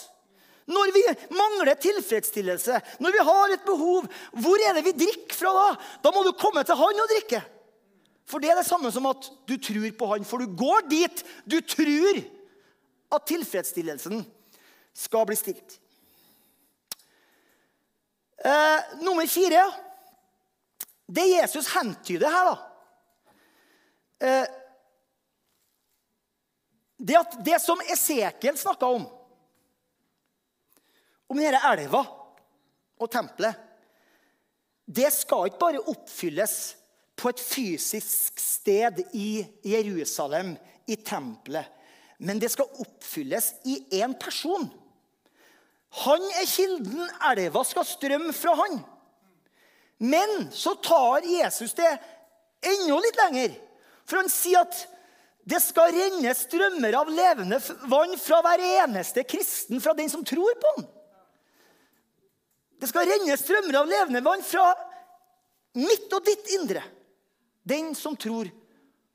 Når 0.71 0.93
vi 0.95 1.03
mangler 1.37 1.77
tilfredsstillelse, 1.77 2.79
når 3.05 3.15
vi 3.15 3.25
har 3.29 3.53
et 3.53 3.67
behov, 3.67 4.07
hvor 4.41 4.63
er 4.65 4.77
det 4.77 4.85
vi 4.87 4.95
drikker 5.03 5.37
fra 5.37 5.53
da? 5.55 5.67
Da 6.07 6.13
må 6.15 6.23
du 6.25 6.33
komme 6.41 6.65
til 6.65 6.79
Han 6.81 7.03
og 7.05 7.11
drikke. 7.11 7.43
For 8.25 8.41
det 8.41 8.51
er 8.53 8.61
det 8.61 8.67
samme 8.69 8.91
som 8.93 9.07
at 9.11 9.29
du 9.49 9.57
tror 9.61 9.91
på 9.99 10.11
Han. 10.13 10.27
For 10.27 10.41
du 10.41 10.57
går 10.57 10.87
dit 10.89 11.25
du 11.45 11.59
tror 11.61 12.23
at 13.15 13.27
tilfredsstillelsen 13.29 14.25
skal 14.95 15.27
bli 15.29 15.37
stilt. 15.39 15.79
Eh, 18.45 18.81
nummer 19.01 19.27
fire. 19.27 19.65
Det 21.07 21.25
Jesus 21.29 21.69
hentyder 21.75 22.33
her, 22.33 22.47
da 22.49 24.27
eh, 24.27 24.47
Det 26.97 27.17
at 27.19 27.35
det 27.45 27.59
som 27.61 27.81
Esekiel 27.93 28.57
snakka 28.57 28.87
om, 28.87 29.03
om 31.29 31.41
denne 31.41 31.61
elva 31.69 32.01
og 32.97 33.11
tempelet, 33.13 33.59
det 34.87 35.11
skal 35.13 35.51
ikke 35.51 35.61
bare 35.61 35.83
oppfylles 35.91 36.55
på 37.17 37.31
et 37.31 37.41
fysisk 37.41 38.41
sted 38.41 39.03
i 39.15 39.45
Jerusalem, 39.67 40.55
i 40.87 40.97
tempelet. 40.97 41.71
Men 42.19 42.41
det 42.41 42.51
skal 42.53 42.71
oppfylles 42.83 43.53
i 43.69 43.79
én 44.01 44.15
person. 44.21 44.67
Han 46.05 46.25
er 46.41 46.49
kilden. 46.49 47.05
Elva 47.31 47.63
skal 47.67 47.87
strømme 47.87 48.35
fra 48.35 48.55
han. 48.59 48.81
Men 50.03 50.49
så 50.55 50.75
tar 50.83 51.27
Jesus 51.27 51.75
det 51.79 51.91
enda 52.65 52.99
litt 52.99 53.21
lenger. 53.21 53.55
For 54.05 54.21
han 54.21 54.31
sier 54.33 54.65
at 54.65 54.81
det 55.45 55.61
skal 55.61 55.93
renne 55.93 56.33
strømmer 56.37 56.97
av 56.97 57.11
levende 57.13 57.61
vann 57.91 58.15
fra 58.21 58.41
hver 58.45 58.63
eneste 58.65 59.27
kristen, 59.29 59.81
fra 59.81 59.93
den 59.97 60.09
som 60.13 60.25
tror 60.25 60.57
på 60.61 60.73
ham. 60.77 60.87
Det 62.81 62.89
skal 62.91 63.09
renne 63.09 63.37
strømmer 63.39 63.79
av 63.81 63.89
levende 63.89 64.25
vann 64.25 64.43
fra 64.45 64.65
mitt 65.77 66.13
og 66.13 66.25
ditt 66.27 66.51
indre. 66.57 66.83
Den 67.65 67.95
som 67.97 68.17
tror 68.17 68.51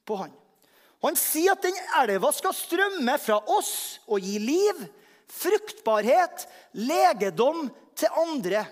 på 0.05 0.17
han. 0.19 0.33
Han 1.05 1.15
sier 1.15 1.53
at 1.53 1.63
den 1.63 1.77
elva 2.01 2.31
skal 2.35 2.55
strømme 2.55 3.15
fra 3.21 3.37
oss 3.53 4.01
og 4.09 4.19
gi 4.25 4.35
liv, 4.41 4.81
fruktbarhet, 5.29 6.43
legedom 6.75 7.69
til 7.95 8.19
andre, 8.19 8.65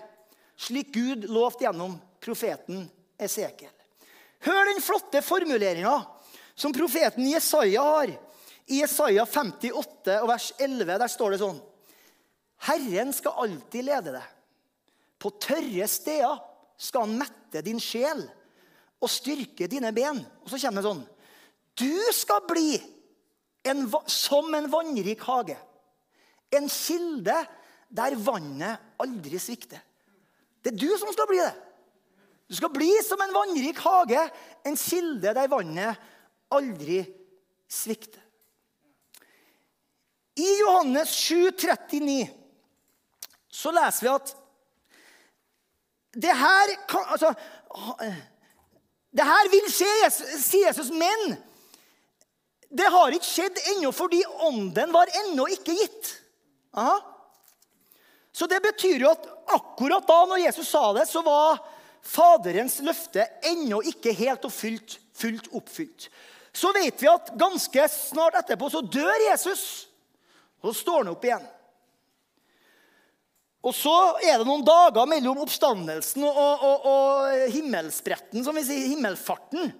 slik 0.58 0.90
Gud 0.92 1.28
lovte 1.30 1.64
gjennom 1.64 1.94
profeten 2.20 2.84
Esekiel. 3.18 3.72
Hør 4.44 4.68
den 4.68 4.82
flotte 4.82 5.22
formuleringa 5.24 5.94
som 6.58 6.74
profeten 6.74 7.26
Jesaja 7.30 7.82
har. 7.82 8.12
I 8.68 8.82
Jesaja 8.82 9.24
58 9.26 10.18
og 10.20 10.28
vers 10.28 10.50
11 10.58 10.98
der 11.00 11.10
står 11.10 11.34
det 11.34 11.40
sånn 11.42 11.60
Herren 12.68 13.14
skal 13.14 13.38
alltid 13.46 13.86
lede 13.86 14.12
deg. 14.18 14.26
På 15.18 15.30
tørre 15.40 15.86
steder 15.90 16.42
skal 16.78 17.06
han 17.06 17.16
mette 17.22 17.62
din 17.66 17.80
sjel 17.82 18.26
og 18.98 19.10
styrke 19.12 19.68
dine 19.70 19.92
ben. 19.94 20.20
Og 20.42 20.50
så 20.50 20.60
kommer 20.62 20.82
det 20.82 20.88
sånn 20.88 21.04
Du 21.78 22.12
skal 22.14 22.42
bli 22.48 22.78
en, 23.68 23.86
som 24.10 24.54
en 24.54 24.68
vannrik 24.72 25.22
hage. 25.26 25.56
En 26.54 26.68
kilde 26.72 27.36
der 27.88 28.16
vannet 28.20 29.00
aldri 29.00 29.40
svikter. 29.40 29.80
Det 30.62 30.72
er 30.72 30.80
du 30.80 30.90
som 31.00 31.12
skal 31.14 31.28
bli 31.30 31.40
det. 31.40 31.54
Du 32.48 32.56
skal 32.56 32.72
bli 32.72 32.88
som 33.04 33.20
en 33.20 33.34
vannrik 33.34 33.78
hage, 33.84 34.22
en 34.64 34.76
kilde 34.80 35.34
der 35.36 35.50
vannet 35.52 36.00
aldri 36.52 37.02
svikter. 37.68 38.22
I 40.38 40.48
Johannes 40.62 41.12
7, 41.12 41.50
39 41.58 42.28
så 43.58 43.72
leser 43.74 44.06
vi 44.06 44.12
at 44.12 44.34
det 46.18 46.34
her, 46.34 46.72
altså, 47.10 47.32
det 49.18 49.26
her 49.26 49.50
vil 49.50 49.68
skje, 49.72 49.94
sier 50.38 50.68
Jesus, 50.68 50.92
men 50.94 51.34
det 52.68 52.86
har 52.92 53.14
ikke 53.16 53.26
skjedd 53.26 53.58
ennå 53.74 53.90
fordi 53.96 54.20
ånden 54.46 54.92
var 54.94 55.10
ennå 55.24 55.48
ikke 55.56 55.74
gitt. 55.74 56.12
Aha. 56.78 56.98
Så 58.32 58.46
det 58.46 58.60
betyr 58.62 59.02
jo 59.02 59.10
at 59.10 59.26
akkurat 59.56 60.06
da 60.06 60.18
når 60.30 60.44
Jesus 60.44 60.70
sa 60.70 60.84
det, 60.94 61.08
så 61.10 61.24
var 61.26 61.58
Faderens 62.08 62.78
løfte 62.84 63.24
ennå 63.50 63.80
ikke 63.90 64.14
helt 64.14 64.44
og 64.46 64.54
fullt, 64.54 64.98
fullt 65.18 65.48
oppfylt. 65.58 66.06
Så 66.54 66.70
vet 66.76 67.02
vi 67.02 67.10
at 67.10 67.32
ganske 67.38 67.88
snart 67.90 68.38
etterpå 68.38 68.70
så 68.70 68.84
dør 68.84 69.24
Jesus. 69.26 69.88
Og 70.62 70.70
så 70.70 70.80
står 70.84 71.02
han 71.02 71.10
opp 71.12 71.26
igjen. 71.26 71.48
Og 73.66 73.74
så 73.74 73.94
er 74.22 74.38
det 74.38 74.46
noen 74.46 74.62
dager 74.66 75.08
mellom 75.10 75.40
oppstandelsen 75.42 76.22
og, 76.28 76.36
og, 76.38 76.86
og 76.86 77.48
himmelspretten, 77.50 78.44
som 78.46 78.54
vi 78.54 78.62
sier, 78.66 78.92
himmelfarten. 78.92 79.72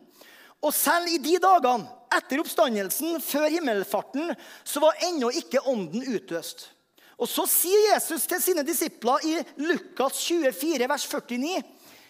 Og 0.59 0.74
selv 0.74 1.07
i 1.12 1.20
de 1.22 1.37
dagene 1.43 1.87
etter 2.18 2.41
oppstandelsen, 2.43 3.20
før 3.22 3.47
himmelfarten, 3.53 4.33
så 4.66 4.83
var 4.83 4.99
ennå 5.07 5.31
ikke 5.39 5.62
ånden 5.70 6.03
utøst. 6.16 6.70
Og 7.18 7.31
så 7.31 7.45
sier 7.51 7.93
Jesus 7.93 8.26
til 8.31 8.41
sine 8.43 8.64
disipler 8.66 9.24
i 9.26 9.35
Lukas 9.62 10.22
24, 10.26 10.89
vers 10.91 11.07
49.: 11.11 11.62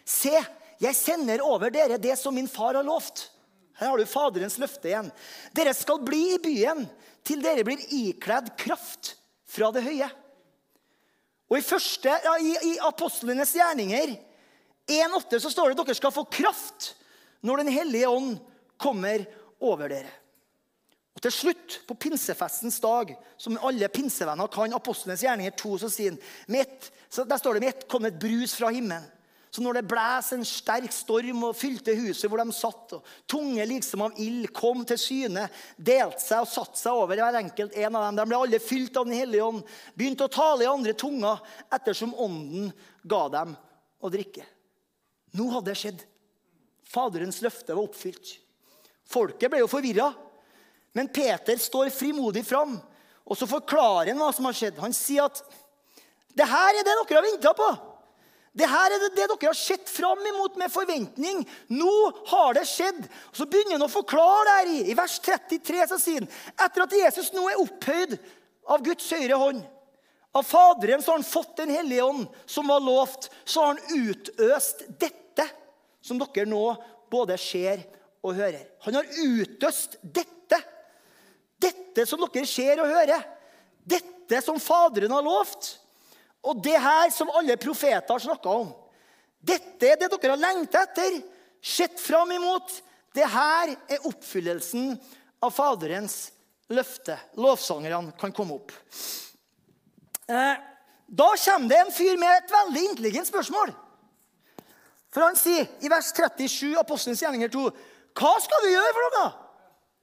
Se, 0.05 0.35
jeg 0.81 0.97
sender 0.97 1.43
over 1.45 1.73
dere 1.73 1.99
det 2.01 2.17
som 2.21 2.37
min 2.37 2.49
far 2.49 2.77
har 2.79 2.87
lovt. 2.87 3.27
Her 3.79 3.93
har 3.93 4.01
du 4.01 4.09
Faderens 4.09 4.59
løfte 4.61 4.91
igjen. 4.91 5.11
Dere 5.55 5.75
skal 5.77 6.01
bli 6.05 6.23
i 6.35 6.41
byen 6.43 6.87
til 7.27 7.43
dere 7.45 7.65
blir 7.67 7.83
ikledd 7.95 8.55
kraft 8.61 9.15
fra 9.49 9.71
det 9.75 9.85
høye. 9.87 10.09
Og 11.49 11.59
I, 11.59 11.65
første, 11.65 12.13
ja, 12.13 12.35
i, 12.41 12.55
i 12.73 12.79
apostlenes 12.85 13.55
gjerninger 13.57 14.15
1,8 14.89 15.41
så 15.41 15.51
står 15.53 15.71
det 15.71 15.79
at 15.79 15.89
dere 15.89 15.99
skal 15.99 16.15
få 16.15 16.25
kraft 16.33 16.93
når 17.45 17.63
Den 17.63 17.73
hellige 17.73 18.09
ånd 18.11 18.39
kommer 18.81 19.25
over 19.61 19.91
dere. 19.91 20.11
Og 21.19 21.23
Til 21.25 21.35
slutt, 21.35 21.81
på 21.89 21.97
pinsefestens 21.99 22.79
dag, 22.79 23.11
som 23.41 23.59
alle 23.67 23.89
pinsevenner 23.91 24.51
kan, 24.55 24.75
apostlenes 24.77 25.25
gjerninger 25.25 25.57
2, 25.59 25.73
så 25.83 25.89
sier 25.91 26.15
han, 26.15 26.59
der 27.27 27.41
står 27.41 27.59
det 27.59 27.63
med 27.65 27.73
ett 27.73 27.89
kom 27.91 28.07
et 28.07 28.21
brus 28.23 28.55
fra 28.55 28.71
himmelen. 28.71 29.09
Så 29.51 29.63
når 29.65 29.79
det 29.79 29.89
blæs 29.89 30.33
en 30.37 30.45
sterk 30.47 30.93
storm 30.93 31.47
og 31.49 31.57
fylte 31.57 31.95
huset 31.97 32.29
hvor 32.29 32.43
de 32.43 32.55
satt, 32.55 32.93
og 32.99 33.07
tunge 33.31 33.65
liksom 33.71 34.05
av 34.05 34.19
ild 34.21 34.51
kom 34.57 34.85
til 34.89 35.01
syne, 35.01 35.47
delte 35.77 36.21
seg 36.21 36.45
og 36.45 36.51
satte 36.53 36.81
seg 36.81 37.01
over 37.01 37.21
hver 37.21 37.41
enkelt 37.41 37.77
en 37.81 37.97
av 37.97 38.07
dem. 38.09 38.19
De 38.21 38.27
ble 38.29 38.43
alle 38.43 38.61
fylt 38.63 39.01
av 39.01 39.09
Den 39.09 39.17
hellige 39.17 39.47
ånd, 39.49 39.65
begynte 39.97 40.29
å 40.29 40.35
tale 40.35 40.67
i 40.67 40.71
andre 40.71 40.95
tunger 40.99 41.41
ettersom 41.79 42.15
ånden 42.15 42.71
ga 43.09 43.25
dem 43.39 43.57
å 44.05 44.13
drikke. 44.13 44.45
Nå 45.39 45.49
hadde 45.55 45.73
det 45.73 45.81
skjedd. 45.81 46.05
Faderens 46.89 47.41
løfte 47.45 47.75
var 47.75 47.85
oppfylt. 47.89 48.37
Folket 49.09 49.51
ble 49.53 49.63
jo 49.63 49.71
forvirra. 49.71 50.13
Men 50.97 51.09
Peter 51.13 51.57
står 51.61 51.93
frimodig 51.93 52.45
fram, 52.49 52.79
og 53.29 53.37
så 53.37 53.49
forklarer 53.49 54.13
han 54.13 54.21
hva 54.23 54.31
som 54.35 54.49
har 54.49 54.57
skjedd. 54.57 54.81
Han 54.81 54.95
sier 54.97 55.29
at 55.29 55.43
det 56.39 56.47
her 56.49 56.71
er 56.73 56.81
det 56.81 56.87
dere 56.89 57.19
har 57.19 57.27
venta 57.27 57.53
på. 57.57 57.69
Det 58.59 58.67
her 58.67 58.91
er 58.91 59.03
det, 59.05 59.13
det 59.15 59.27
dere 59.31 59.51
har 59.53 59.57
sett 59.57 59.91
fram 59.91 60.25
imot 60.27 60.57
med 60.59 60.73
forventning. 60.73 61.45
Nå 61.71 61.95
har 62.27 62.57
det 62.59 62.65
skjedd. 62.67 63.05
Så 63.31 63.47
begynner 63.47 63.77
han 63.77 63.87
å 63.87 63.93
forklare 63.93 64.47
det 64.49 64.57
her 64.57 64.71
i, 64.73 64.79
i 64.91 64.97
vers 64.99 65.19
33. 65.23 65.85
så 65.93 65.99
sier 66.03 66.25
han, 66.25 66.31
Etter 66.67 66.85
at 66.85 66.97
Jesus 66.99 67.31
nå 67.37 67.45
er 67.53 67.63
opphøyd 67.63 68.17
av 68.69 68.83
Guds 68.85 69.07
høyre 69.15 69.39
hånd, 69.39 69.63
av 70.37 70.45
Faderen, 70.45 71.01
så 71.03 71.13
har 71.13 71.21
han 71.21 71.27
fått 71.27 71.57
Den 71.57 71.71
hellige 71.73 72.05
ånd, 72.05 72.27
som 72.47 72.69
var 72.69 72.83
lovt. 72.83 73.31
Så 73.45 73.63
har 73.63 73.77
han 73.77 74.03
utøst 74.11 74.85
dette 75.01 75.47
som 76.05 76.19
dere 76.21 76.49
nå 76.49 76.65
både 77.11 77.39
ser 77.41 77.85
og 78.27 78.35
hører. 78.37 78.65
Han 78.89 78.99
har 78.99 79.09
utøst 79.23 80.01
dette. 80.03 80.59
Dette 81.59 82.05
som 82.07 82.27
dere 82.27 82.47
ser 82.47 82.83
og 82.83 82.91
hører. 82.91 83.23
Dette 83.87 84.43
som 84.45 84.59
Faderen 84.63 85.15
har 85.15 85.25
lovt. 85.27 85.77
Og 86.47 86.63
det 86.63 86.77
her 86.79 87.11
som 87.15 87.31
alle 87.35 87.57
profeter 87.61 88.13
har 88.13 88.23
snakka 88.23 88.55
om. 88.63 88.71
Dette 89.39 89.87
er 89.87 89.99
det 89.99 90.11
dere 90.13 90.35
har 90.35 90.43
lengta 90.43 90.83
etter, 90.87 91.21
sett 91.63 91.99
fram 92.01 92.31
imot. 92.35 92.73
Det 93.15 93.27
her 93.27 93.75
er 93.91 94.07
oppfyllelsen 94.07 94.93
av 95.43 95.55
Faderens 95.55 96.29
løfte. 96.71 97.17
Lovsangerne 97.41 98.15
kan 98.19 98.35
komme 98.35 98.59
opp. 98.59 98.73
Eh, 100.29 100.57
da 101.09 101.29
kommer 101.45 101.69
det 101.69 101.79
en 101.83 101.93
fyr 101.95 102.19
med 102.21 102.31
et 102.37 102.53
veldig 102.53 102.85
intelligent 102.91 103.31
spørsmål. 103.31 103.73
For 105.09 105.25
han 105.25 105.39
sier 105.41 105.69
i 105.81 105.89
vers 105.89 106.11
37 106.13 106.77
Apostelens 106.77 107.23
gjerninger 107.25 107.49
2 107.49 107.63
Hva 108.19 108.35
skal 108.45 108.65
vi 108.67 108.75
gjøre 108.75 108.97
for 108.97 109.15
noe? 109.15 109.31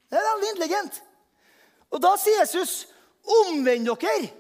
Det 0.10 0.18
er 0.18 0.26
veldig 0.32 0.50
intelligent. 0.56 0.98
Og 1.94 2.02
da 2.02 2.16
sier 2.18 2.42
Jesus, 2.42 2.88
omvend 3.44 3.88
dere 3.88 4.32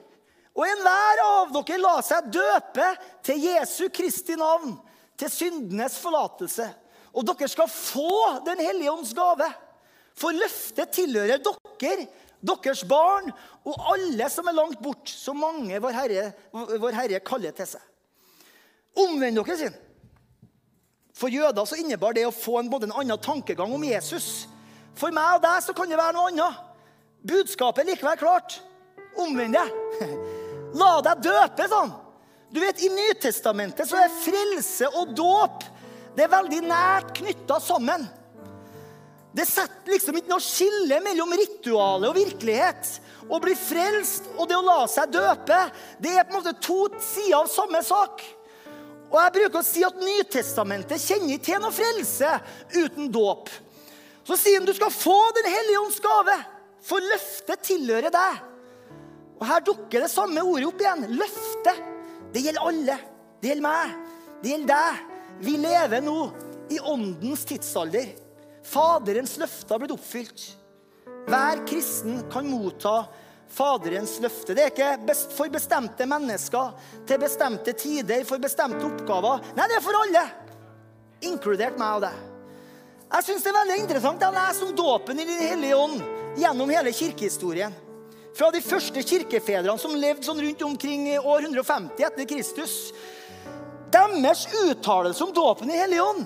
og 0.55 0.63
enhver 0.63 1.21
av 1.25 1.51
dere 1.51 1.81
la 1.81 1.95
seg 2.05 2.29
døpe 2.31 2.87
til 3.27 3.43
Jesu 3.43 3.89
Kristi 3.93 4.37
navn, 4.39 4.77
til 5.19 5.31
syndenes 5.31 5.97
forlatelse. 5.99 6.67
Og 7.15 7.23
dere 7.27 7.47
skal 7.51 7.71
få 7.71 8.39
Den 8.45 8.59
hellige 8.63 8.91
ånds 8.91 9.13
gave. 9.15 9.47
For 10.15 10.35
løftet 10.35 10.93
tilhører 10.95 11.41
dere, 11.43 12.07
deres 12.45 12.83
barn 12.87 13.31
og 13.65 13.89
alle 13.91 14.29
som 14.31 14.47
er 14.47 14.55
langt 14.55 14.79
bort, 14.83 15.09
så 15.09 15.33
mange 15.33 15.79
vår 15.81 15.95
Herre, 15.95 16.25
vår 16.53 16.95
Herre 16.95 17.19
kaller 17.25 17.55
til 17.55 17.67
seg. 17.67 17.81
Omvend 18.95 19.41
dere, 19.41 19.57
sin. 19.59 19.75
For 21.15 21.31
jøder 21.31 21.67
så 21.67 21.79
innebar 21.79 22.15
det 22.15 22.27
å 22.27 22.35
få 22.35 22.61
en, 22.61 22.71
en 22.71 22.95
annen 23.01 23.19
tankegang 23.23 23.73
om 23.75 23.83
Jesus. 23.83 24.47
For 24.95 25.11
meg 25.15 25.39
og 25.39 25.43
deg 25.43 25.59
så 25.65 25.75
kan 25.75 25.91
det 25.91 25.99
være 25.99 26.15
noe 26.15 26.31
annet. 26.31 26.63
Budskapet 27.25 27.83
er 27.83 27.91
likevel 27.91 28.19
klart. 28.21 28.59
Omvend 29.19 29.55
deg. 29.57 29.75
La 30.75 30.97
deg 31.05 31.23
døpe, 31.23 31.69
sånn. 31.71 31.93
Du 32.51 32.59
vet, 32.61 32.81
I 32.83 32.91
Nytestamentet 32.93 33.89
så 33.89 33.99
er 33.99 34.19
frelse 34.21 34.89
og 34.99 35.15
dåp 35.17 35.63
det 36.15 36.23
er 36.23 36.31
veldig 36.31 36.61
nært 36.63 37.11
knytta 37.17 37.57
sammen. 37.59 38.05
Det 39.35 39.43
setter 39.49 39.91
liksom 39.91 40.15
ikke 40.15 40.31
noe 40.31 40.43
skille 40.43 41.01
mellom 41.03 41.33
ritualet 41.35 42.07
og 42.07 42.15
virkelighet. 42.15 42.93
Å 43.27 43.39
bli 43.43 43.55
frelst 43.57 44.29
og 44.37 44.47
det 44.47 44.55
å 44.55 44.63
la 44.63 44.85
seg 44.87 45.11
døpe 45.11 45.57
det 45.99 46.13
er 46.13 46.23
på 46.23 46.35
en 46.35 46.39
måte 46.39 46.55
to 46.63 46.85
sider 47.03 47.41
av 47.41 47.51
samme 47.51 47.81
sak. 47.83 48.23
Og 49.11 49.19
jeg 49.19 49.35
bruker 49.35 49.59
å 49.59 49.67
si 49.67 49.83
at 49.85 49.99
Nytestamentet 49.99 51.03
kjenner 51.03 51.43
til 51.43 51.59
noe 51.61 51.75
frelse 51.75 52.31
uten 52.77 53.11
dåp. 53.11 53.51
Så 54.25 54.39
sier 54.39 54.61
han 54.61 54.67
du 54.67 54.73
skal 54.73 54.93
få 54.93 55.17
Den 55.35 55.51
hellige 55.51 55.83
ånds 55.83 55.99
gave, 56.01 56.39
for 56.85 57.03
løftet 57.11 57.65
tilhører 57.67 58.13
deg. 58.13 58.54
Og 59.39 59.45
Her 59.49 59.63
dukker 59.67 60.05
det 60.05 60.11
samme 60.11 60.43
ordet 60.43 60.69
opp 60.69 60.81
igjen. 60.83 61.07
Løfte. 61.19 61.75
Det 62.33 62.43
gjelder 62.45 62.67
alle. 62.69 62.97
Det 63.41 63.51
gjelder 63.51 63.67
meg. 63.67 63.95
Det 64.41 64.53
gjelder 64.53 64.71
deg. 64.73 65.01
Vi 65.45 65.57
lever 65.59 66.05
nå 66.05 66.19
i 66.71 66.79
åndens 66.79 67.43
tidsalder. 67.47 68.13
Faderens 68.65 69.35
løfte 69.37 69.73
har 69.73 69.81
blitt 69.83 69.93
oppfylt. 69.93 70.45
Hver 71.25 71.61
kristen 71.67 72.23
kan 72.31 72.47
motta 72.49 73.03
Faderens 73.55 74.17
løfte. 74.23 74.55
Det 74.57 74.63
er 74.63 74.71
ikke 74.73 75.15
for 75.35 75.51
bestemte 75.53 76.07
mennesker, 76.09 76.73
til 77.07 77.21
bestemte 77.21 77.75
tider, 77.77 78.25
for 78.27 78.41
bestemte 78.41 78.81
oppgaver. 78.87 79.43
Nei, 79.55 79.67
det 79.69 79.77
er 79.77 79.85
for 79.85 79.99
alle, 79.99 80.23
inkludert 81.29 81.77
meg 81.79 81.99
og 81.99 82.07
deg. 82.07 82.23
Jeg 83.05 83.27
syns 83.27 83.45
det 83.45 83.51
er 83.51 83.55
veldig 83.59 83.75
interessant 83.83 84.23
Jeg 84.25 84.33
leser 84.33 84.65
om 84.65 84.71
dåpen 84.75 85.19
i 85.21 85.27
Den 85.29 85.43
hellige 85.45 85.77
ånd 85.77 85.99
gjennom 86.41 86.71
hele 86.73 86.91
kirkehistorien. 86.95 87.75
Fra 88.35 88.49
de 88.51 88.59
første 88.59 88.99
kirkefedrene 88.99 89.79
som 89.79 89.95
levde 89.95 90.27
sånn 90.27 90.41
rundt 90.43 90.63
omkring 90.67 91.07
år 91.21 91.45
150 91.47 92.03
etter 92.03 92.27
Kristus, 92.27 92.73
deres 93.93 94.43
uttalelse 94.65 95.23
om 95.23 95.31
dåpen 95.31 95.71
i 95.71 95.77
Hellig 95.79 96.01
Ånd 96.03 96.25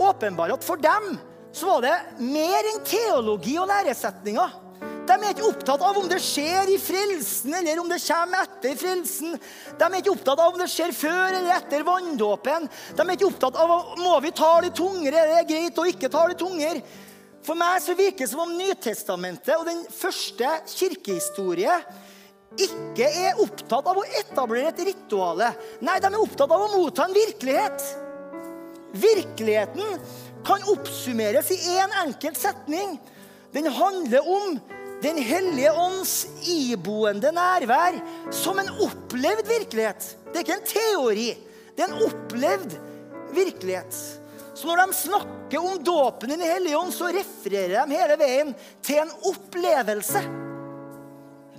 åpenbarer 0.00 0.54
at 0.54 0.64
for 0.64 0.78
dem 0.78 1.16
så 1.50 1.72
var 1.72 1.82
det 1.82 1.96
mer 2.22 2.68
enn 2.70 2.84
teologi 2.86 3.56
og 3.58 3.66
læresetninger. 3.66 4.54
De 5.10 5.16
er 5.16 5.32
ikke 5.32 5.48
opptatt 5.48 5.82
av 5.82 5.98
om 5.98 6.06
det 6.06 6.20
skjer 6.22 6.70
i 6.70 6.78
frelsen 6.78 7.56
eller 7.58 7.82
om 7.82 7.90
det 7.90 7.98
kommer 8.04 8.46
etter 8.46 8.78
frelsen. 8.78 9.34
De 9.74 9.88
er 9.88 9.98
ikke 9.98 10.14
opptatt 10.14 10.38
av 10.38 10.54
om 10.54 10.62
det 10.62 10.70
skjer 10.70 10.94
før 10.94 11.34
eller 11.34 11.50
etter 11.56 11.82
vanndåpen. 11.82 12.70
De 12.94 13.02
er 13.02 13.16
ikke 13.16 13.32
opptatt 13.32 13.58
av 13.58 13.74
om 13.74 14.04
må 14.04 14.14
vi 14.22 14.30
ta 14.30 14.52
det 14.62 14.70
tungere, 14.78 15.18
eller 15.18 15.40
er 15.40 15.42
det 15.42 15.50
greit 15.50 15.82
å 15.82 15.90
ikke 15.90 16.12
ta 16.14 16.28
i 16.30 16.38
tungere. 16.38 16.84
For 17.46 17.56
meg 17.56 17.80
så 17.82 17.96
virker 17.96 18.26
det 18.26 18.30
som 18.32 18.44
om 18.44 18.52
Nytestamentet 18.58 19.54
og 19.56 19.66
den 19.68 19.82
første 19.94 20.48
kirkehistorie 20.74 21.76
ikke 22.60 23.06
er 23.06 23.38
opptatt 23.40 23.86
av 23.88 24.00
å 24.00 24.08
etablere 24.20 24.72
et 24.72 24.82
rituale. 24.90 25.52
Nei, 25.86 26.00
de 26.02 26.10
er 26.10 26.18
opptatt 26.18 26.50
av 26.50 26.66
å 26.66 26.72
motta 26.74 27.06
en 27.06 27.14
virkelighet. 27.14 27.84
Virkeligheten 29.00 30.02
kan 30.46 30.66
oppsummeres 30.72 31.52
i 31.54 31.60
én 31.76 31.84
en 31.84 31.96
enkelt 32.08 32.40
setning. 32.40 32.98
Den 33.54 33.70
handler 33.72 34.26
om 34.26 34.60
Den 35.00 35.16
hellige 35.16 35.70
ånds 35.80 36.26
iboende 36.44 37.30
nærvær 37.32 37.94
som 38.36 38.58
en 38.60 38.66
opplevd 38.84 39.46
virkelighet. 39.48 40.10
Det 40.26 40.34
er 40.36 40.44
ikke 40.44 40.56
en 40.58 40.66
teori. 40.68 41.28
Det 41.72 41.86
er 41.86 41.94
en 41.94 42.02
opplevd 42.04 42.74
virkelighet. 43.32 43.96
Så 44.54 44.66
når 44.66 44.80
de 44.82 44.96
snakker 44.96 45.58
om 45.58 45.82
dåpen 45.84 46.32
i 46.32 46.36
Den 46.36 46.46
hellige 46.46 46.78
ånd, 46.78 46.94
så 46.94 47.10
refererer 47.14 47.86
de 47.86 47.98
hele 47.98 48.16
veien 48.20 48.54
til 48.82 49.02
en 49.02 49.12
opplevelse. 49.30 50.22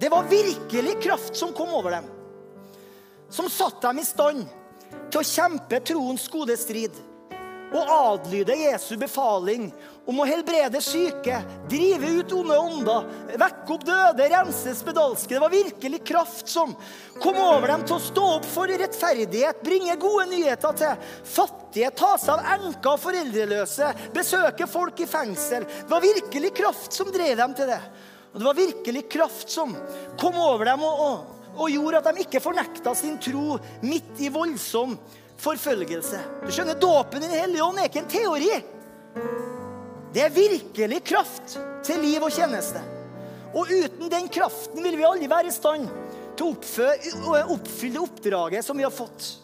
Det 0.01 0.09
var 0.09 0.29
virkelig 0.29 0.97
kraft 1.03 1.37
som 1.37 1.53
kom 1.53 1.73
over 1.77 1.91
dem, 1.91 2.09
som 3.29 3.49
satte 3.49 3.85
dem 3.87 4.01
i 4.01 4.05
stand 4.05 4.47
til 5.11 5.21
å 5.21 5.27
kjempe 5.27 5.79
troens 5.85 6.25
gode 6.31 6.57
strid 6.57 6.95
og 7.71 7.91
adlyde 7.95 8.55
Jesu 8.59 8.95
befaling 8.99 9.69
om 10.09 10.19
å 10.19 10.25
helbrede 10.25 10.81
syke, 10.81 11.37
drive 11.69 12.09
ut 12.17 12.33
onde 12.33 12.57
ånder, 12.57 13.09
vekke 13.37 13.75
opp 13.75 13.83
døde, 13.85 14.29
rense 14.33 14.73
spedalske. 14.75 15.35
Det 15.35 15.41
var 15.43 15.53
virkelig 15.53 15.99
kraft 16.09 16.49
som 16.49 16.73
kom 17.21 17.37
over 17.37 17.73
dem 17.73 17.85
til 17.85 17.97
å 17.97 18.03
stå 18.03 18.23
opp 18.39 18.47
for 18.49 18.71
rettferdighet, 18.81 19.61
bringe 19.61 19.97
gode 20.01 20.25
nyheter 20.31 20.79
til 20.79 21.11
fattige, 21.35 21.91
ta 21.93 22.15
seg 22.21 22.33
av 22.33 22.49
enker 22.57 22.95
og 22.95 23.03
foreldreløse, 23.03 23.91
besøke 24.15 24.69
folk 24.69 25.03
i 25.05 25.09
fengsel. 25.09 25.69
Det 25.69 25.93
var 25.93 26.05
virkelig 26.05 26.53
kraft 26.63 26.97
som 26.97 27.13
drev 27.13 27.37
dem 27.43 27.55
til 27.61 27.69
det. 27.69 27.81
Og 28.31 28.39
Det 28.39 28.47
var 28.47 28.57
virkelig 28.57 29.07
kraft 29.11 29.53
som 29.53 29.77
kom 30.19 30.37
over 30.39 30.71
dem 30.71 30.83
og, 30.87 31.05
og, 31.05 31.47
og 31.61 31.71
gjorde 31.71 32.01
at 32.01 32.09
de 32.15 32.25
ikke 32.25 32.41
fornekta 32.41 32.95
sin 32.97 33.19
tro 33.21 33.59
midt 33.85 34.23
i 34.23 34.31
voldsom 34.33 34.97
forfølgelse. 35.41 36.21
Du 36.45 36.53
skjønner, 36.53 36.79
Dåpen 36.79 37.21
i 37.21 37.27
Den 37.27 37.43
hellige 37.43 37.65
ånd 37.65 37.81
er 37.81 37.91
ikke 37.91 38.05
en 38.05 38.13
teori. 38.17 38.53
Det 40.11 40.23
er 40.25 40.33
virkelig 40.35 41.03
kraft 41.07 41.55
til 41.87 42.01
liv 42.03 42.23
og 42.23 42.33
tjeneste. 42.35 42.81
Og 43.55 43.69
uten 43.71 44.11
den 44.11 44.27
kraften 44.31 44.83
vil 44.83 44.97
vi 44.99 45.07
aldri 45.07 45.29
være 45.31 45.51
i 45.51 45.55
stand 45.55 45.87
til 46.39 46.51
å 46.51 47.39
oppfylle 47.55 48.01
oppdraget 48.01 48.65
som 48.65 48.79
vi 48.79 48.85
har 48.87 48.93
fått. 48.93 49.37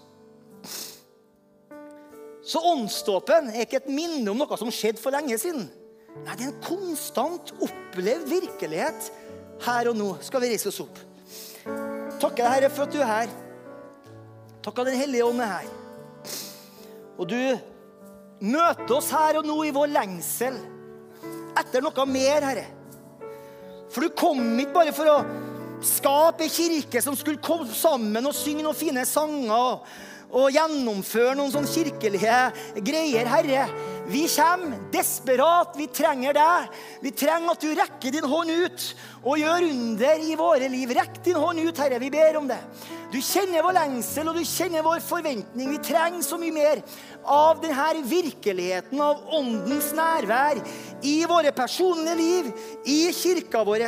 Så 2.48 2.62
åndsdåpen 2.64 3.50
er 3.52 3.66
ikke 3.66 3.82
et 3.82 3.92
minne 3.92 4.32
om 4.32 4.40
noe 4.40 4.60
som 4.60 4.72
skjedde 4.72 5.02
for 5.02 5.12
lenge 5.16 5.36
siden. 5.40 5.68
Nei, 6.24 6.36
det 6.36 6.46
er 6.46 6.54
en 6.54 6.62
konstant 6.64 7.52
opplevd 7.60 8.30
virkelighet 8.32 9.10
her 9.68 9.90
og 9.92 9.98
nå. 10.00 10.14
Skal 10.24 10.44
vi 10.44 10.54
reise 10.54 10.72
oss 10.72 10.80
opp? 10.86 11.02
Takke 12.18 12.40
deg, 12.40 12.54
Herre, 12.54 12.70
for 12.72 12.88
at 12.88 12.96
du 12.96 13.02
er 13.04 13.12
her. 13.12 13.34
Takk 14.64 14.80
at 14.82 14.90
Den 14.90 15.00
hellige 15.00 15.28
ånd 15.28 15.44
er 15.44 15.52
her. 15.58 15.68
Og 17.18 17.28
du 17.30 17.38
møter 18.44 18.98
oss 18.98 19.12
her 19.14 19.40
og 19.40 19.48
nå 19.48 19.58
i 19.66 19.74
vår 19.76 19.94
lengsel 19.94 20.58
etter 21.58 21.82
noe 21.82 22.06
mer, 22.10 22.46
Herre. 22.46 22.66
For 23.94 24.04
du 24.04 24.14
kom 24.14 24.42
ikke 24.60 24.76
bare 24.76 24.94
for 24.94 25.10
å 25.10 25.18
skape 25.86 26.46
ei 26.46 26.52
kirke 26.52 27.02
som 27.02 27.16
skulle 27.18 27.42
komme 27.44 27.70
sammen 27.74 28.26
og 28.30 28.36
synge 28.36 28.66
noen 28.66 28.78
fine 28.78 29.06
sanger 29.08 29.82
og 30.28 30.50
gjennomføre 30.52 31.38
noen 31.40 31.54
sånne 31.54 31.72
kirkelige 31.72 32.40
greier, 32.84 33.30
Herre. 33.32 33.68
Vi 34.12 34.26
kommer 34.32 34.82
desperat. 34.92 35.76
Vi 35.80 35.88
trenger 35.92 36.36
deg. 36.36 36.76
Vi 37.04 37.14
trenger 37.16 37.54
at 37.54 37.64
du 37.64 37.72
rekker 37.76 38.16
din 38.16 38.28
hånd 38.28 38.52
ut 38.52 38.88
og 39.24 39.40
gjør 39.40 39.68
under 39.70 40.24
i 40.24 40.36
våre 40.40 40.70
liv. 40.72 40.92
Rekk 40.96 41.22
din 41.24 41.40
hånd 41.40 41.64
ut, 41.64 41.80
Herre. 41.80 42.00
Vi 42.04 42.12
ber 42.12 42.40
om 42.40 42.48
det. 42.48 42.60
Du 43.12 43.20
kjenner 43.24 43.64
vår 43.64 43.78
lengsel, 43.78 44.28
og 44.28 44.36
du 44.36 44.44
kjenner 44.44 44.84
vår 44.84 45.00
forventning. 45.04 45.72
Vi 45.72 45.80
trenger 45.84 46.24
så 46.28 46.40
mye 46.40 46.56
mer 46.56 46.84
av 47.28 47.60
denne 47.62 48.02
virkeligheten 48.08 49.02
av 49.04 49.22
åndens 49.36 49.90
nærvær 49.96 50.60
i 51.06 51.16
våre 51.30 51.52
personlige 51.56 52.16
liv, 52.18 52.50
i 52.88 53.12
kirka 53.14 53.64
vår. 53.68 53.86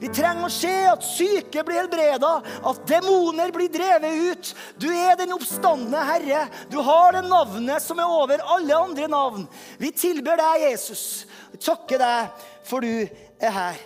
Vi 0.00 0.10
trenger 0.14 0.48
å 0.48 0.52
se 0.52 0.74
at 0.90 1.04
syke 1.06 1.64
blir 1.66 1.82
helbreda, 1.82 2.32
at 2.40 2.84
demoner 2.88 3.52
blir 3.54 3.70
drevet 3.72 4.22
ut. 4.32 4.52
Du 4.80 4.88
er 4.90 5.18
den 5.20 5.34
oppstandende 5.36 6.04
Herre. 6.08 6.46
Du 6.72 6.78
har 6.84 7.14
det 7.16 7.26
navnet 7.28 7.84
som 7.84 8.00
er 8.00 8.18
over 8.18 8.42
alle 8.56 8.76
andre 8.76 9.08
navn. 9.10 9.48
Vi 9.78 9.92
tilber 9.92 10.40
deg, 10.40 10.70
Jesus. 10.70 11.26
Vi 11.52 11.60
takker 11.62 12.00
deg 12.02 12.46
for 12.68 12.84
du 12.84 13.08
er 13.40 13.52
her. 13.54 13.82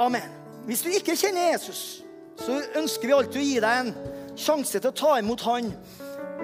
Amen. 0.00 0.26
Hvis 0.66 0.82
du 0.84 0.90
ikke 0.92 1.16
kjenner 1.18 1.52
Jesus, 1.52 2.02
så 2.40 2.60
ønsker 2.78 3.08
vi 3.08 3.16
alltid 3.16 3.40
å 3.40 3.44
gi 3.44 3.58
deg 3.62 3.80
en 3.82 4.36
sjanse 4.38 4.78
til 4.78 4.90
å 4.90 4.96
ta 4.96 5.16
imot 5.20 5.42
Han 5.44 5.72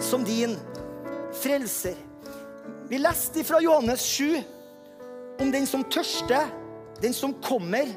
som 0.02 0.24
din 0.26 0.56
frelser. 1.42 1.96
Vi 2.88 2.98
leste 2.98 3.44
fra 3.44 3.60
Johannes 3.62 4.00
7 4.00 4.42
om 5.40 5.50
den 5.52 5.66
som 5.66 5.84
tørster, 5.84 6.48
den 7.02 7.14
som 7.14 7.34
kommer, 7.44 7.90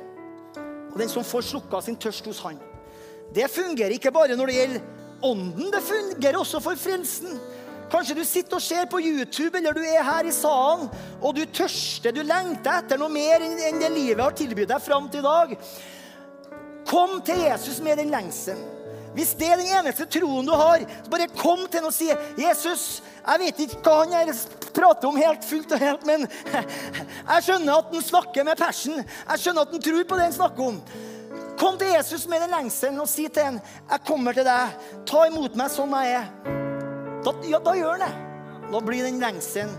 og 0.90 0.98
den 1.00 1.12
som 1.12 1.24
får 1.24 1.46
slukka 1.52 1.82
sin 1.86 1.98
tørst 2.00 2.26
hos 2.26 2.42
Han. 2.44 2.58
Det 3.34 3.46
fungerer 3.52 3.94
ikke 3.96 4.12
bare 4.12 4.36
når 4.36 4.50
det 4.50 4.58
gjelder 4.58 4.82
ånden, 5.22 5.70
det 5.72 5.84
fungerer 5.86 6.40
også 6.40 6.62
for 6.64 6.80
frelsen. 6.80 7.38
Kanskje 7.90 8.18
du 8.18 8.24
sitter 8.26 8.58
og 8.58 8.62
ser 8.62 8.90
på 8.90 9.00
YouTube, 9.02 9.58
eller 9.58 9.74
du 9.74 9.82
er 9.82 10.04
her 10.06 10.28
i 10.30 10.34
salen, 10.34 10.90
og 11.22 11.36
du 11.38 11.46
tørster, 11.46 12.14
du 12.14 12.22
lengter 12.22 12.84
etter 12.84 13.00
noe 13.02 13.10
mer 13.14 13.42
enn 13.46 13.82
det 13.82 13.90
livet 13.94 14.22
har 14.22 14.36
tilbudt 14.38 14.70
deg 14.70 14.84
fram 14.84 15.10
til 15.10 15.24
i 15.24 15.30
dag. 15.30 15.56
Kom 16.90 17.18
til 17.26 17.46
Jesus 17.46 17.80
med 17.86 17.98
den 18.02 18.14
lengselen. 18.14 18.79
Hvis 19.16 19.34
det 19.40 19.50
er 19.50 19.58
den 19.58 19.72
eneste 19.80 20.06
troen 20.06 20.46
du 20.46 20.54
har, 20.54 20.84
så 20.86 21.12
bare 21.12 21.28
kom 21.34 21.66
til 21.68 21.82
ham 21.82 21.90
og 21.90 21.96
si 21.96 22.10
'Jesus, 22.38 23.02
jeg 23.26 23.40
vet 23.40 23.60
ikke 23.66 23.82
hva 23.84 23.96
han 24.04 24.14
her 24.14 24.34
prater 24.74 25.10
om 25.10 25.18
helt 25.18 25.46
fullt 25.46 25.72
og 25.72 25.82
helt, 25.82 26.06
men 26.06 26.28
jeg 27.34 27.46
skjønner 27.46 27.80
at 27.80 27.94
han 27.94 28.06
snakker 28.06 28.46
med 28.46 28.58
passion. 28.58 29.02
Jeg 29.02 29.40
skjønner 29.42 29.66
at 29.66 29.74
han 29.74 29.82
tror 29.82 30.04
på 30.04 30.20
det 30.20 30.28
han 30.30 30.38
snakker 30.38 30.68
om. 30.68 30.82
Kom 31.60 31.78
til 31.78 31.92
Jesus 31.92 32.28
med 32.32 32.40
den 32.46 32.54
lengselen 32.56 33.02
og 33.02 33.10
si 33.10 33.28
til 33.28 33.44
ham 33.44 33.60
'Jeg 33.60 34.06
kommer 34.08 34.34
til 34.34 34.46
deg. 34.46 34.78
Ta 35.06 35.26
imot 35.28 35.56
meg 35.56 35.72
som 35.72 35.94
jeg 35.94 36.14
er.' 36.22 36.30
Da, 37.24 37.34
ja, 37.44 37.60
da 37.60 37.74
gjør 37.76 37.98
han 37.98 38.06
det. 38.06 38.14
Da 38.72 38.80
blir 38.80 39.04
den 39.04 39.20
lengselen 39.20 39.74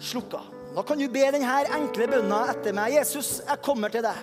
slukka. 0.00 0.42
Da 0.74 0.82
kan 0.82 0.98
du 0.98 1.08
be 1.08 1.24
denne 1.32 1.64
enkle 1.76 2.06
bønna 2.08 2.50
etter 2.52 2.74
meg. 2.76 2.92
Jesus, 2.98 3.40
jeg 3.46 3.62
kommer 3.64 3.88
til 3.92 4.02
deg. 4.02 4.16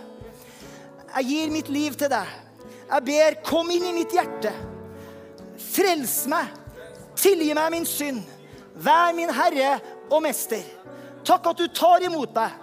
Jeg 1.16 1.26
gir 1.26 1.52
mitt 1.54 1.70
liv 1.70 1.98
til 1.98 2.10
deg. 2.10 2.49
Jeg 2.90 3.06
ber, 3.06 3.38
kom 3.46 3.70
inn 3.70 3.86
i 3.92 3.94
mitt 3.94 4.14
hjerte. 4.14 4.52
Frels 5.60 6.24
meg. 6.32 6.50
Tilgi 7.20 7.54
meg 7.54 7.74
min 7.74 7.86
synd. 7.88 8.24
Vær 8.80 9.14
min 9.14 9.32
Herre 9.36 9.76
og 10.10 10.24
Mester. 10.26 10.64
Takk 11.28 11.52
at 11.52 11.60
du 11.60 11.68
tar 11.76 12.06
imot 12.06 12.34
meg. 12.34 12.56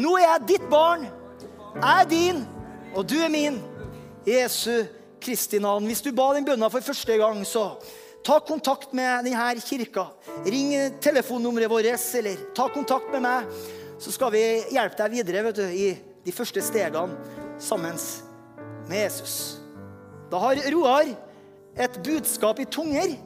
Nå 0.00 0.16
er 0.18 0.26
jeg 0.26 0.48
ditt 0.54 0.66
barn. 0.72 1.06
Jeg 1.74 1.92
er 1.92 2.10
din, 2.10 2.42
og 2.94 3.06
du 3.06 3.16
er 3.20 3.30
min. 3.30 3.60
Jesu 4.26 4.86
Kristi 5.22 5.60
navn. 5.62 5.86
Hvis 5.86 6.02
du 6.02 6.10
ba 6.16 6.32
den 6.34 6.46
bønna 6.46 6.70
for 6.72 6.84
første 6.84 7.18
gang, 7.20 7.44
så 7.46 7.76
ta 8.24 8.40
kontakt 8.40 8.94
med 8.96 9.28
denne 9.28 9.54
kirka. 9.62 10.08
Ring 10.48 10.74
telefonnummeret 11.04 11.70
vårt, 11.70 12.10
eller 12.18 12.46
ta 12.56 12.68
kontakt 12.72 13.12
med 13.12 13.22
meg. 13.22 13.48
Så 14.02 14.10
skal 14.10 14.32
vi 14.34 14.44
hjelpe 14.74 14.98
deg 14.98 15.18
videre 15.20 15.46
vet 15.46 15.60
du, 15.60 15.66
i 15.70 15.94
de 16.24 16.32
første 16.34 16.62
stegene 16.64 17.14
sammen 17.62 17.98
med 18.88 19.04
Jesus. 19.04 19.60
Da 20.30 20.38
har 20.38 20.60
Roar 20.74 21.06
et 21.76 22.00
budskap 22.04 22.60
i 22.60 22.64
tunger 22.64 23.16